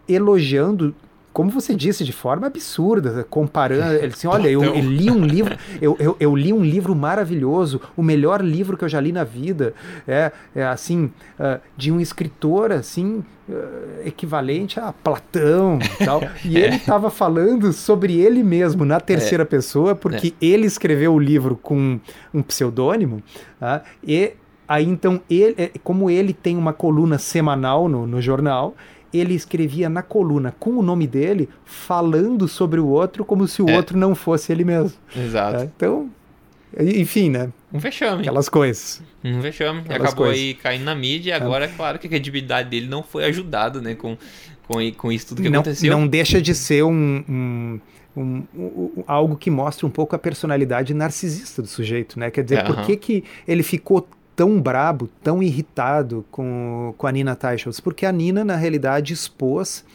elogiando 0.08 0.96
como 1.36 1.50
você 1.50 1.76
disse, 1.76 2.06
de 2.06 2.14
forma 2.14 2.48
absurda, 2.48 3.28
comparando. 3.30 3.96
Ele 3.96 4.06
assim, 4.08 4.26
olha, 4.26 4.48
eu, 4.48 4.64
eu 4.64 4.80
li 4.80 5.12
um 5.12 5.26
livro, 5.26 5.58
eu, 5.82 5.98
eu, 6.00 6.16
eu, 6.18 6.34
li 6.34 6.54
um 6.54 6.64
livro 6.64 6.96
maravilhoso, 6.96 7.82
o 7.98 8.02
melhor 8.02 8.42
livro 8.42 8.78
que 8.78 8.86
eu 8.86 8.88
já 8.88 9.02
li 9.02 9.12
na 9.12 9.26
vida, 9.26 9.74
é, 10.08 10.32
é 10.56 10.64
assim, 10.64 11.12
uh, 11.38 11.60
de 11.76 11.92
um 11.92 12.00
escritor 12.00 12.72
assim. 12.72 13.22
Uh, 13.48 14.08
equivalente 14.08 14.80
a 14.80 14.92
Platão 14.92 15.78
e 15.78 16.04
tal. 16.04 16.20
E 16.44 16.58
é. 16.58 16.62
ele 16.66 16.78
estava 16.78 17.12
falando 17.12 17.72
sobre 17.74 18.20
ele 18.20 18.42
mesmo 18.42 18.84
na 18.84 19.00
terceira 19.00 19.44
é. 19.44 19.46
pessoa, 19.46 19.94
porque 19.94 20.34
é. 20.42 20.46
ele 20.46 20.66
escreveu 20.66 21.14
o 21.14 21.20
livro 21.20 21.56
com 21.56 22.00
um 22.34 22.42
pseudônimo, 22.42 23.22
uh, 23.62 23.86
e 24.04 24.32
aí 24.68 24.86
então 24.86 25.22
ele, 25.30 25.54
é, 25.60 25.72
como 25.84 26.10
ele 26.10 26.34
tem 26.34 26.58
uma 26.58 26.74
coluna 26.74 27.20
semanal 27.20 27.88
no, 27.88 28.08
no 28.08 28.20
jornal, 28.20 28.74
ele 29.18 29.34
escrevia 29.34 29.90
na 29.90 30.02
coluna 30.02 30.54
com 30.60 30.72
o 30.72 30.82
nome 30.82 31.08
dele, 31.08 31.50
falando 31.66 32.48
sobre 32.48 32.80
o 32.80 32.88
outro 32.88 33.24
como 33.26 33.48
se 33.48 33.62
o 33.62 33.70
é. 33.70 33.76
outro 33.76 33.98
não 33.98 34.16
fosse 34.16 34.52
ele 34.52 34.64
mesmo. 34.64 34.98
Exato. 35.16 35.58
É, 35.58 35.64
então, 35.76 36.10
enfim, 36.80 37.30
né? 37.30 37.50
Um 37.74 37.80
vexame. 37.80 38.22
Aquelas 38.22 38.50
coisas. 38.50 39.02
Um 39.24 39.40
vexame. 39.40 39.82
Aquelas 39.82 40.08
Acabou 40.08 40.26
coisas. 40.26 40.42
aí 40.42 40.54
caindo 40.54 40.84
na 40.84 40.96
mídia 40.96 41.32
e 41.32 41.34
é. 41.34 41.36
agora 41.36 41.66
é. 41.66 41.68
claro 41.68 42.00
que 42.00 42.08
a 42.08 42.10
credibilidade 42.10 42.70
dele 42.70 42.88
não 42.88 43.04
foi 43.04 43.26
ajudada, 43.26 43.82
né? 43.82 43.96
Com, 43.96 44.18
com, 44.68 44.92
com 44.94 45.12
isso 45.12 45.28
tudo 45.30 45.42
que 45.42 45.50
não, 45.50 45.62
aconteceu. 45.62 45.92
Não 45.92 46.08
deixa 46.08 46.42
de 46.42 46.54
ser 46.54 46.84
um, 46.84 47.24
um 47.28 47.80
um, 48.16 48.44
um, 48.56 49.04
algo 49.06 49.36
que 49.36 49.52
mostra 49.52 49.86
um 49.86 49.90
pouco 49.90 50.16
a 50.16 50.20
personalidade 50.20 50.94
narcisista 50.94 51.62
do 51.62 51.68
sujeito, 51.68 52.18
né? 52.20 52.32
Quer 52.32 52.44
dizer, 52.44 52.60
uhum. 52.60 52.74
por 52.74 52.86
que, 52.86 52.96
que 52.96 53.24
ele 53.48 53.62
ficou 53.62 54.08
tão 54.36 54.62
brabo, 54.62 55.10
tão 55.24 55.42
irritado 55.42 56.26
com, 56.30 56.94
com 56.98 57.08
a 57.08 57.12
Nina 57.12 57.36
Teichholz? 57.36 57.80
Porque 57.80 58.06
a 58.06 58.12
Nina, 58.12 58.44
na 58.44 58.56
realidade, 58.56 59.14
expôs 59.14 59.86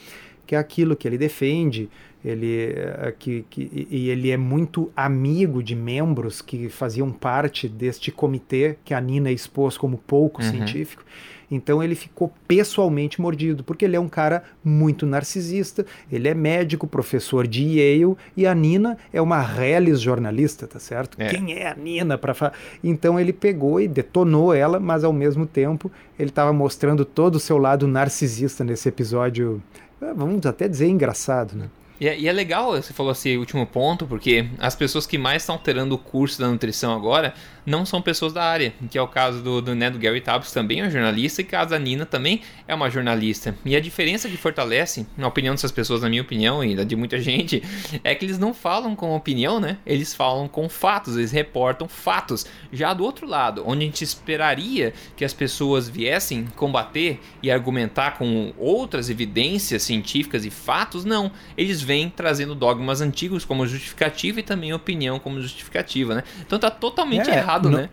que 0.50 0.56
é 0.56 0.58
aquilo 0.58 0.96
que 0.96 1.06
ele 1.06 1.16
defende, 1.16 1.88
ele, 2.24 2.72
eh, 2.74 3.14
que, 3.16 3.44
que, 3.48 3.86
e 3.88 4.10
ele 4.10 4.30
é 4.30 4.36
muito 4.36 4.90
amigo 4.96 5.62
de 5.62 5.76
membros 5.76 6.42
que 6.42 6.68
faziam 6.68 7.12
parte 7.12 7.68
deste 7.68 8.10
comitê 8.10 8.76
que 8.84 8.92
a 8.92 9.00
Nina 9.00 9.30
expôs 9.30 9.78
como 9.78 9.96
pouco 9.96 10.42
uhum. 10.42 10.50
científico. 10.50 11.04
Então 11.50 11.82
ele 11.82 11.94
ficou 11.94 12.32
pessoalmente 12.46 13.20
mordido, 13.20 13.64
porque 13.64 13.84
ele 13.84 13.96
é 13.96 14.00
um 14.00 14.08
cara 14.08 14.44
muito 14.62 15.04
narcisista, 15.04 15.84
ele 16.10 16.28
é 16.28 16.34
médico, 16.34 16.86
professor 16.86 17.46
de 17.46 17.62
Yale, 17.62 18.16
e 18.36 18.46
a 18.46 18.54
Nina 18.54 18.96
é 19.12 19.20
uma 19.20 19.40
reles 19.40 20.00
jornalista, 20.00 20.66
tá 20.66 20.78
certo? 20.78 21.16
É. 21.20 21.28
Quem 21.28 21.54
é 21.54 21.68
a 21.68 21.74
Nina 21.74 22.16
para 22.16 22.34
falar? 22.34 22.52
Então 22.82 23.18
ele 23.18 23.32
pegou 23.32 23.80
e 23.80 23.88
detonou 23.88 24.54
ela, 24.54 24.78
mas 24.78 25.02
ao 25.02 25.12
mesmo 25.12 25.46
tempo 25.46 25.90
ele 26.18 26.30
estava 26.30 26.52
mostrando 26.52 27.04
todo 27.04 27.36
o 27.36 27.40
seu 27.40 27.58
lado 27.58 27.88
narcisista 27.88 28.62
nesse 28.62 28.88
episódio, 28.88 29.62
eh, 30.00 30.12
vamos 30.14 30.44
até 30.46 30.68
dizer 30.68 30.88
engraçado, 30.88 31.56
né? 31.56 31.68
E 32.00 32.08
é, 32.08 32.18
e 32.18 32.26
é, 32.26 32.32
legal, 32.32 32.72
você 32.72 32.94
falou 32.94 33.12
esse 33.12 33.36
último 33.36 33.66
ponto, 33.66 34.06
porque 34.06 34.48
as 34.58 34.74
pessoas 34.74 35.06
que 35.06 35.18
mais 35.18 35.42
estão 35.42 35.56
alterando 35.56 35.94
o 35.94 35.98
curso 35.98 36.40
da 36.40 36.48
nutrição 36.48 36.94
agora 36.94 37.34
não 37.70 37.86
são 37.86 38.02
pessoas 38.02 38.32
da 38.32 38.42
área, 38.42 38.74
que 38.90 38.98
é 38.98 39.02
o 39.02 39.06
caso 39.06 39.40
do, 39.40 39.62
do, 39.62 39.74
né, 39.74 39.88
do 39.88 39.98
Gary 39.98 40.20
Taubes, 40.20 40.50
também 40.50 40.80
é 40.80 40.86
um 40.86 40.90
jornalista, 40.90 41.40
e 41.40 41.44
o 41.44 41.46
caso 41.46 41.70
da 41.70 41.78
Nina 41.78 42.04
também 42.04 42.42
é 42.66 42.74
uma 42.74 42.90
jornalista. 42.90 43.54
E 43.64 43.76
a 43.76 43.80
diferença 43.80 44.28
que 44.28 44.36
fortalece, 44.36 45.06
na 45.16 45.28
opinião 45.28 45.54
dessas 45.54 45.70
pessoas, 45.70 46.02
na 46.02 46.08
minha 46.08 46.20
opinião, 46.20 46.64
e 46.64 46.74
da 46.74 46.82
de 46.82 46.96
muita 46.96 47.20
gente, 47.20 47.62
é 48.02 48.14
que 48.14 48.24
eles 48.24 48.38
não 48.38 48.52
falam 48.52 48.96
com 48.96 49.14
opinião, 49.14 49.60
né? 49.60 49.78
Eles 49.86 50.12
falam 50.12 50.48
com 50.48 50.68
fatos, 50.68 51.16
eles 51.16 51.30
reportam 51.30 51.88
fatos. 51.88 52.44
Já 52.72 52.92
do 52.92 53.04
outro 53.04 53.26
lado, 53.26 53.62
onde 53.64 53.82
a 53.82 53.86
gente 53.86 54.02
esperaria 54.02 54.92
que 55.16 55.24
as 55.24 55.32
pessoas 55.32 55.88
viessem 55.88 56.46
combater 56.56 57.20
e 57.40 57.50
argumentar 57.50 58.18
com 58.18 58.52
outras 58.58 59.08
evidências 59.08 59.84
científicas 59.84 60.44
e 60.44 60.50
fatos, 60.50 61.04
não. 61.04 61.30
Eles 61.56 61.80
vêm 61.80 62.10
trazendo 62.10 62.54
dogmas 62.54 63.00
antigos 63.00 63.44
como 63.44 63.64
justificativa 63.66 64.40
e 64.40 64.42
também 64.42 64.72
opinião 64.72 65.20
como 65.20 65.40
justificativa, 65.40 66.16
né? 66.16 66.24
Então 66.40 66.58
tá 66.58 66.70
totalmente 66.70 67.30
é, 67.30 67.36
errado 67.36 67.59
errado, 67.60 67.70
no, 67.70 67.76
né? 67.76 67.90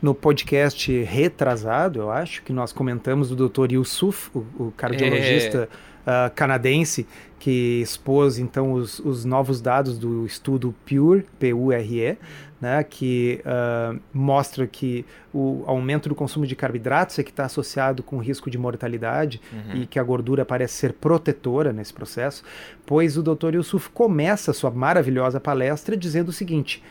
No 0.00 0.14
podcast 0.14 1.02
retrasado, 1.02 1.98
eu 1.98 2.10
acho, 2.10 2.42
que 2.42 2.52
nós 2.52 2.72
comentamos 2.72 3.30
do 3.30 3.48
Dr. 3.48 3.72
Yusuf, 3.72 4.30
o, 4.32 4.46
o 4.66 4.72
cardiologista 4.76 5.68
é... 6.06 6.28
uh, 6.28 6.34
canadense, 6.34 7.04
que 7.38 7.80
expôs 7.80 8.38
então 8.38 8.72
os, 8.72 9.00
os, 9.00 9.24
novos 9.24 9.60
dados 9.60 9.98
do 9.98 10.24
estudo 10.24 10.72
PURE, 10.86 11.26
P-U-R-E, 11.38 12.16
né, 12.60 12.82
que 12.82 13.40
uh, 13.44 13.98
mostra 14.12 14.66
que 14.66 15.04
o 15.32 15.62
aumento 15.66 16.08
do 16.08 16.14
consumo 16.14 16.46
de 16.46 16.56
carboidratos 16.56 17.18
é 17.18 17.22
que 17.22 17.30
está 17.30 17.44
associado 17.44 18.02
com 18.02 18.18
risco 18.18 18.50
de 18.50 18.58
mortalidade 18.58 19.40
uhum. 19.52 19.82
e 19.82 19.86
que 19.86 19.98
a 19.98 20.02
gordura 20.02 20.44
parece 20.44 20.74
ser 20.74 20.92
protetora 20.92 21.72
nesse 21.72 21.92
processo, 21.92 22.42
pois 22.84 23.16
o 23.16 23.22
Dr. 23.22 23.54
Yusuf 23.54 23.90
começa 23.90 24.50
a 24.50 24.54
sua 24.54 24.70
maravilhosa 24.70 25.38
palestra 25.40 25.96
dizendo 25.96 26.30
o 26.30 26.32
seguinte: 26.32 26.82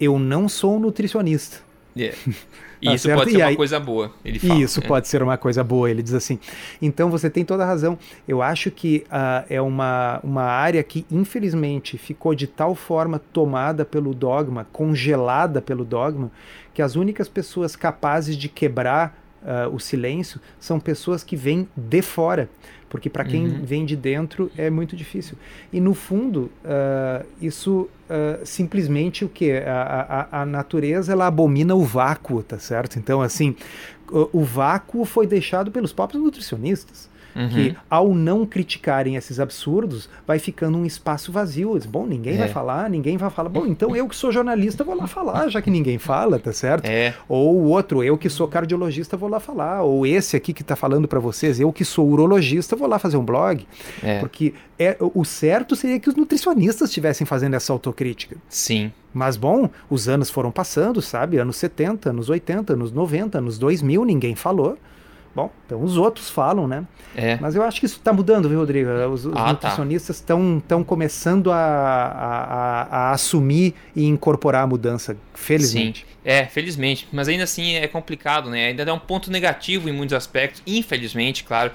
eu 0.00 0.18
não 0.18 0.48
sou 0.48 0.76
um 0.76 0.80
nutricionista. 0.80 1.58
Yeah. 1.96 2.16
E 2.78 2.88
tá 2.88 2.94
isso 2.94 3.04
certo? 3.04 3.18
pode 3.18 3.30
ser 3.30 3.38
e 3.38 3.40
uma 3.40 3.48
aí, 3.48 3.56
coisa 3.56 3.80
boa, 3.80 4.12
ele 4.22 4.38
fala. 4.38 4.60
Isso 4.60 4.80
é. 4.80 4.86
pode 4.86 5.08
ser 5.08 5.22
uma 5.22 5.38
coisa 5.38 5.64
boa, 5.64 5.90
ele 5.90 6.02
diz 6.02 6.12
assim. 6.12 6.38
Então 6.80 7.10
você 7.10 7.30
tem 7.30 7.42
toda 7.42 7.62
a 7.62 7.66
razão. 7.66 7.98
Eu 8.28 8.42
acho 8.42 8.70
que 8.70 9.04
uh, 9.06 9.46
é 9.48 9.60
uma, 9.62 10.20
uma 10.22 10.42
área 10.42 10.82
que, 10.82 11.06
infelizmente, 11.10 11.96
ficou 11.96 12.34
de 12.34 12.46
tal 12.46 12.74
forma 12.74 13.18
tomada 13.18 13.82
pelo 13.82 14.12
dogma, 14.12 14.66
congelada 14.72 15.62
pelo 15.62 15.86
dogma, 15.86 16.30
que 16.74 16.82
as 16.82 16.96
únicas 16.96 17.28
pessoas 17.30 17.74
capazes 17.74 18.36
de 18.36 18.48
quebrar 18.48 19.18
uh, 19.42 19.74
o 19.74 19.80
silêncio 19.80 20.38
são 20.60 20.78
pessoas 20.78 21.24
que 21.24 21.34
vêm 21.34 21.66
de 21.74 22.02
fora 22.02 22.48
porque 22.96 23.10
para 23.10 23.24
quem 23.24 23.46
uhum. 23.46 23.60
vem 23.62 23.84
de 23.84 23.94
dentro 23.94 24.50
é 24.56 24.70
muito 24.70 24.96
difícil. 24.96 25.36
E 25.70 25.78
no 25.78 25.92
fundo, 25.92 26.50
uh, 26.64 27.26
isso 27.42 27.90
uh, 28.08 28.44
simplesmente 28.44 29.22
o 29.22 29.28
que? 29.28 29.52
A, 29.52 30.28
a, 30.30 30.42
a, 30.42 30.46
natureza 30.46 31.12
ela 31.12 31.26
abomina 31.26 31.74
o 31.74 31.84
vácuo, 31.84 32.42
tá 32.42 32.58
certo? 32.58 32.98
Então, 32.98 33.20
assim, 33.20 33.54
o, 34.10 34.40
o 34.40 34.44
vácuo 34.44 35.04
foi 35.04 35.26
deixado 35.26 35.70
pelos 35.70 35.92
próprios 35.92 36.22
nutricionistas 36.22 37.14
uhum. 37.36 37.48
que 37.48 37.76
ao 37.88 38.14
não 38.14 38.46
criticarem 38.46 39.16
esses 39.16 39.38
absurdos, 39.38 40.08
vai 40.26 40.38
ficando 40.38 40.78
um 40.78 40.86
espaço 40.86 41.30
vazio. 41.30 41.78
Bom, 41.88 42.06
ninguém 42.06 42.34
é. 42.34 42.38
vai 42.38 42.48
falar, 42.48 42.88
ninguém 42.88 43.16
vai 43.16 43.30
falar. 43.30 43.48
Bom, 43.48 43.66
então 43.66 43.94
eu 43.94 44.08
que 44.08 44.16
sou 44.16 44.32
jornalista 44.32 44.82
vou 44.82 44.96
lá 44.96 45.06
falar, 45.06 45.48
já 45.48 45.60
que 45.60 45.70
ninguém 45.70 45.98
fala, 45.98 46.38
tá 46.38 46.52
certo? 46.52 46.86
É. 46.86 47.14
Ou 47.28 47.56
o 47.56 47.64
outro, 47.64 48.02
eu 48.02 48.16
que 48.16 48.30
sou 48.30 48.48
cardiologista 48.48 49.16
vou 49.16 49.28
lá 49.28 49.38
falar. 49.38 49.82
Ou 49.82 50.06
esse 50.06 50.36
aqui 50.36 50.52
que 50.52 50.62
está 50.62 50.74
falando 50.74 51.06
para 51.06 51.20
vocês, 51.20 51.60
eu 51.60 51.72
que 51.72 51.84
sou 51.84 52.08
urologista 52.08 52.74
vou 52.74 52.88
lá 52.88 52.98
fazer 52.98 53.16
um 53.16 53.24
blog. 53.24 53.66
É. 54.02 54.18
Porque 54.18 54.54
é, 54.78 54.96
o 55.00 55.24
certo 55.24 55.76
seria 55.76 55.98
que 55.98 56.08
os 56.08 56.14
nutricionistas 56.14 56.88
estivessem 56.88 57.26
fazendo 57.26 57.54
essa 57.54 57.72
autocrítica. 57.72 58.36
Sim. 58.48 58.92
Mas 59.12 59.36
bom, 59.36 59.70
os 59.88 60.08
anos 60.08 60.28
foram 60.28 60.50
passando, 60.50 61.00
sabe? 61.00 61.38
Anos 61.38 61.56
70, 61.56 62.10
anos 62.10 62.28
80, 62.28 62.74
anos 62.74 62.92
90, 62.92 63.38
anos 63.38 63.58
2000, 63.58 64.04
ninguém 64.04 64.34
falou. 64.34 64.76
Bom, 65.36 65.50
então 65.66 65.82
os 65.82 65.98
outros 65.98 66.30
falam, 66.30 66.66
né? 66.66 66.82
É. 67.14 67.36
Mas 67.38 67.54
eu 67.54 67.62
acho 67.62 67.78
que 67.78 67.84
isso 67.84 67.98
está 67.98 68.10
mudando, 68.10 68.48
viu, 68.48 68.58
Rodrigo? 68.58 68.88
Os, 69.12 69.26
os 69.26 69.34
ah, 69.34 69.44
tá. 69.44 69.48
nutricionistas 69.52 70.16
estão 70.16 70.62
tá. 70.66 70.82
começando 70.82 71.52
a, 71.52 71.56
a, 71.58 72.82
a, 72.84 73.10
assumir 73.10 73.74
e 73.94 74.06
incorporar 74.06 74.64
a 74.64 74.66
mudança, 74.66 75.14
felizmente. 75.34 76.06
Sim. 76.08 76.16
É, 76.24 76.46
felizmente. 76.46 77.06
Mas 77.12 77.28
ainda 77.28 77.44
assim 77.44 77.74
é 77.74 77.86
complicado, 77.86 78.48
né? 78.48 78.68
Ainda 78.68 78.82
é 78.84 78.92
um 78.92 78.98
ponto 78.98 79.30
negativo 79.30 79.90
em 79.90 79.92
muitos 79.92 80.16
aspectos, 80.16 80.62
infelizmente, 80.66 81.44
claro 81.44 81.70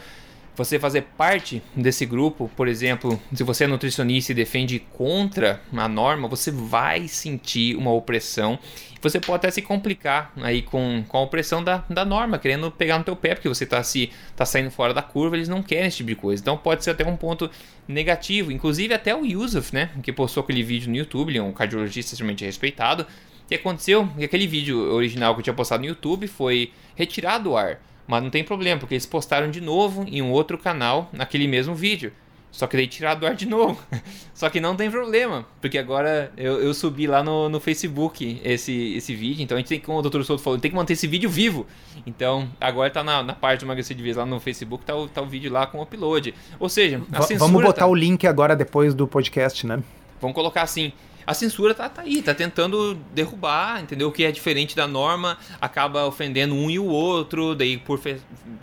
você 0.55 0.77
fazer 0.77 1.03
parte 1.17 1.61
desse 1.75 2.05
grupo, 2.05 2.51
por 2.55 2.67
exemplo, 2.67 3.19
se 3.33 3.43
você 3.43 3.63
é 3.63 3.67
nutricionista 3.67 4.31
e 4.31 4.35
defende 4.35 4.79
contra 4.79 5.61
a 5.75 5.87
norma, 5.87 6.27
você 6.27 6.51
vai 6.51 7.07
sentir 7.07 7.75
uma 7.75 7.91
opressão. 7.91 8.59
Você 9.01 9.19
pode 9.19 9.37
até 9.37 9.49
se 9.49 9.63
complicar 9.63 10.31
aí 10.41 10.61
com, 10.61 11.03
com 11.07 11.17
a 11.17 11.21
opressão 11.21 11.63
da, 11.63 11.83
da 11.89 12.05
norma, 12.05 12.37
querendo 12.37 12.69
pegar 12.69 12.99
no 12.99 13.03
teu 13.03 13.15
pé, 13.15 13.33
porque 13.33 13.49
você 13.49 13.63
está 13.63 13.81
se, 13.81 14.11
tá 14.35 14.45
saindo 14.45 14.69
fora 14.69 14.93
da 14.93 15.01
curva, 15.01 15.35
eles 15.35 15.49
não 15.49 15.63
querem 15.63 15.87
esse 15.87 15.97
tipo 15.97 16.09
de 16.09 16.15
coisa. 16.15 16.41
Então 16.41 16.55
pode 16.55 16.83
ser 16.83 16.91
até 16.91 17.05
um 17.05 17.17
ponto 17.17 17.49
negativo. 17.87 18.51
Inclusive 18.51 18.93
até 18.93 19.15
o 19.15 19.25
Yusuf, 19.25 19.73
né, 19.73 19.89
que 20.03 20.13
postou 20.13 20.43
aquele 20.43 20.61
vídeo 20.61 20.89
no 20.89 20.95
YouTube, 20.95 21.29
ele 21.29 21.39
é 21.39 21.43
um 21.43 21.51
cardiologista 21.51 22.13
extremamente 22.13 22.45
respeitado, 22.45 23.03
o 23.03 23.47
que 23.47 23.55
aconteceu? 23.55 24.07
Que 24.17 24.23
aquele 24.23 24.47
vídeo 24.47 24.77
original 24.93 25.33
que 25.33 25.39
eu 25.39 25.43
tinha 25.43 25.53
postado 25.53 25.81
no 25.81 25.89
YouTube 25.89 26.27
foi 26.27 26.71
retirado 26.95 27.45
do 27.45 27.57
ar. 27.57 27.81
Mas 28.07 28.23
não 28.23 28.29
tem 28.29 28.43
problema, 28.43 28.79
porque 28.79 28.93
eles 28.93 29.05
postaram 29.05 29.49
de 29.49 29.59
novo 29.59 30.05
em 30.07 30.21
um 30.21 30.31
outro 30.31 30.57
canal 30.57 31.09
naquele 31.11 31.47
mesmo 31.47 31.73
vídeo. 31.73 32.13
Só 32.51 32.67
que 32.67 32.75
daí 32.75 32.85
tiraram 32.85 33.19
do 33.19 33.25
ar 33.25 33.33
de 33.33 33.45
novo. 33.45 33.81
Só 34.33 34.49
que 34.49 34.59
não 34.59 34.75
tem 34.75 34.91
problema, 34.91 35.45
porque 35.61 35.77
agora 35.77 36.31
eu, 36.35 36.61
eu 36.61 36.73
subi 36.73 37.07
lá 37.07 37.23
no, 37.23 37.47
no 37.47 37.59
Facebook 37.59 38.41
esse, 38.43 38.95
esse 38.95 39.15
vídeo. 39.15 39.41
Então 39.41 39.55
a 39.55 39.59
gente 39.59 39.69
tem, 39.69 39.79
como 39.79 39.99
o 39.99 40.01
Dr. 40.01 40.21
Souto 40.23 40.43
falou, 40.43 40.59
tem 40.59 40.69
que 40.69 40.75
manter 40.75 40.93
esse 40.93 41.07
vídeo 41.07 41.29
vivo. 41.29 41.65
Então 42.05 42.49
agora 42.59 42.89
tá 42.89 43.03
na, 43.03 43.23
na 43.23 43.33
parte 43.33 43.61
do 43.61 43.65
Emagrecer 43.65 43.95
de 43.95 44.03
Vez 44.03 44.17
lá 44.17 44.25
no 44.25 44.39
Facebook, 44.39 44.83
tá 44.83 44.95
o, 44.95 45.07
tá 45.07 45.21
o 45.21 45.25
vídeo 45.25 45.51
lá 45.51 45.65
com 45.65 45.79
o 45.79 45.81
upload. 45.81 46.33
Ou 46.59 46.67
seja, 46.67 47.01
a 47.13 47.21
v 47.21 47.35
Vamos 47.37 47.61
botar 47.63 47.81
tá... 47.81 47.87
o 47.87 47.95
link 47.95 48.27
agora 48.27 48.55
depois 48.55 48.93
do 48.93 49.07
podcast, 49.07 49.65
né? 49.65 49.81
Vamos 50.19 50.35
colocar 50.35 50.63
assim 50.63 50.91
a 51.25 51.33
censura 51.33 51.73
tá, 51.73 51.87
tá 51.87 52.01
aí, 52.01 52.21
tá 52.21 52.33
tentando 52.33 52.95
derrubar, 53.13 53.81
entendeu? 53.81 54.09
O 54.09 54.11
que 54.11 54.23
é 54.23 54.31
diferente 54.31 54.75
da 54.75 54.87
norma 54.87 55.37
acaba 55.59 56.05
ofendendo 56.05 56.55
um 56.55 56.69
e 56.69 56.79
o 56.79 56.85
outro, 56.85 57.55
daí 57.55 57.77
por 57.77 58.01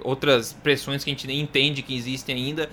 outras 0.00 0.52
pressões 0.52 1.04
que 1.04 1.10
a 1.10 1.12
gente 1.12 1.26
nem 1.26 1.40
entende 1.40 1.82
que 1.82 1.96
existem 1.96 2.36
ainda, 2.36 2.68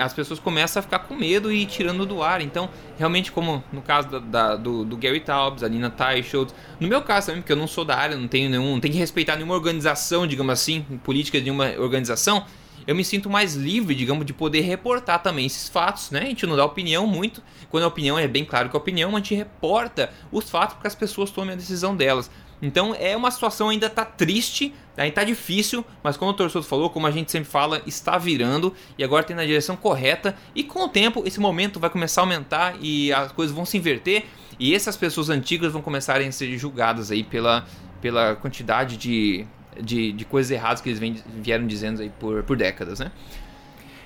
as 0.00 0.12
pessoas 0.12 0.38
começam 0.40 0.80
a 0.80 0.82
ficar 0.82 1.00
com 1.00 1.14
medo 1.14 1.52
e 1.52 1.64
tirando 1.66 2.04
do 2.04 2.22
ar. 2.22 2.40
Então, 2.40 2.68
realmente, 2.98 3.30
como 3.30 3.62
no 3.72 3.82
caso 3.82 4.08
da, 4.08 4.18
da, 4.18 4.56
do, 4.56 4.84
do, 4.84 4.96
Gary 4.96 5.20
Taubes, 5.20 5.62
a 5.62 5.68
Nina 5.68 5.90
Teicholz, 5.90 6.54
no 6.80 6.88
meu 6.88 7.02
caso 7.02 7.26
também, 7.26 7.42
porque 7.42 7.52
eu 7.52 7.56
não 7.56 7.66
sou 7.66 7.84
da 7.84 7.96
área, 7.96 8.16
não 8.16 8.28
tenho 8.28 8.50
nenhum, 8.50 8.72
não 8.72 8.80
tenho 8.80 8.92
que 8.92 9.00
respeitar 9.00 9.36
nenhuma 9.36 9.54
organização, 9.54 10.26
digamos 10.26 10.52
assim, 10.52 10.82
política 11.04 11.38
de 11.38 11.44
nenhuma 11.44 11.70
organização, 11.78 12.44
eu 12.86 12.94
me 12.94 13.04
sinto 13.04 13.28
mais 13.28 13.54
livre, 13.54 13.94
digamos, 13.94 14.24
de 14.24 14.32
poder 14.32 14.62
reportar 14.62 15.22
também 15.22 15.44
esses 15.44 15.68
fatos, 15.68 16.10
né? 16.10 16.20
A 16.20 16.24
gente 16.24 16.46
não 16.46 16.56
dá 16.56 16.64
opinião 16.64 17.06
muito, 17.06 17.42
quando 17.70 17.84
a 17.84 17.86
opinião 17.86 18.18
é 18.18 18.26
bem 18.26 18.46
claro 18.46 18.70
que 18.70 18.76
a 18.76 18.78
opinião, 18.78 19.10
a 19.10 19.16
gente 19.16 19.34
reporta 19.34 20.10
os 20.32 20.48
fatos 20.48 20.74
para 20.74 20.82
que 20.82 20.86
as 20.86 20.94
pessoas 20.94 21.30
tomem 21.30 21.52
a 21.52 21.56
decisão 21.56 21.94
delas. 21.94 22.30
Então 22.60 22.94
é 22.98 23.16
uma 23.16 23.30
situação 23.30 23.68
ainda 23.68 23.88
tá 23.88 24.04
triste, 24.04 24.74
ainda 24.96 25.14
tá 25.14 25.24
difícil, 25.24 25.84
mas 26.02 26.16
como 26.16 26.32
o 26.32 26.34
torcedor 26.34 26.62
falou, 26.62 26.90
como 26.90 27.06
a 27.06 27.10
gente 27.10 27.30
sempre 27.30 27.48
fala, 27.48 27.80
está 27.86 28.18
virando 28.18 28.74
e 28.96 29.04
agora 29.04 29.22
tem 29.22 29.36
na 29.36 29.44
direção 29.44 29.76
correta 29.76 30.34
e 30.54 30.64
com 30.64 30.84
o 30.84 30.88
tempo 30.88 31.22
esse 31.24 31.38
momento 31.38 31.78
vai 31.78 31.88
começar 31.88 32.22
a 32.22 32.24
aumentar 32.24 32.76
e 32.80 33.12
as 33.12 33.30
coisas 33.32 33.54
vão 33.54 33.64
se 33.64 33.76
inverter 33.76 34.24
e 34.58 34.74
essas 34.74 34.96
pessoas 34.96 35.30
antigas 35.30 35.72
vão 35.72 35.80
começarem 35.80 36.28
a 36.28 36.32
ser 36.32 36.56
julgadas 36.58 37.12
aí 37.12 37.22
pela, 37.22 37.64
pela 38.00 38.34
quantidade 38.34 38.96
de 38.96 39.46
de, 39.80 40.12
de 40.12 40.24
coisas 40.24 40.50
erradas 40.50 40.80
que 40.80 40.88
eles 40.88 40.98
vem, 40.98 41.16
vieram 41.40 41.66
dizendo 41.66 42.02
aí 42.02 42.10
por, 42.18 42.42
por 42.42 42.56
décadas, 42.56 43.00
né? 43.00 43.10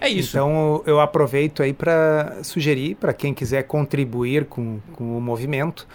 É 0.01 0.09
isso. 0.09 0.37
Então 0.37 0.83
eu 0.85 1.01
aproveito 1.01 1.63
aí 1.63 1.73
para 1.73 2.43
sugerir 2.43 2.97
para 2.97 3.13
quem 3.13 3.33
quiser 3.33 3.63
contribuir 3.63 4.47
com, 4.47 4.81
com 4.93 5.17
o 5.17 5.21
movimento, 5.21 5.87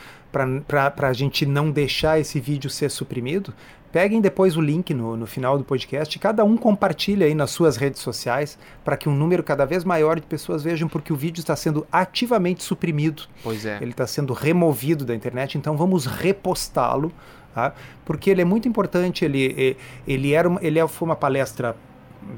para 0.68 1.08
a 1.08 1.14
gente 1.14 1.46
não 1.46 1.72
deixar 1.72 2.20
esse 2.20 2.40
vídeo 2.40 2.70
ser 2.70 2.90
suprimido, 2.90 3.54
Peguem 3.92 4.20
depois 4.20 4.58
o 4.58 4.62
link 4.62 4.94
no, 4.94 5.16
no 5.16 5.26
final 5.26 5.58
do 5.58 5.64
podcast, 5.64 6.20
cada 6.20 6.44
um 6.44 6.58
compartilha 6.58 7.26
aí 7.26 7.34
nas 7.34 7.52
suas 7.52 7.78
redes 7.78 8.02
sociais 8.02 8.60
para 8.84 8.98
que 8.98 9.08
um 9.08 9.16
número 9.16 9.42
cada 9.42 9.66
vez 9.66 9.84
maior 9.84 10.20
de 10.20 10.26
pessoas 10.26 10.62
vejam, 10.62 10.90
porque 10.90 11.14
o 11.14 11.16
vídeo 11.16 11.40
está 11.40 11.56
sendo 11.56 11.88
ativamente 11.92 12.64
suprimido. 12.64 13.24
Pois 13.42 13.66
é. 13.66 13.78
Ele 13.82 13.92
está 13.92 14.06
sendo 14.06 14.34
removido 14.34 15.06
da 15.06 15.16
internet, 15.16 15.58
então 15.58 15.78
vamos 15.78 16.06
repostá-lo, 16.06 17.14
tá? 17.56 17.74
porque 18.04 18.30
ele 18.30 18.42
é 18.42 18.46
muito 18.46 18.68
importante. 18.68 19.24
Ele, 19.24 19.78
ele, 20.06 20.34
era 20.34 20.50
uma, 20.50 20.60
ele 20.62 20.78
é, 20.78 20.88
foi 20.88 21.08
uma 21.08 21.16
palestra 21.16 21.76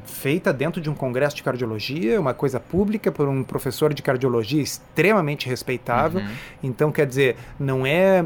feita 0.05 0.51
dentro 0.53 0.81
de 0.81 0.89
um 0.89 0.95
congresso 0.95 1.35
de 1.35 1.43
cardiologia, 1.43 2.19
uma 2.19 2.33
coisa 2.33 2.59
pública 2.59 3.11
por 3.11 3.27
um 3.27 3.43
professor 3.43 3.93
de 3.93 4.01
cardiologia 4.01 4.61
extremamente 4.61 5.47
respeitável. 5.47 6.21
Uhum. 6.21 6.27
Então, 6.63 6.91
quer 6.91 7.05
dizer, 7.05 7.35
não 7.59 7.85
é 7.85 8.25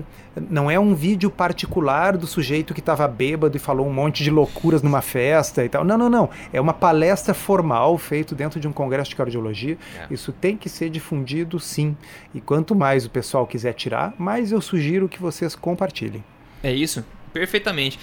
não 0.49 0.69
é 0.69 0.79
um 0.79 0.95
vídeo 0.95 1.29
particular 1.29 2.17
do 2.17 2.25
sujeito 2.25 2.73
que 2.73 2.79
estava 2.79 3.07
bêbado 3.07 3.55
e 3.55 3.59
falou 3.59 3.87
um 3.87 3.93
monte 3.93 4.23
de 4.23 4.31
loucuras 4.31 4.81
numa 4.81 5.01
festa 5.01 5.63
e 5.63 5.69
tal. 5.69 5.83
Não, 5.83 5.97
não, 5.97 6.09
não. 6.09 6.29
É 6.51 6.59
uma 6.59 6.73
palestra 6.73 7.33
formal 7.33 7.97
feita 7.97 8.33
dentro 8.33 8.59
de 8.59 8.67
um 8.67 8.73
congresso 8.73 9.11
de 9.11 9.15
cardiologia. 9.15 9.77
É. 9.95 10.13
Isso 10.13 10.31
tem 10.31 10.57
que 10.57 10.69
ser 10.69 10.89
difundido, 10.89 11.59
sim. 11.59 11.95
E 12.33 12.41
quanto 12.41 12.73
mais 12.73 13.05
o 13.05 13.09
pessoal 13.09 13.45
quiser 13.45 13.73
tirar, 13.73 14.13
mais 14.17 14.51
eu 14.51 14.59
sugiro 14.59 15.07
que 15.07 15.21
vocês 15.21 15.55
compartilhem. 15.55 16.23
É 16.63 16.71
isso, 16.71 17.05
perfeitamente. 17.31 17.99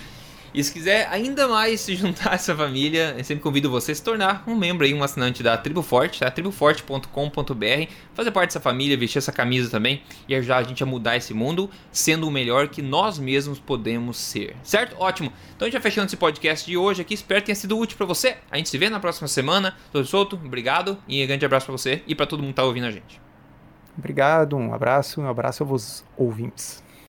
E 0.52 0.64
se 0.64 0.72
quiser 0.72 1.06
ainda 1.10 1.46
mais 1.46 1.80
se 1.80 1.94
juntar 1.94 2.32
a 2.32 2.34
essa 2.34 2.54
família, 2.54 3.14
eu 3.16 3.24
sempre 3.24 3.42
convido 3.42 3.70
você 3.70 3.92
a 3.92 3.94
se 3.94 4.02
tornar 4.02 4.42
um 4.46 4.56
membro 4.56 4.84
aí, 4.84 4.92
um 4.92 5.02
assinante 5.02 5.42
da 5.42 5.56
Tribo 5.56 5.82
Forte, 5.82 6.20
tá? 6.20 6.30
triboforte.com.br, 6.30 7.92
fazer 8.14 8.30
parte 8.30 8.48
dessa 8.48 8.60
família, 8.60 8.96
vestir 8.96 9.18
essa 9.18 9.32
camisa 9.32 9.70
também 9.70 10.02
e 10.28 10.34
ajudar 10.34 10.58
a 10.58 10.62
gente 10.62 10.82
a 10.82 10.86
mudar 10.86 11.16
esse 11.16 11.32
mundo, 11.32 11.70
sendo 11.92 12.26
o 12.26 12.30
melhor 12.30 12.68
que 12.68 12.82
nós 12.82 13.18
mesmos 13.18 13.58
podemos 13.58 14.16
ser. 14.16 14.56
Certo? 14.62 14.96
Ótimo. 14.98 15.32
Então 15.54 15.70
vai 15.70 15.80
fechando 15.80 16.06
esse 16.06 16.16
podcast 16.16 16.66
de 16.66 16.76
hoje 16.76 17.02
aqui, 17.02 17.14
espero 17.14 17.40
que 17.40 17.46
tenha 17.46 17.56
sido 17.56 17.78
útil 17.78 17.96
para 17.96 18.06
você. 18.06 18.38
A 18.50 18.56
gente 18.56 18.68
se 18.68 18.78
vê 18.78 18.90
na 18.90 18.98
próxima 18.98 19.28
semana. 19.28 19.76
Tô 19.92 20.04
solto, 20.04 20.36
obrigado 20.36 20.98
e 21.06 21.22
um 21.22 21.26
grande 21.26 21.44
abraço 21.44 21.66
para 21.66 21.72
você 21.72 22.02
e 22.06 22.14
para 22.14 22.26
todo 22.26 22.40
mundo 22.40 22.50
que 22.50 22.56
tá 22.56 22.64
ouvindo 22.64 22.86
a 22.86 22.90
gente. 22.90 23.20
Obrigado, 23.96 24.56
um 24.56 24.72
abraço, 24.72 25.20
um 25.20 25.28
abraço 25.28 25.62
aos 25.62 26.04
ouvintes. 26.16 26.82